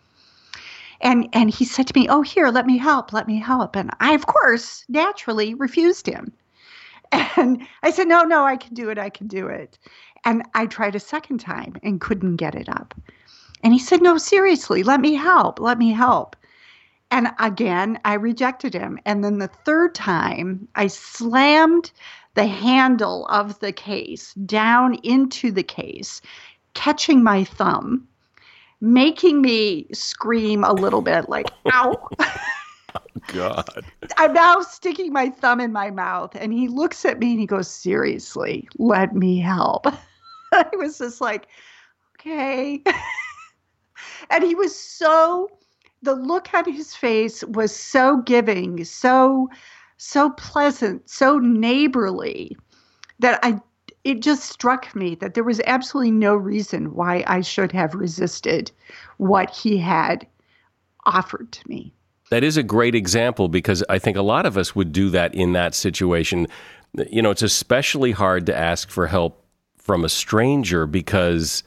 And, 1.03 1.29
and 1.33 1.51
he 1.51 1.65
said 1.65 1.87
to 1.87 1.99
me, 1.99 2.09
Oh, 2.09 2.23
here, 2.23 2.49
let 2.49 2.67
me 2.67 2.79
help, 2.79 3.13
let 3.13 3.27
me 3.27 3.39
help. 3.39 3.77
And 3.77 3.91
I, 4.01 4.15
of 4.15 4.27
course, 4.27 4.85
naturally 4.89 5.55
refused 5.55 6.07
him. 6.07 6.33
And 7.37 7.67
I 7.83 7.91
said, 7.91 8.07
No, 8.07 8.23
no, 8.23 8.45
I 8.45 8.57
can 8.57 8.75
do 8.75 8.89
it, 8.89 8.99
I 8.99 9.11
can 9.11 9.27
do 9.27 9.49
it. 9.49 9.79
And 10.25 10.45
I 10.55 10.67
tried 10.67 10.95
a 10.95 11.01
second 11.01 11.39
time 11.39 11.75
and 11.83 12.01
couldn't 12.01 12.37
get 12.37 12.55
it 12.55 12.69
up. 12.69 12.95
And 13.63 13.73
he 13.73 13.79
said, 13.79 14.01
No, 14.01 14.17
seriously, 14.17 14.83
let 14.83 15.01
me 15.01 15.15
help, 15.15 15.59
let 15.59 15.79
me 15.79 15.91
help. 15.91 16.37
And 17.11 17.33
again, 17.39 17.99
I 18.05 18.15
rejected 18.15 18.75
him. 18.75 18.99
And 19.05 19.25
then 19.25 19.39
the 19.39 19.49
third 19.49 19.95
time, 19.95 20.69
I 20.77 20.87
slammed 20.87 21.91
the 22.35 22.47
handle 22.47 23.27
of 23.27 23.59
the 23.59 23.73
case 23.73 24.35
down 24.35 24.95
into 25.03 25.51
the 25.51 25.63
case, 25.63 26.21
catching 26.75 27.23
my 27.23 27.45
thumb, 27.45 28.07
making 28.81 29.43
me 29.43 29.87
scream 29.93 30.63
a 30.63 30.73
little 30.73 31.03
bit 31.03 31.29
like, 31.29 31.51
ow. 31.73 32.09
God. 33.27 33.85
I'm 34.17 34.33
now 34.33 34.61
sticking 34.61 35.13
my 35.13 35.31
thumb 35.31 35.61
in 35.61 35.73
my 35.73 35.91
mouth. 35.91 36.31
And 36.35 36.53
he 36.53 36.69
looks 36.69 37.05
at 37.05 37.19
me 37.19 37.33
and 37.33 37.41
he 37.41 37.47
goes, 37.47 37.69
Seriously, 37.69 38.69
let 38.79 39.15
me 39.15 39.39
help. 39.39 39.87
I 40.53 40.67
was 40.75 40.99
just 40.99 41.21
like, 41.21 41.49
Okay. 42.21 42.83
and 44.31 44.45
he 44.45 44.55
was 44.55 44.79
so 44.79 45.49
the 46.03 46.15
look 46.15 46.53
on 46.55 46.71
his 46.71 46.95
face 46.95 47.45
was 47.45 47.75
so 47.75 48.19
giving, 48.19 48.85
so 48.85 49.49
so 49.97 50.31
pleasant, 50.31 51.09
so 51.09 51.39
neighborly 51.39 52.57
that 53.19 53.39
I 53.43 53.61
it 54.03 54.23
just 54.23 54.45
struck 54.45 54.95
me 54.97 55.15
that 55.17 55.35
there 55.35 55.45
was 55.45 55.61
absolutely 55.67 56.13
no 56.13 56.35
reason 56.35 56.95
why 56.95 57.23
I 57.27 57.43
should 57.43 57.71
have 57.73 57.95
resisted 57.95 58.73
what 59.19 59.51
he 59.51 59.77
had 59.77 60.27
offered 61.05 61.53
to 61.53 61.69
me. 61.69 61.93
That 62.31 62.43
is 62.43 62.57
a 62.57 62.63
great 62.63 62.95
example 62.95 63.49
because 63.49 63.85
I 63.91 63.99
think 63.99 64.17
a 64.17 64.23
lot 64.23 64.47
of 64.47 64.57
us 64.57 64.75
would 64.75 64.93
do 64.93 65.11
that 65.11 65.35
in 65.35 65.53
that 65.53 65.75
situation. 65.75 66.47
You 67.11 67.21
know, 67.21 67.31
it's 67.31 67.43
especially 67.43 68.13
hard 68.13 68.47
to 68.47 68.57
ask 68.57 68.89
for 68.89 69.07
help 69.07 69.45
from 69.77 70.05
a 70.05 70.09
stranger 70.09 70.87
because 70.87 71.63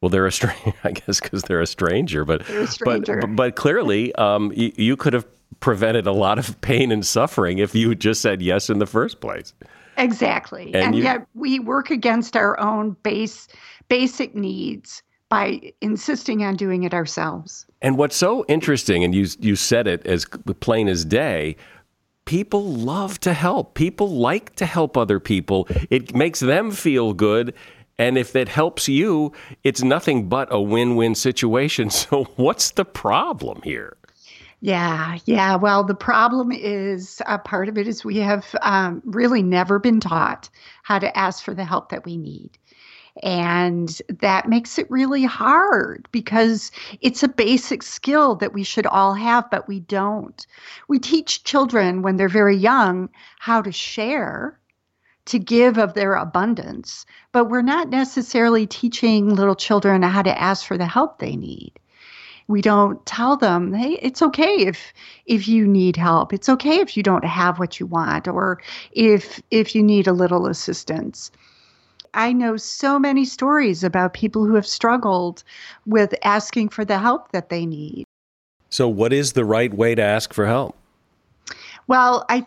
well, 0.00 0.10
they're 0.10 0.26
a 0.26 0.32
stranger, 0.32 0.74
I 0.84 0.92
guess, 0.92 1.20
because 1.20 1.42
they're 1.44 1.60
a 1.60 1.66
stranger. 1.66 2.24
But 2.24 2.48
a 2.48 2.66
stranger. 2.66 3.20
but 3.20 3.36
but 3.36 3.56
clearly, 3.56 4.14
um, 4.16 4.52
you, 4.54 4.72
you 4.76 4.96
could 4.96 5.12
have 5.12 5.26
prevented 5.60 6.06
a 6.06 6.12
lot 6.12 6.38
of 6.38 6.60
pain 6.60 6.92
and 6.92 7.04
suffering 7.06 7.58
if 7.58 7.74
you 7.74 7.94
just 7.94 8.20
said 8.20 8.42
yes 8.42 8.68
in 8.68 8.78
the 8.78 8.86
first 8.86 9.20
place. 9.20 9.54
Exactly, 9.96 10.66
and, 10.66 10.76
and 10.76 10.94
you, 10.94 11.04
yet 11.04 11.26
we 11.34 11.58
work 11.58 11.90
against 11.90 12.36
our 12.36 12.58
own 12.60 12.96
base 13.02 13.48
basic 13.88 14.34
needs 14.34 15.02
by 15.28 15.72
insisting 15.80 16.44
on 16.44 16.56
doing 16.56 16.82
it 16.82 16.92
ourselves. 16.92 17.66
And 17.80 17.96
what's 17.96 18.16
so 18.16 18.44
interesting, 18.46 19.02
and 19.02 19.14
you 19.14 19.26
you 19.38 19.56
said 19.56 19.86
it 19.86 20.06
as 20.06 20.26
plain 20.60 20.88
as 20.88 21.04
day. 21.04 21.56
People 22.26 22.64
love 22.64 23.20
to 23.20 23.32
help. 23.32 23.74
People 23.74 24.10
like 24.10 24.56
to 24.56 24.66
help 24.66 24.96
other 24.96 25.20
people. 25.20 25.68
It 25.90 26.12
makes 26.12 26.40
them 26.40 26.72
feel 26.72 27.12
good 27.12 27.54
and 27.98 28.18
if 28.18 28.32
that 28.32 28.48
helps 28.48 28.88
you, 28.88 29.32
it's 29.64 29.82
nothing 29.82 30.28
but 30.28 30.48
a 30.50 30.60
win 30.60 30.96
win 30.96 31.14
situation. 31.14 31.90
So, 31.96 32.24
what's 32.36 32.72
the 32.72 32.84
problem 32.84 33.62
here? 33.62 33.96
Yeah, 34.60 35.18
yeah. 35.24 35.56
Well, 35.56 35.82
the 35.84 35.94
problem 35.94 36.52
is 36.52 37.20
uh, 37.26 37.38
part 37.38 37.68
of 37.68 37.78
it 37.78 37.88
is 37.88 38.04
we 38.04 38.18
have 38.18 38.54
um, 38.62 39.02
really 39.04 39.42
never 39.42 39.78
been 39.78 40.00
taught 40.00 40.48
how 40.82 40.98
to 40.98 41.16
ask 41.16 41.42
for 41.42 41.54
the 41.54 41.64
help 41.64 41.90
that 41.90 42.04
we 42.04 42.16
need. 42.16 42.50
And 43.22 44.00
that 44.20 44.48
makes 44.48 44.78
it 44.78 44.90
really 44.90 45.24
hard 45.24 46.06
because 46.12 46.70
it's 47.00 47.22
a 47.22 47.28
basic 47.28 47.82
skill 47.82 48.34
that 48.36 48.52
we 48.52 48.62
should 48.62 48.86
all 48.86 49.14
have, 49.14 49.50
but 49.50 49.68
we 49.68 49.80
don't. 49.80 50.46
We 50.88 50.98
teach 50.98 51.44
children 51.44 52.02
when 52.02 52.16
they're 52.16 52.28
very 52.28 52.56
young 52.56 53.08
how 53.38 53.62
to 53.62 53.72
share 53.72 54.58
to 55.26 55.38
give 55.38 55.78
of 55.78 55.94
their 55.94 56.14
abundance, 56.14 57.04
but 57.32 57.46
we're 57.46 57.62
not 57.62 57.90
necessarily 57.90 58.66
teaching 58.66 59.34
little 59.34 59.54
children 59.54 60.02
how 60.02 60.22
to 60.22 60.40
ask 60.40 60.66
for 60.66 60.78
the 60.78 60.86
help 60.86 61.18
they 61.18 61.36
need. 61.36 61.72
We 62.48 62.62
don't 62.62 63.04
tell 63.06 63.36
them, 63.36 63.72
"Hey, 63.72 63.98
it's 64.00 64.22
okay 64.22 64.66
if 64.66 64.92
if 65.26 65.48
you 65.48 65.66
need 65.66 65.96
help. 65.96 66.32
It's 66.32 66.48
okay 66.48 66.78
if 66.78 66.96
you 66.96 67.02
don't 67.02 67.24
have 67.24 67.58
what 67.58 67.80
you 67.80 67.86
want 67.86 68.28
or 68.28 68.60
if 68.92 69.42
if 69.50 69.74
you 69.74 69.82
need 69.82 70.06
a 70.06 70.12
little 70.12 70.46
assistance." 70.46 71.30
I 72.14 72.32
know 72.32 72.56
so 72.56 72.98
many 72.98 73.24
stories 73.26 73.84
about 73.84 74.14
people 74.14 74.46
who 74.46 74.54
have 74.54 74.66
struggled 74.66 75.44
with 75.84 76.14
asking 76.22 76.70
for 76.70 76.84
the 76.84 76.98
help 76.98 77.32
that 77.32 77.50
they 77.50 77.66
need. 77.66 78.06
So, 78.70 78.88
what 78.88 79.12
is 79.12 79.32
the 79.32 79.44
right 79.44 79.72
way 79.72 79.94
to 79.94 80.02
ask 80.02 80.32
for 80.32 80.46
help? 80.46 80.76
Well, 81.88 82.24
I 82.28 82.46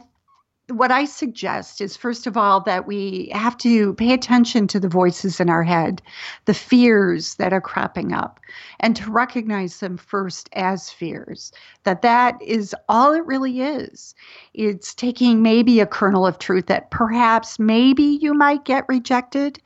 what 0.70 0.92
I 0.92 1.06
suggest 1.06 1.82
is 1.82 1.98
first 1.98 2.28
of 2.28 2.38
all 2.38 2.62
that 2.62 2.88
we 2.88 3.30
have 3.34 3.58
to 3.58 3.94
pay 3.96 4.14
attention 4.14 4.68
to 4.68 4.80
the 4.80 4.88
voices 4.88 5.40
in 5.40 5.50
our 5.50 5.64
head, 5.64 6.02
the 6.46 6.54
fears 6.54 7.36
that 7.36 7.54
are 7.54 7.62
cropping 7.62 8.14
up, 8.14 8.40
and 8.80 8.96
to 8.96 9.12
recognize 9.12 9.80
them 9.80 9.98
first 9.98 10.50
as 10.54 10.90
fears. 10.90 11.52
That 11.84 12.02
that 12.02 12.42
is 12.42 12.76
all 12.88 13.14
it 13.14 13.26
really 13.26 13.62
is. 13.62 14.16
It's 14.54 14.94
taking 14.94 15.42
maybe 15.42 15.80
a 15.80 15.86
kernel 15.86 16.26
of 16.26 16.40
truth 16.40 16.68
that 16.68 16.92
perhaps 16.92 17.60
maybe 17.60 18.04
you 18.04 18.34
might 18.34 18.66
get 18.66 18.86
rejected, 18.88 19.60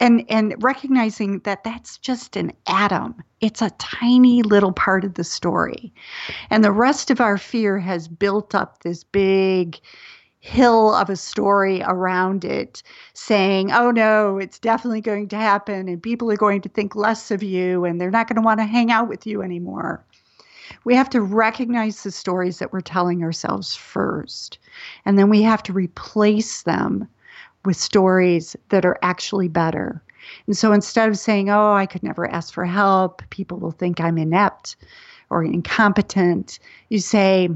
and 0.00 0.24
and 0.28 0.54
recognizing 0.62 1.40
that 1.40 1.64
that's 1.64 1.98
just 1.98 2.36
an 2.36 2.52
atom. 2.66 3.22
It's 3.40 3.62
a 3.62 3.70
tiny 3.78 4.42
little 4.42 4.72
part 4.72 5.04
of 5.04 5.14
the 5.14 5.24
story. 5.24 5.92
And 6.50 6.64
the 6.64 6.72
rest 6.72 7.10
of 7.10 7.20
our 7.20 7.38
fear 7.38 7.78
has 7.78 8.08
built 8.08 8.54
up 8.54 8.80
this 8.80 9.04
big 9.04 9.78
hill 10.40 10.94
of 10.94 11.10
a 11.10 11.16
story 11.16 11.82
around 11.82 12.44
it 12.44 12.80
saying 13.12 13.72
oh 13.72 13.90
no 13.90 14.38
it's 14.38 14.60
definitely 14.60 15.00
going 15.00 15.26
to 15.26 15.36
happen 15.36 15.88
and 15.88 16.00
people 16.00 16.30
are 16.30 16.36
going 16.36 16.60
to 16.60 16.68
think 16.68 16.94
less 16.94 17.32
of 17.32 17.42
you 17.42 17.84
and 17.84 18.00
they're 18.00 18.08
not 18.10 18.28
going 18.28 18.36
to 18.36 18.42
want 18.42 18.60
to 18.60 18.64
hang 18.64 18.90
out 18.92 19.08
with 19.08 19.26
you 19.26 19.42
anymore. 19.42 20.04
We 20.84 20.94
have 20.94 21.10
to 21.10 21.20
recognize 21.20 22.02
the 22.04 22.12
stories 22.12 22.60
that 22.60 22.72
we're 22.72 22.82
telling 22.82 23.24
ourselves 23.24 23.74
first 23.74 24.58
and 25.04 25.18
then 25.18 25.28
we 25.28 25.42
have 25.42 25.62
to 25.64 25.72
replace 25.72 26.62
them 26.62 27.08
with 27.68 27.76
stories 27.76 28.56
that 28.70 28.86
are 28.86 28.98
actually 29.02 29.46
better. 29.46 30.02
And 30.46 30.56
so 30.56 30.72
instead 30.72 31.10
of 31.10 31.18
saying, 31.18 31.50
oh, 31.50 31.74
I 31.74 31.84
could 31.84 32.02
never 32.02 32.26
ask 32.26 32.54
for 32.54 32.64
help, 32.64 33.20
people 33.28 33.58
will 33.58 33.72
think 33.72 34.00
I'm 34.00 34.16
inept 34.16 34.76
or 35.28 35.44
incompetent, 35.44 36.60
you 36.88 36.98
say, 36.98 37.50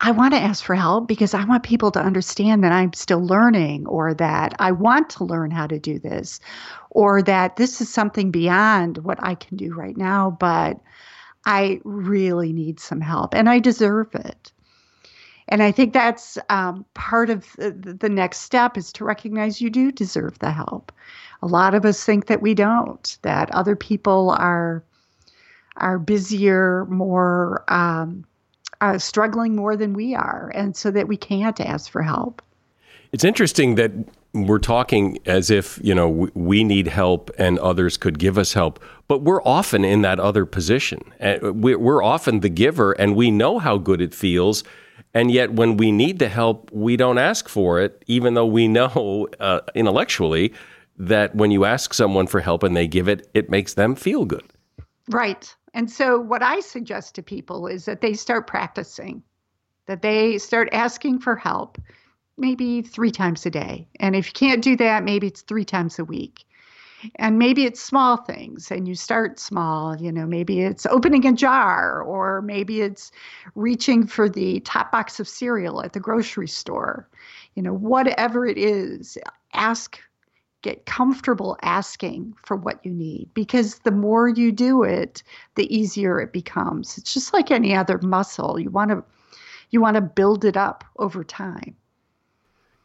I 0.00 0.12
want 0.12 0.32
to 0.32 0.40
ask 0.40 0.64
for 0.64 0.74
help 0.74 1.06
because 1.06 1.34
I 1.34 1.44
want 1.44 1.62
people 1.62 1.90
to 1.90 2.00
understand 2.00 2.64
that 2.64 2.72
I'm 2.72 2.94
still 2.94 3.22
learning 3.22 3.86
or 3.86 4.14
that 4.14 4.54
I 4.58 4.72
want 4.72 5.10
to 5.10 5.24
learn 5.24 5.50
how 5.50 5.66
to 5.66 5.78
do 5.78 5.98
this 5.98 6.40
or 6.88 7.20
that 7.20 7.56
this 7.56 7.82
is 7.82 7.92
something 7.92 8.30
beyond 8.30 8.96
what 8.96 9.18
I 9.22 9.34
can 9.34 9.58
do 9.58 9.74
right 9.74 9.96
now, 9.96 10.38
but 10.40 10.80
I 11.44 11.82
really 11.84 12.54
need 12.54 12.80
some 12.80 13.02
help 13.02 13.34
and 13.34 13.46
I 13.46 13.58
deserve 13.58 14.14
it. 14.14 14.52
And 15.48 15.62
I 15.62 15.72
think 15.72 15.92
that's 15.92 16.38
um, 16.48 16.84
part 16.94 17.30
of 17.30 17.52
the, 17.56 17.70
the 17.70 18.08
next 18.08 18.40
step 18.40 18.76
is 18.76 18.92
to 18.94 19.04
recognize 19.04 19.60
you 19.60 19.70
do 19.70 19.92
deserve 19.92 20.38
the 20.38 20.50
help. 20.50 20.90
A 21.42 21.46
lot 21.46 21.74
of 21.74 21.84
us 21.84 22.04
think 22.04 22.26
that 22.26 22.40
we 22.40 22.54
don't, 22.54 23.18
that 23.22 23.50
other 23.50 23.76
people 23.76 24.30
are 24.38 24.82
are 25.76 25.98
busier, 25.98 26.84
more 26.86 27.64
um, 27.66 28.24
struggling 28.96 29.56
more 29.56 29.76
than 29.76 29.92
we 29.92 30.14
are, 30.14 30.52
and 30.54 30.76
so 30.76 30.90
that 30.92 31.08
we 31.08 31.16
can't 31.16 31.60
ask 31.60 31.90
for 31.90 32.00
help. 32.00 32.40
It's 33.10 33.24
interesting 33.24 33.74
that 33.74 33.90
we're 34.34 34.58
talking 34.58 35.18
as 35.26 35.50
if 35.50 35.78
you 35.82 35.94
know 35.94 36.28
we 36.34 36.64
need 36.64 36.88
help 36.88 37.30
and 37.38 37.58
others 37.60 37.96
could 37.96 38.18
give 38.18 38.36
us 38.36 38.52
help 38.52 38.82
but 39.06 39.22
we're 39.22 39.42
often 39.44 39.84
in 39.84 40.02
that 40.02 40.18
other 40.18 40.44
position 40.44 41.00
we're 41.52 42.02
often 42.02 42.40
the 42.40 42.48
giver 42.48 42.90
and 42.92 43.14
we 43.14 43.30
know 43.30 43.60
how 43.60 43.78
good 43.78 44.00
it 44.00 44.12
feels 44.12 44.64
and 45.14 45.30
yet, 45.30 45.52
when 45.52 45.76
we 45.76 45.92
need 45.92 46.18
the 46.18 46.28
help, 46.28 46.70
we 46.72 46.96
don't 46.96 47.18
ask 47.18 47.48
for 47.48 47.80
it, 47.80 48.02
even 48.08 48.34
though 48.34 48.46
we 48.46 48.66
know 48.66 49.28
uh, 49.38 49.60
intellectually 49.76 50.52
that 50.96 51.34
when 51.36 51.52
you 51.52 51.64
ask 51.64 51.94
someone 51.94 52.26
for 52.26 52.40
help 52.40 52.64
and 52.64 52.76
they 52.76 52.88
give 52.88 53.08
it, 53.08 53.28
it 53.32 53.48
makes 53.48 53.74
them 53.74 53.94
feel 53.94 54.24
good. 54.24 54.44
Right. 55.08 55.54
And 55.72 55.90
so, 55.90 56.18
what 56.18 56.42
I 56.42 56.60
suggest 56.60 57.14
to 57.14 57.22
people 57.22 57.68
is 57.68 57.84
that 57.84 58.00
they 58.00 58.14
start 58.14 58.48
practicing, 58.48 59.22
that 59.86 60.02
they 60.02 60.38
start 60.38 60.68
asking 60.72 61.20
for 61.20 61.36
help 61.36 61.78
maybe 62.36 62.82
three 62.82 63.12
times 63.12 63.46
a 63.46 63.50
day. 63.50 63.86
And 64.00 64.16
if 64.16 64.26
you 64.26 64.32
can't 64.32 64.62
do 64.62 64.76
that, 64.78 65.04
maybe 65.04 65.28
it's 65.28 65.42
three 65.42 65.64
times 65.64 66.00
a 66.00 66.04
week 66.04 66.44
and 67.16 67.38
maybe 67.38 67.64
it's 67.64 67.80
small 67.80 68.16
things 68.16 68.70
and 68.70 68.88
you 68.88 68.94
start 68.94 69.38
small 69.38 69.96
you 70.00 70.10
know 70.12 70.26
maybe 70.26 70.60
it's 70.60 70.86
opening 70.86 71.26
a 71.26 71.32
jar 71.32 72.02
or 72.02 72.42
maybe 72.42 72.80
it's 72.80 73.10
reaching 73.54 74.06
for 74.06 74.28
the 74.28 74.60
top 74.60 74.90
box 74.92 75.20
of 75.20 75.28
cereal 75.28 75.82
at 75.82 75.92
the 75.92 76.00
grocery 76.00 76.48
store. 76.48 77.08
You 77.54 77.62
know 77.62 77.74
whatever 77.74 78.46
it 78.46 78.58
is 78.58 79.18
ask 79.52 80.00
get 80.62 80.86
comfortable 80.86 81.58
asking 81.62 82.34
for 82.42 82.56
what 82.56 82.84
you 82.84 82.90
need 82.90 83.28
because 83.34 83.80
the 83.80 83.90
more 83.90 84.28
you 84.28 84.50
do 84.50 84.82
it 84.82 85.22
the 85.56 85.74
easier 85.74 86.20
it 86.20 86.32
becomes. 86.32 86.96
It's 86.98 87.12
just 87.12 87.34
like 87.34 87.50
any 87.50 87.74
other 87.74 87.98
muscle. 88.02 88.58
You 88.58 88.70
want 88.70 88.90
to 88.90 89.04
you 89.70 89.80
want 89.80 89.96
to 89.96 90.00
build 90.00 90.44
it 90.44 90.56
up 90.56 90.84
over 90.96 91.22
time 91.24 91.76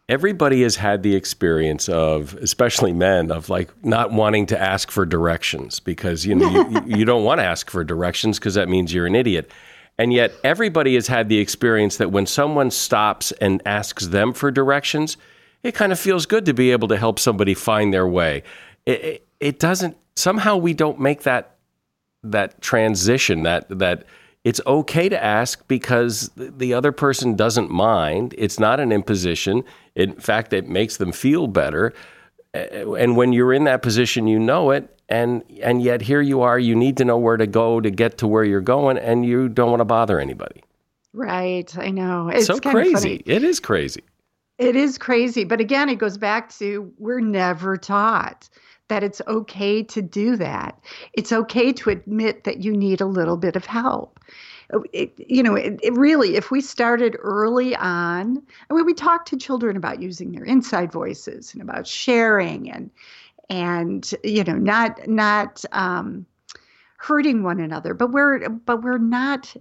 everybody 0.09 0.63
has 0.63 0.75
had 0.75 1.03
the 1.03 1.15
experience 1.15 1.87
of, 1.87 2.33
especially 2.41 2.91
men, 2.91 3.31
of 3.31 3.47
like 3.47 3.69
not 3.85 4.11
wanting 4.11 4.47
to 4.47 4.59
ask 4.59 4.89
for 4.89 5.05
directions 5.05 5.79
because 5.79 6.25
you 6.25 6.35
know 6.35 6.49
you, 6.49 6.83
you 6.97 7.05
don't 7.05 7.23
want 7.23 7.39
to 7.39 7.45
ask 7.45 7.69
for 7.69 7.83
directions 7.83 8.39
because 8.39 8.55
that 8.55 8.67
means 8.67 8.93
you're 8.93 9.05
an 9.05 9.15
idiot. 9.15 9.49
And 9.97 10.11
yet, 10.11 10.33
everybody 10.43 10.95
has 10.95 11.07
had 11.07 11.29
the 11.29 11.39
experience 11.39 11.97
that 11.97 12.11
when 12.11 12.25
someone 12.25 12.71
stops 12.71 13.31
and 13.33 13.61
asks 13.65 14.07
them 14.07 14.33
for 14.33 14.49
directions, 14.49 15.17
it 15.61 15.75
kind 15.75 15.91
of 15.91 15.99
feels 15.99 16.25
good 16.25 16.45
to 16.45 16.53
be 16.53 16.71
able 16.71 16.87
to 16.87 16.97
help 16.97 17.19
somebody 17.19 17.53
find 17.53 17.93
their 17.93 18.07
way. 18.07 18.43
It, 18.85 19.03
it, 19.03 19.27
it 19.39 19.59
doesn't. 19.59 19.97
Somehow, 20.15 20.57
we 20.57 20.73
don't 20.73 20.99
make 20.99 21.23
that 21.23 21.57
that 22.23 22.61
transition. 22.61 23.43
That 23.43 23.67
that 23.77 24.05
it's 24.43 24.61
okay 24.65 25.09
to 25.09 25.21
ask 25.21 25.67
because 25.67 26.31
the 26.35 26.73
other 26.73 26.91
person 26.91 27.35
doesn't 27.35 27.69
mind. 27.69 28.33
It's 28.37 28.59
not 28.59 28.79
an 28.79 28.91
imposition. 28.91 29.63
In 29.95 30.13
fact, 30.13 30.53
it 30.53 30.67
makes 30.67 30.97
them 30.97 31.11
feel 31.11 31.47
better. 31.47 31.93
And 32.53 33.17
when 33.17 33.33
you're 33.33 33.53
in 33.53 33.65
that 33.65 33.81
position, 33.81 34.27
you 34.27 34.39
know 34.39 34.71
it. 34.71 34.95
And, 35.09 35.43
and 35.61 35.81
yet 35.81 36.01
here 36.01 36.21
you 36.21 36.41
are, 36.41 36.57
you 36.57 36.75
need 36.75 36.97
to 36.97 37.05
know 37.05 37.17
where 37.17 37.37
to 37.37 37.47
go 37.47 37.81
to 37.81 37.89
get 37.89 38.17
to 38.19 38.27
where 38.27 38.43
you're 38.43 38.61
going, 38.61 38.97
and 38.97 39.25
you 39.25 39.49
don't 39.49 39.71
want 39.71 39.81
to 39.81 39.85
bother 39.85 40.19
anybody. 40.19 40.63
Right. 41.13 41.75
I 41.77 41.89
know. 41.89 42.29
It's 42.29 42.45
so 42.45 42.59
crazy. 42.59 43.23
It 43.25 43.43
is 43.43 43.59
crazy. 43.59 44.03
It 44.59 44.75
is 44.75 44.97
crazy. 44.97 45.45
But 45.45 45.59
again, 45.59 45.89
it 45.89 45.95
goes 45.95 46.17
back 46.17 46.53
to 46.57 46.93
we're 46.97 47.21
never 47.21 47.75
taught 47.75 48.49
that 48.89 49.03
it's 49.03 49.21
okay 49.27 49.81
to 49.83 50.01
do 50.01 50.35
that. 50.35 50.77
It's 51.13 51.31
okay 51.31 51.71
to 51.73 51.89
admit 51.89 52.43
that 52.43 52.63
you 52.63 52.75
need 52.75 53.01
a 53.01 53.05
little 53.05 53.37
bit 53.37 53.55
of 53.55 53.65
help. 53.65 54.19
It, 54.93 55.13
you 55.17 55.41
know, 55.41 55.55
it, 55.55 55.79
it, 55.81 55.93
really, 55.93 56.35
if 56.35 56.51
we 56.51 56.61
started 56.61 57.17
early 57.19 57.75
on, 57.75 58.43
I 58.69 58.73
mean, 58.73 58.85
we 58.85 58.93
talk 58.93 59.25
to 59.25 59.37
children 59.37 59.75
about 59.75 59.99
using 59.99 60.31
their 60.31 60.43
inside 60.43 60.91
voices 60.91 61.53
and 61.53 61.63
about 61.63 61.87
sharing 61.87 62.69
and 62.69 62.91
and 63.49 64.13
you 64.23 64.43
know, 64.43 64.53
not 64.53 65.07
not 65.07 65.65
um, 65.71 66.25
hurting 66.97 67.41
one 67.41 67.59
another, 67.59 67.95
but 67.95 68.11
we're 68.11 68.47
but 68.47 68.83
we're 68.83 68.99
not 68.99 69.55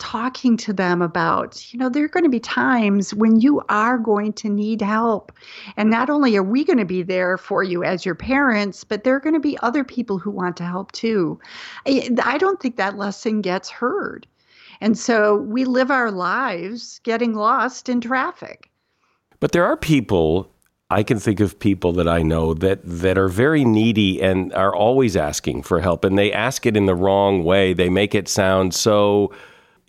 talking 0.00 0.56
to 0.56 0.72
them 0.72 1.02
about, 1.02 1.72
you 1.72 1.78
know, 1.78 1.88
there 1.88 2.04
are 2.04 2.08
going 2.08 2.24
to 2.24 2.30
be 2.30 2.40
times 2.40 3.14
when 3.14 3.40
you 3.40 3.62
are 3.68 3.98
going 3.98 4.32
to 4.32 4.48
need 4.48 4.82
help. 4.82 5.30
And 5.76 5.90
not 5.90 6.10
only 6.10 6.36
are 6.36 6.42
we 6.42 6.64
going 6.64 6.78
to 6.78 6.84
be 6.84 7.02
there 7.02 7.38
for 7.38 7.62
you 7.62 7.84
as 7.84 8.04
your 8.04 8.16
parents, 8.16 8.82
but 8.82 9.04
there 9.04 9.14
are 9.14 9.20
going 9.20 9.34
to 9.34 9.40
be 9.40 9.58
other 9.58 9.84
people 9.84 10.18
who 10.18 10.30
want 10.30 10.56
to 10.56 10.64
help 10.64 10.90
too. 10.92 11.38
I, 11.86 12.38
don't 12.38 12.60
think 12.60 12.76
that 12.76 12.96
lesson 12.96 13.42
gets 13.42 13.68
heard. 13.68 14.26
And 14.80 14.98
so 14.98 15.36
we 15.36 15.64
live 15.66 15.90
our 15.90 16.10
lives 16.10 17.00
getting 17.04 17.34
lost 17.34 17.88
in 17.88 18.00
traffic. 18.00 18.70
But 19.38 19.52
there 19.52 19.66
are 19.66 19.76
people 19.76 20.50
I 20.90 21.02
can 21.02 21.18
think 21.20 21.38
of 21.38 21.58
people 21.58 21.92
that 21.92 22.08
I 22.08 22.22
know 22.22 22.54
that 22.54 22.80
that 22.82 23.16
are 23.16 23.28
very 23.28 23.64
needy 23.64 24.20
and 24.20 24.52
are 24.54 24.74
always 24.74 25.16
asking 25.16 25.62
for 25.62 25.80
help 25.80 26.04
and 26.04 26.18
they 26.18 26.32
ask 26.32 26.66
it 26.66 26.76
in 26.76 26.86
the 26.86 26.96
wrong 26.96 27.44
way. 27.44 27.72
They 27.74 27.90
make 27.90 28.14
it 28.14 28.26
sound 28.26 28.74
so 28.74 29.32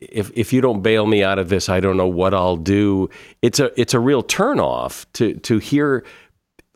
if 0.02 0.32
if 0.36 0.52
you 0.52 0.62
don't 0.62 0.82
bail 0.82 1.06
me 1.06 1.24
out 1.24 1.40
of 1.40 1.50
this, 1.50 1.70
I 1.70 1.80
don't 1.80 1.98
know 1.98 2.08
what 2.08 2.34
I'll 2.34 2.58
do. 2.58 3.10
It's 3.42 3.60
a 3.60 3.80
it's 3.80 3.94
a 3.94 4.00
real 4.00 4.24
turnoff 4.24 5.06
to 5.14 5.36
to 5.36 5.60
hear. 5.60 6.06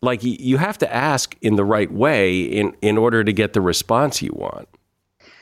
Like 0.01 0.19
you 0.23 0.57
have 0.57 0.77
to 0.79 0.93
ask 0.93 1.35
in 1.41 1.55
the 1.55 1.65
right 1.65 1.91
way 1.91 2.41
in 2.41 2.75
in 2.81 2.97
order 2.97 3.23
to 3.23 3.33
get 3.33 3.53
the 3.53 3.61
response 3.61 4.21
you 4.21 4.31
want. 4.35 4.67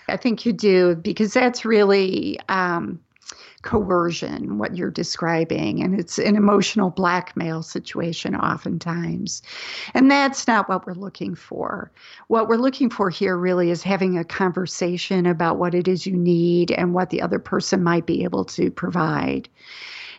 I 0.07 0.15
think 0.15 0.45
you 0.45 0.53
do 0.53 0.95
because 0.95 1.33
that's 1.33 1.65
really 1.65 2.39
um, 2.47 2.99
coercion, 3.63 4.57
what 4.57 4.77
you're 4.77 4.91
describing. 4.91 5.81
And 5.81 5.99
it's 5.99 6.19
an 6.19 6.35
emotional 6.35 6.91
blackmail 6.91 7.63
situation 7.63 8.35
oftentimes. 8.35 9.41
And 9.93 10.11
that's 10.11 10.47
not 10.47 10.69
what 10.69 10.85
we're 10.85 10.93
looking 10.93 11.33
for. 11.33 11.91
What 12.27 12.47
we're 12.47 12.57
looking 12.57 12.89
for 12.89 13.09
here 13.09 13.35
really 13.35 13.71
is 13.71 13.81
having 13.81 14.17
a 14.17 14.23
conversation 14.23 15.25
about 15.25 15.57
what 15.57 15.73
it 15.73 15.87
is 15.87 16.05
you 16.05 16.15
need 16.15 16.71
and 16.71 16.93
what 16.93 17.09
the 17.09 17.21
other 17.21 17.39
person 17.39 17.83
might 17.83 18.05
be 18.05 18.23
able 18.23 18.45
to 18.45 18.69
provide. 18.69 19.49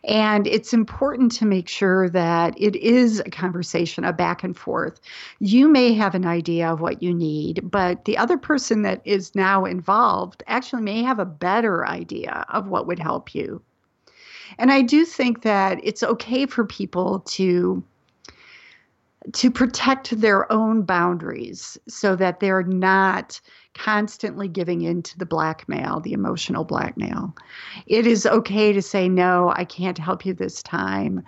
And 0.06 0.46
it's 0.46 0.74
important 0.74 1.32
to 1.32 1.46
make 1.46 1.68
sure 1.68 2.10
that 2.10 2.54
it 2.60 2.76
is 2.76 3.20
a 3.20 3.30
conversation, 3.30 4.04
a 4.04 4.12
back 4.12 4.44
and 4.44 4.56
forth. 4.56 5.00
You 5.40 5.68
may 5.68 5.94
have 5.94 6.14
an 6.14 6.26
idea 6.26 6.70
of 6.70 6.80
what 6.80 7.02
you 7.02 7.14
need, 7.14 7.70
but 7.70 8.04
the 8.04 8.18
other 8.18 8.36
person 8.36 8.82
that 8.82 9.00
is 9.04 9.34
now 9.34 9.64
involved 9.64 10.42
actually 10.46 10.82
may 10.82 11.02
have 11.02 11.18
a 11.18 11.24
better 11.24 11.86
idea 11.86 12.44
of 12.50 12.68
what 12.68 12.86
would 12.86 12.98
help 12.98 13.34
you. 13.34 13.62
And 14.58 14.70
I 14.70 14.82
do 14.82 15.04
think 15.04 15.42
that 15.42 15.80
it's 15.82 16.02
okay 16.02 16.46
for 16.46 16.64
people 16.64 17.20
to 17.20 17.82
to 19.32 19.50
protect 19.50 20.20
their 20.20 20.50
own 20.52 20.82
boundaries 20.82 21.78
so 21.88 22.14
that 22.16 22.40
they're 22.40 22.62
not 22.62 23.40
constantly 23.74 24.48
giving 24.48 24.82
in 24.82 25.02
to 25.02 25.18
the 25.18 25.26
blackmail, 25.26 26.00
the 26.00 26.12
emotional 26.12 26.64
blackmail. 26.64 27.34
It 27.86 28.06
is 28.06 28.26
okay 28.26 28.72
to 28.72 28.82
say, 28.82 29.08
no, 29.08 29.52
I 29.56 29.64
can't 29.64 29.98
help 29.98 30.26
you 30.26 30.34
this 30.34 30.62
time. 30.62 31.24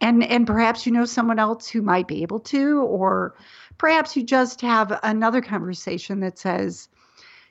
And, 0.00 0.24
and 0.24 0.46
perhaps 0.46 0.86
you 0.86 0.92
know 0.92 1.04
someone 1.04 1.38
else 1.38 1.68
who 1.68 1.82
might 1.82 2.08
be 2.08 2.22
able 2.22 2.40
to, 2.40 2.80
or 2.82 3.34
perhaps 3.76 4.16
you 4.16 4.22
just 4.22 4.60
have 4.62 4.98
another 5.02 5.42
conversation 5.42 6.20
that 6.20 6.38
says, 6.38 6.88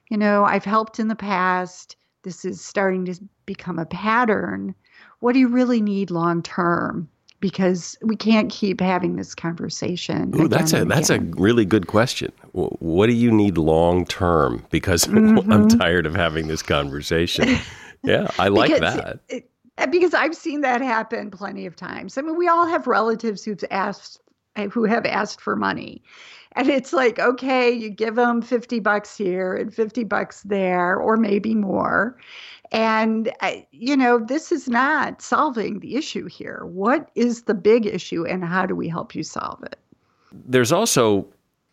you 0.09 0.17
know, 0.17 0.43
I've 0.43 0.65
helped 0.65 0.99
in 0.99 1.07
the 1.07 1.15
past. 1.15 1.97
This 2.23 2.45
is 2.45 2.61
starting 2.61 3.05
to 3.05 3.15
become 3.45 3.80
a 3.80 3.86
pattern. 3.86 4.73
What 5.19 5.34
do 5.34 5.39
you 5.39 5.49
really 5.49 5.82
need 5.82 6.09
long 6.09 6.41
term? 6.41 7.09
Because 7.39 7.97
we 8.01 8.15
can't 8.15 8.51
keep 8.51 8.81
having 8.81 9.15
this 9.15 9.35
conversation. 9.35 10.33
Ooh, 10.39 10.47
that's 10.47 10.73
a 10.73 10.85
that's 10.85 11.09
a 11.09 11.19
really 11.19 11.65
good 11.65 11.88
question. 11.88 12.31
What 12.53 13.07
do 13.07 13.13
you 13.13 13.31
need 13.31 13.57
long 13.57 14.05
term? 14.05 14.65
Because 14.69 15.05
mm-hmm. 15.07 15.51
I'm 15.51 15.67
tired 15.67 16.05
of 16.05 16.15
having 16.15 16.47
this 16.47 16.63
conversation. 16.63 17.57
yeah, 18.03 18.29
I 18.39 18.47
like 18.47 18.73
because, 18.73 18.95
that. 18.95 19.19
It, 19.29 19.49
because 19.91 20.13
I've 20.13 20.35
seen 20.35 20.61
that 20.61 20.81
happen 20.81 21.29
plenty 21.29 21.65
of 21.65 21.75
times. 21.75 22.17
I 22.17 22.21
mean, 22.21 22.38
we 22.38 22.47
all 22.47 22.65
have 22.65 22.88
relatives 22.88 23.43
who've 23.43 23.63
asked 23.69 24.19
who 24.65 24.85
have 24.85 25.05
asked 25.05 25.39
for 25.39 25.55
money. 25.55 26.01
And 26.53 26.69
it's 26.69 26.91
like, 26.91 27.19
okay, 27.19 27.71
you 27.71 27.89
give 27.89 28.15
them 28.15 28.41
50 28.41 28.79
bucks 28.79 29.15
here 29.15 29.55
and 29.55 29.71
50 29.71 30.03
bucks 30.05 30.41
there, 30.41 30.97
or 30.97 31.15
maybe 31.15 31.53
more. 31.53 32.17
And, 32.72 33.32
you 33.72 33.95
know, 33.95 34.20
this 34.20 34.51
is 34.51 34.68
not 34.68 35.22
solving 35.22 35.80
the 35.80 35.95
issue 35.95 36.28
here. 36.28 36.63
What 36.65 37.09
is 37.15 37.43
the 37.43 37.53
big 37.53 37.86
issue 37.86 38.26
and 38.26 38.43
how 38.43 38.65
do 38.65 38.76
we 38.76 38.89
help 38.89 39.15
you 39.15 39.24
solve 39.24 39.63
it? 39.63 39.78
There's 40.32 40.72
also 40.72 41.28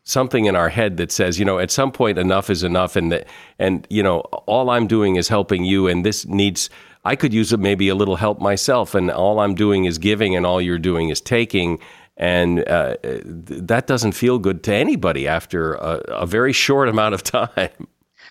something 0.05 0.45
in 0.45 0.55
our 0.55 0.69
head 0.69 0.97
that 0.99 1.11
says, 1.11 1.39
you 1.39 1.45
know, 1.45 1.59
at 1.59 1.71
some 1.71 1.91
point 1.91 2.19
enough 2.19 2.51
is 2.51 2.63
enough 2.63 2.95
and 2.95 3.11
that, 3.11 3.27
and 3.59 3.87
you 3.91 4.03
know, 4.03 4.21
all 4.47 4.71
I'm 4.71 4.87
doing 4.87 5.17
is 5.17 5.29
helping 5.29 5.65
you 5.65 5.89
and 5.89 6.05
this 6.05 6.27
needs 6.27 6.71
I 7.07 7.17
could 7.17 7.35
use 7.35 7.57
maybe 7.57 7.89
a 7.89 7.95
little 7.95 8.17
help 8.17 8.41
myself 8.41 8.95
and 8.95 9.11
all 9.11 9.41
I'm 9.41 9.55
doing 9.55 9.85
is 9.85 9.99
giving 9.99 10.37
and 10.37 10.47
all 10.47 10.61
you're 10.61 10.79
doing 10.79 11.11
is 11.11 11.21
taking 11.21 11.81
and 12.17 12.67
uh, 12.69 12.97
that 13.03 13.87
doesn't 13.87 14.13
feel 14.13 14.39
good 14.39 14.63
to 14.65 14.75
anybody 14.75 15.27
after 15.27 15.75
a, 15.75 15.97
a 16.09 16.27
very 16.27 16.53
short 16.53 16.89
amount 16.89 17.15
of 17.15 17.23
time. 17.25 17.89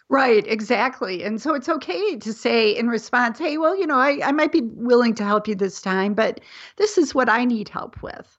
Right, 0.10 0.46
exactly. 0.48 1.24
And 1.24 1.42
so 1.42 1.56
it's 1.56 1.70
okay 1.70 2.18
to 2.18 2.34
say 2.34 2.70
in 2.72 2.88
response, 2.88 3.40
hey, 3.40 3.58
well, 3.58 3.78
you 3.78 3.88
know, 3.88 3.98
I, 3.98 4.20
I 4.24 4.32
might 4.32 4.52
be 4.52 4.62
willing 4.62 5.16
to 5.16 5.24
help 5.24 5.48
you 5.48 5.56
this 5.56 5.82
time, 5.82 6.14
but 6.14 6.40
this 6.78 6.98
is 6.98 7.16
what 7.16 7.30
I 7.30 7.46
need 7.46 7.70
help 7.70 8.02
with. 8.04 8.38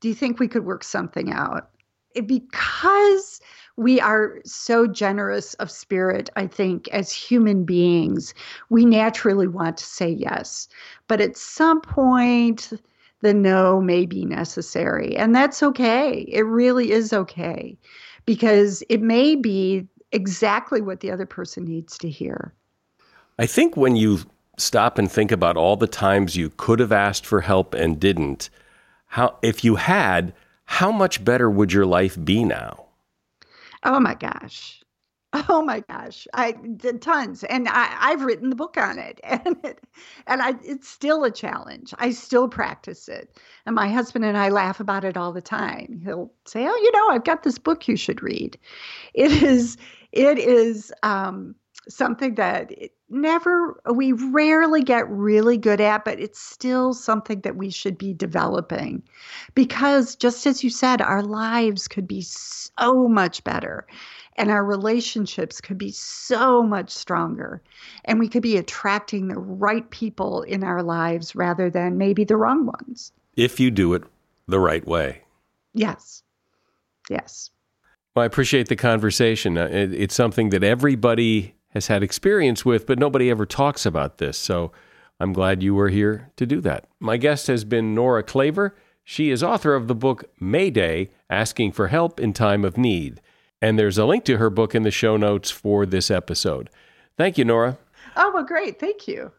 Do 0.00 0.08
you 0.08 0.14
think 0.14 0.38
we 0.38 0.48
could 0.48 0.64
work 0.64 0.84
something 0.84 1.32
out? 1.32 1.70
It, 2.14 2.28
because 2.28 3.40
we 3.76 4.00
are 4.00 4.38
so 4.44 4.86
generous 4.86 5.54
of 5.54 5.70
spirit, 5.70 6.30
I 6.36 6.46
think, 6.46 6.88
as 6.88 7.12
human 7.12 7.64
beings, 7.64 8.34
we 8.70 8.84
naturally 8.84 9.48
want 9.48 9.76
to 9.78 9.84
say 9.84 10.10
yes. 10.10 10.68
But 11.08 11.20
at 11.20 11.36
some 11.36 11.80
point, 11.80 12.72
the 13.22 13.34
no 13.34 13.80
may 13.80 14.06
be 14.06 14.24
necessary. 14.24 15.16
And 15.16 15.34
that's 15.34 15.62
okay. 15.62 16.26
It 16.28 16.42
really 16.42 16.92
is 16.92 17.12
okay 17.12 17.76
because 18.26 18.82
it 18.88 19.00
may 19.00 19.34
be 19.34 19.86
exactly 20.12 20.80
what 20.80 21.00
the 21.00 21.10
other 21.10 21.26
person 21.26 21.64
needs 21.64 21.98
to 21.98 22.08
hear. 22.08 22.52
I 23.38 23.46
think 23.46 23.76
when 23.76 23.96
you 23.96 24.20
stop 24.56 24.98
and 24.98 25.10
think 25.10 25.30
about 25.30 25.56
all 25.56 25.76
the 25.76 25.86
times 25.86 26.36
you 26.36 26.50
could 26.56 26.80
have 26.80 26.92
asked 26.92 27.24
for 27.24 27.40
help 27.40 27.74
and 27.74 28.00
didn't, 28.00 28.50
how 29.06 29.38
if 29.42 29.64
you 29.64 29.76
had, 29.76 30.34
how 30.64 30.90
much 30.92 31.24
better 31.24 31.50
would 31.50 31.72
your 31.72 31.86
life 31.86 32.22
be 32.22 32.44
now? 32.44 32.86
Oh 33.84 34.00
my 34.00 34.14
gosh. 34.14 34.82
Oh 35.34 35.60
my 35.60 35.80
gosh, 35.80 36.26
I 36.32 36.52
did 36.52 37.02
tons, 37.02 37.44
and 37.44 37.68
I, 37.68 37.94
I've 38.00 38.22
written 38.22 38.48
the 38.48 38.56
book 38.56 38.78
on 38.78 38.98
it, 38.98 39.20
and 39.24 39.58
it, 39.62 39.78
and 40.26 40.40
I, 40.40 40.54
it's 40.64 40.88
still 40.88 41.22
a 41.24 41.30
challenge. 41.30 41.92
I 41.98 42.12
still 42.12 42.48
practice 42.48 43.08
it, 43.08 43.38
and 43.66 43.74
my 43.74 43.88
husband 43.90 44.24
and 44.24 44.38
I 44.38 44.48
laugh 44.48 44.80
about 44.80 45.04
it 45.04 45.18
all 45.18 45.32
the 45.32 45.42
time. 45.42 46.00
He'll 46.02 46.32
say, 46.46 46.66
"Oh, 46.66 46.76
you 46.76 46.92
know, 46.92 47.10
I've 47.10 47.24
got 47.24 47.42
this 47.42 47.58
book 47.58 47.86
you 47.86 47.96
should 47.96 48.22
read." 48.22 48.58
It 49.12 49.30
is, 49.42 49.76
it 50.18 50.38
is 50.38 50.92
um, 51.04 51.54
something 51.88 52.34
that 52.34 52.72
never, 53.08 53.80
we 53.94 54.10
rarely 54.10 54.82
get 54.82 55.08
really 55.08 55.56
good 55.56 55.80
at, 55.80 56.04
but 56.04 56.18
it's 56.18 56.40
still 56.40 56.92
something 56.92 57.40
that 57.42 57.54
we 57.54 57.70
should 57.70 57.96
be 57.96 58.12
developing, 58.12 59.00
because 59.54 60.16
just 60.16 60.44
as 60.44 60.64
you 60.64 60.70
said, 60.70 61.00
our 61.00 61.22
lives 61.22 61.86
could 61.86 62.08
be 62.08 62.20
so 62.20 63.06
much 63.06 63.44
better 63.44 63.86
and 64.36 64.50
our 64.50 64.64
relationships 64.64 65.60
could 65.60 65.78
be 65.78 65.92
so 65.92 66.64
much 66.64 66.90
stronger 66.90 67.62
and 68.04 68.18
we 68.18 68.28
could 68.28 68.42
be 68.42 68.56
attracting 68.56 69.28
the 69.28 69.38
right 69.38 69.88
people 69.90 70.42
in 70.42 70.64
our 70.64 70.82
lives 70.82 71.36
rather 71.36 71.70
than 71.70 71.96
maybe 71.96 72.24
the 72.24 72.36
wrong 72.36 72.66
ones. 72.66 73.12
If 73.36 73.60
you 73.60 73.70
do 73.70 73.94
it 73.94 74.02
the 74.48 74.60
right 74.60 74.86
way. 74.86 75.22
Yes. 75.74 76.24
Yes 77.08 77.50
well 78.18 78.24
i 78.24 78.26
appreciate 78.26 78.68
the 78.68 78.74
conversation 78.74 79.56
uh, 79.56 79.68
it's 79.70 80.14
something 80.14 80.50
that 80.50 80.64
everybody 80.64 81.54
has 81.70 81.86
had 81.86 82.02
experience 82.02 82.64
with 82.64 82.84
but 82.84 82.98
nobody 82.98 83.30
ever 83.30 83.46
talks 83.46 83.86
about 83.86 84.18
this 84.18 84.36
so 84.36 84.72
i'm 85.20 85.32
glad 85.32 85.62
you 85.62 85.72
were 85.72 85.88
here 85.88 86.28
to 86.34 86.44
do 86.44 86.60
that 86.60 86.88
my 86.98 87.16
guest 87.16 87.46
has 87.46 87.64
been 87.64 87.94
nora 87.94 88.24
Klaver. 88.24 88.72
she 89.04 89.30
is 89.30 89.40
author 89.40 89.72
of 89.72 89.86
the 89.86 89.94
book 89.94 90.24
mayday 90.40 91.08
asking 91.30 91.70
for 91.70 91.86
help 91.86 92.18
in 92.18 92.32
time 92.32 92.64
of 92.64 92.76
need 92.76 93.20
and 93.60 93.78
there's 93.78 93.98
a 93.98 94.04
link 94.04 94.24
to 94.24 94.38
her 94.38 94.50
book 94.50 94.74
in 94.74 94.82
the 94.82 94.90
show 94.90 95.16
notes 95.16 95.50
for 95.50 95.84
this 95.84 96.10
episode. 96.10 96.70
Thank 97.16 97.38
you, 97.38 97.44
Nora. 97.44 97.78
Oh, 98.16 98.30
well, 98.34 98.44
great. 98.44 98.78
Thank 98.78 99.08
you. 99.08 99.32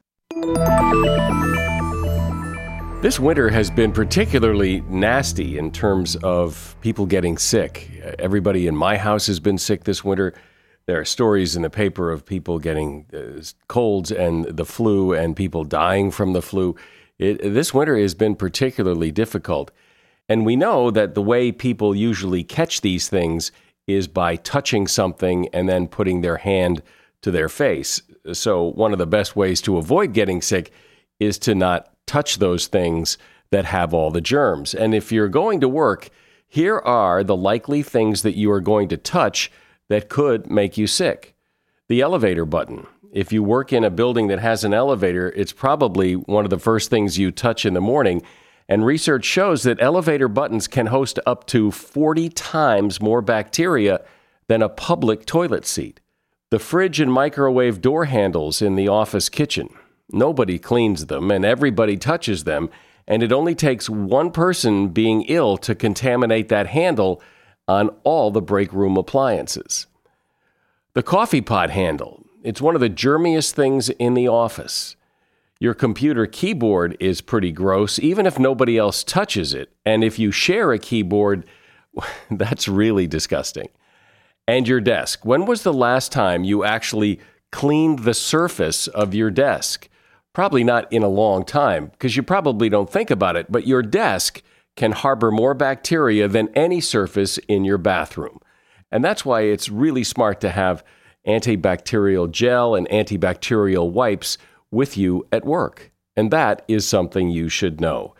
This 3.01 3.17
winter 3.17 3.47
has 3.47 3.71
been 3.71 3.93
particularly 3.93 4.81
nasty 4.89 5.57
in 5.57 5.71
terms 5.71 6.17
of 6.17 6.75
people 6.81 7.05
getting 7.05 7.37
sick. 7.37 7.89
Everybody 8.19 8.67
in 8.67 8.75
my 8.75 8.97
house 8.97 9.25
has 9.27 9.39
been 9.39 9.57
sick 9.57 9.85
this 9.85 10.03
winter. 10.03 10.33
There 10.85 10.99
are 10.99 11.05
stories 11.05 11.55
in 11.55 11.61
the 11.61 11.69
paper 11.69 12.11
of 12.11 12.25
people 12.25 12.59
getting 12.59 13.05
uh, 13.13 13.41
colds 13.69 14.11
and 14.11 14.43
the 14.43 14.65
flu 14.65 15.13
and 15.13 15.33
people 15.33 15.63
dying 15.63 16.11
from 16.11 16.33
the 16.33 16.41
flu. 16.41 16.75
It, 17.19 17.41
this 17.41 17.73
winter 17.73 17.97
has 17.97 18.15
been 18.15 18.35
particularly 18.35 19.13
difficult. 19.13 19.71
And 20.27 20.45
we 20.45 20.57
know 20.57 20.91
that 20.91 21.15
the 21.15 21.21
way 21.21 21.53
people 21.53 21.95
usually 21.95 22.43
catch 22.43 22.81
these 22.81 23.07
things 23.07 23.53
is 23.87 24.09
by 24.09 24.35
touching 24.35 24.87
something 24.87 25.47
and 25.53 25.69
then 25.69 25.87
putting 25.87 26.19
their 26.19 26.37
hand 26.37 26.83
to 27.21 27.31
their 27.31 27.47
face. 27.47 28.01
So, 28.33 28.63
one 28.63 28.91
of 28.91 28.99
the 28.99 29.07
best 29.07 29.37
ways 29.37 29.61
to 29.61 29.77
avoid 29.77 30.11
getting 30.11 30.41
sick 30.41 30.73
is 31.17 31.39
to 31.39 31.55
not 31.55 31.93
touch 32.09 32.39
those 32.39 32.65
things 32.65 33.19
that 33.51 33.65
have 33.65 33.93
all 33.93 34.09
the 34.09 34.19
germs. 34.19 34.73
And 34.73 34.95
if 34.95 35.11
you're 35.11 35.27
going 35.27 35.59
to 35.59 35.69
work, 35.69 36.09
here 36.47 36.79
are 36.79 37.23
the 37.23 37.35
likely 37.35 37.83
things 37.83 38.23
that 38.23 38.35
you 38.35 38.51
are 38.51 38.61
going 38.61 38.87
to 38.87 38.97
touch 38.97 39.51
that 39.89 40.09
could 40.09 40.49
make 40.49 40.75
you 40.75 40.87
sick. 40.87 41.35
The 41.87 42.01
elevator 42.01 42.45
button. 42.45 42.87
If 43.11 43.31
you 43.31 43.43
work 43.43 43.71
in 43.71 43.83
a 43.83 43.91
building 43.91 44.25
that 44.27 44.39
has 44.39 44.63
an 44.63 44.73
elevator, 44.73 45.29
it's 45.35 45.53
probably 45.53 46.13
one 46.15 46.45
of 46.45 46.49
the 46.49 46.57
first 46.57 46.89
things 46.89 47.19
you 47.19 47.29
touch 47.29 47.63
in 47.63 47.75
the 47.75 47.81
morning. 47.81 48.23
And 48.67 48.83
research 48.83 49.25
shows 49.25 49.61
that 49.63 49.81
elevator 49.81 50.27
buttons 50.27 50.67
can 50.67 50.87
host 50.87 51.19
up 51.27 51.45
to 51.47 51.69
40 51.69 52.29
times 52.29 52.99
more 52.99 53.21
bacteria 53.21 54.01
than 54.47 54.63
a 54.63 54.69
public 54.69 55.27
toilet 55.27 55.65
seat. 55.67 55.99
The 56.49 56.59
fridge 56.59 56.99
and 56.99 57.13
microwave 57.13 57.81
door 57.81 58.05
handles 58.05 58.63
in 58.63 58.75
the 58.75 58.87
office 58.87 59.29
kitchen. 59.29 59.69
Nobody 60.11 60.59
cleans 60.59 61.05
them 61.05 61.31
and 61.31 61.45
everybody 61.45 61.97
touches 61.97 62.43
them, 62.43 62.69
and 63.07 63.23
it 63.23 63.31
only 63.31 63.55
takes 63.55 63.89
one 63.89 64.31
person 64.31 64.89
being 64.89 65.23
ill 65.23 65.57
to 65.57 65.75
contaminate 65.75 66.49
that 66.49 66.67
handle 66.67 67.21
on 67.67 67.89
all 68.03 68.31
the 68.31 68.41
break 68.41 68.73
room 68.73 68.97
appliances. 68.97 69.87
The 70.93 71.03
coffee 71.03 71.41
pot 71.41 71.69
handle. 71.69 72.25
It's 72.43 72.61
one 72.61 72.75
of 72.75 72.81
the 72.81 72.89
germiest 72.89 73.51
things 73.51 73.89
in 73.89 74.15
the 74.15 74.27
office. 74.27 74.95
Your 75.59 75.73
computer 75.73 76.25
keyboard 76.25 76.95
is 76.99 77.21
pretty 77.21 77.51
gross, 77.51 77.99
even 77.99 78.25
if 78.25 78.39
nobody 78.39 78.77
else 78.77 79.03
touches 79.03 79.53
it. 79.53 79.71
And 79.85 80.03
if 80.03 80.17
you 80.17 80.31
share 80.31 80.71
a 80.71 80.79
keyboard, 80.79 81.45
that's 82.31 82.67
really 82.67 83.07
disgusting. 83.07 83.69
And 84.47 84.67
your 84.67 84.81
desk. 84.81 85.25
When 85.25 85.45
was 85.45 85.63
the 85.63 85.73
last 85.73 86.11
time 86.11 86.43
you 86.43 86.63
actually 86.63 87.19
cleaned 87.51 87.99
the 87.99 88.13
surface 88.13 88.87
of 88.87 89.13
your 89.13 89.29
desk? 89.29 89.89
Probably 90.33 90.63
not 90.63 90.91
in 90.91 91.03
a 91.03 91.09
long 91.09 91.43
time 91.43 91.87
because 91.87 92.15
you 92.15 92.23
probably 92.23 92.69
don't 92.69 92.89
think 92.89 93.09
about 93.09 93.35
it, 93.35 93.51
but 93.51 93.67
your 93.67 93.81
desk 93.81 94.41
can 94.75 94.91
harbor 94.91 95.31
more 95.31 95.53
bacteria 95.53 96.27
than 96.27 96.49
any 96.55 96.79
surface 96.79 97.37
in 97.49 97.65
your 97.65 97.77
bathroom. 97.77 98.39
And 98.91 99.03
that's 99.03 99.25
why 99.25 99.41
it's 99.41 99.69
really 99.69 100.03
smart 100.03 100.39
to 100.41 100.49
have 100.49 100.83
antibacterial 101.27 102.31
gel 102.31 102.75
and 102.75 102.87
antibacterial 102.89 103.91
wipes 103.91 104.37
with 104.71 104.97
you 104.97 105.27
at 105.31 105.45
work. 105.45 105.91
And 106.15 106.31
that 106.31 106.63
is 106.67 106.87
something 106.87 107.29
you 107.29 107.49
should 107.49 107.81
know. 107.81 108.15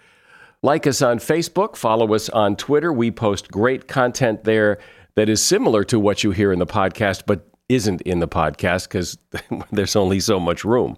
Like 0.61 0.85
us 0.85 1.01
on 1.01 1.19
Facebook, 1.19 1.75
follow 1.75 2.13
us 2.13 2.27
on 2.29 2.55
Twitter. 2.55 2.91
We 2.91 3.11
post 3.11 3.51
great 3.51 3.87
content 3.87 4.43
there 4.43 4.79
that 5.15 5.29
is 5.29 5.43
similar 5.43 5.83
to 5.85 5.99
what 5.99 6.23
you 6.23 6.31
hear 6.31 6.51
in 6.51 6.59
the 6.59 6.67
podcast, 6.67 7.23
but 7.25 7.47
isn't 7.69 8.01
in 8.01 8.19
the 8.19 8.27
podcast 8.27 8.87
because 8.87 9.17
there's 9.71 9.95
only 9.95 10.19
so 10.19 10.39
much 10.39 10.65
room. 10.65 10.97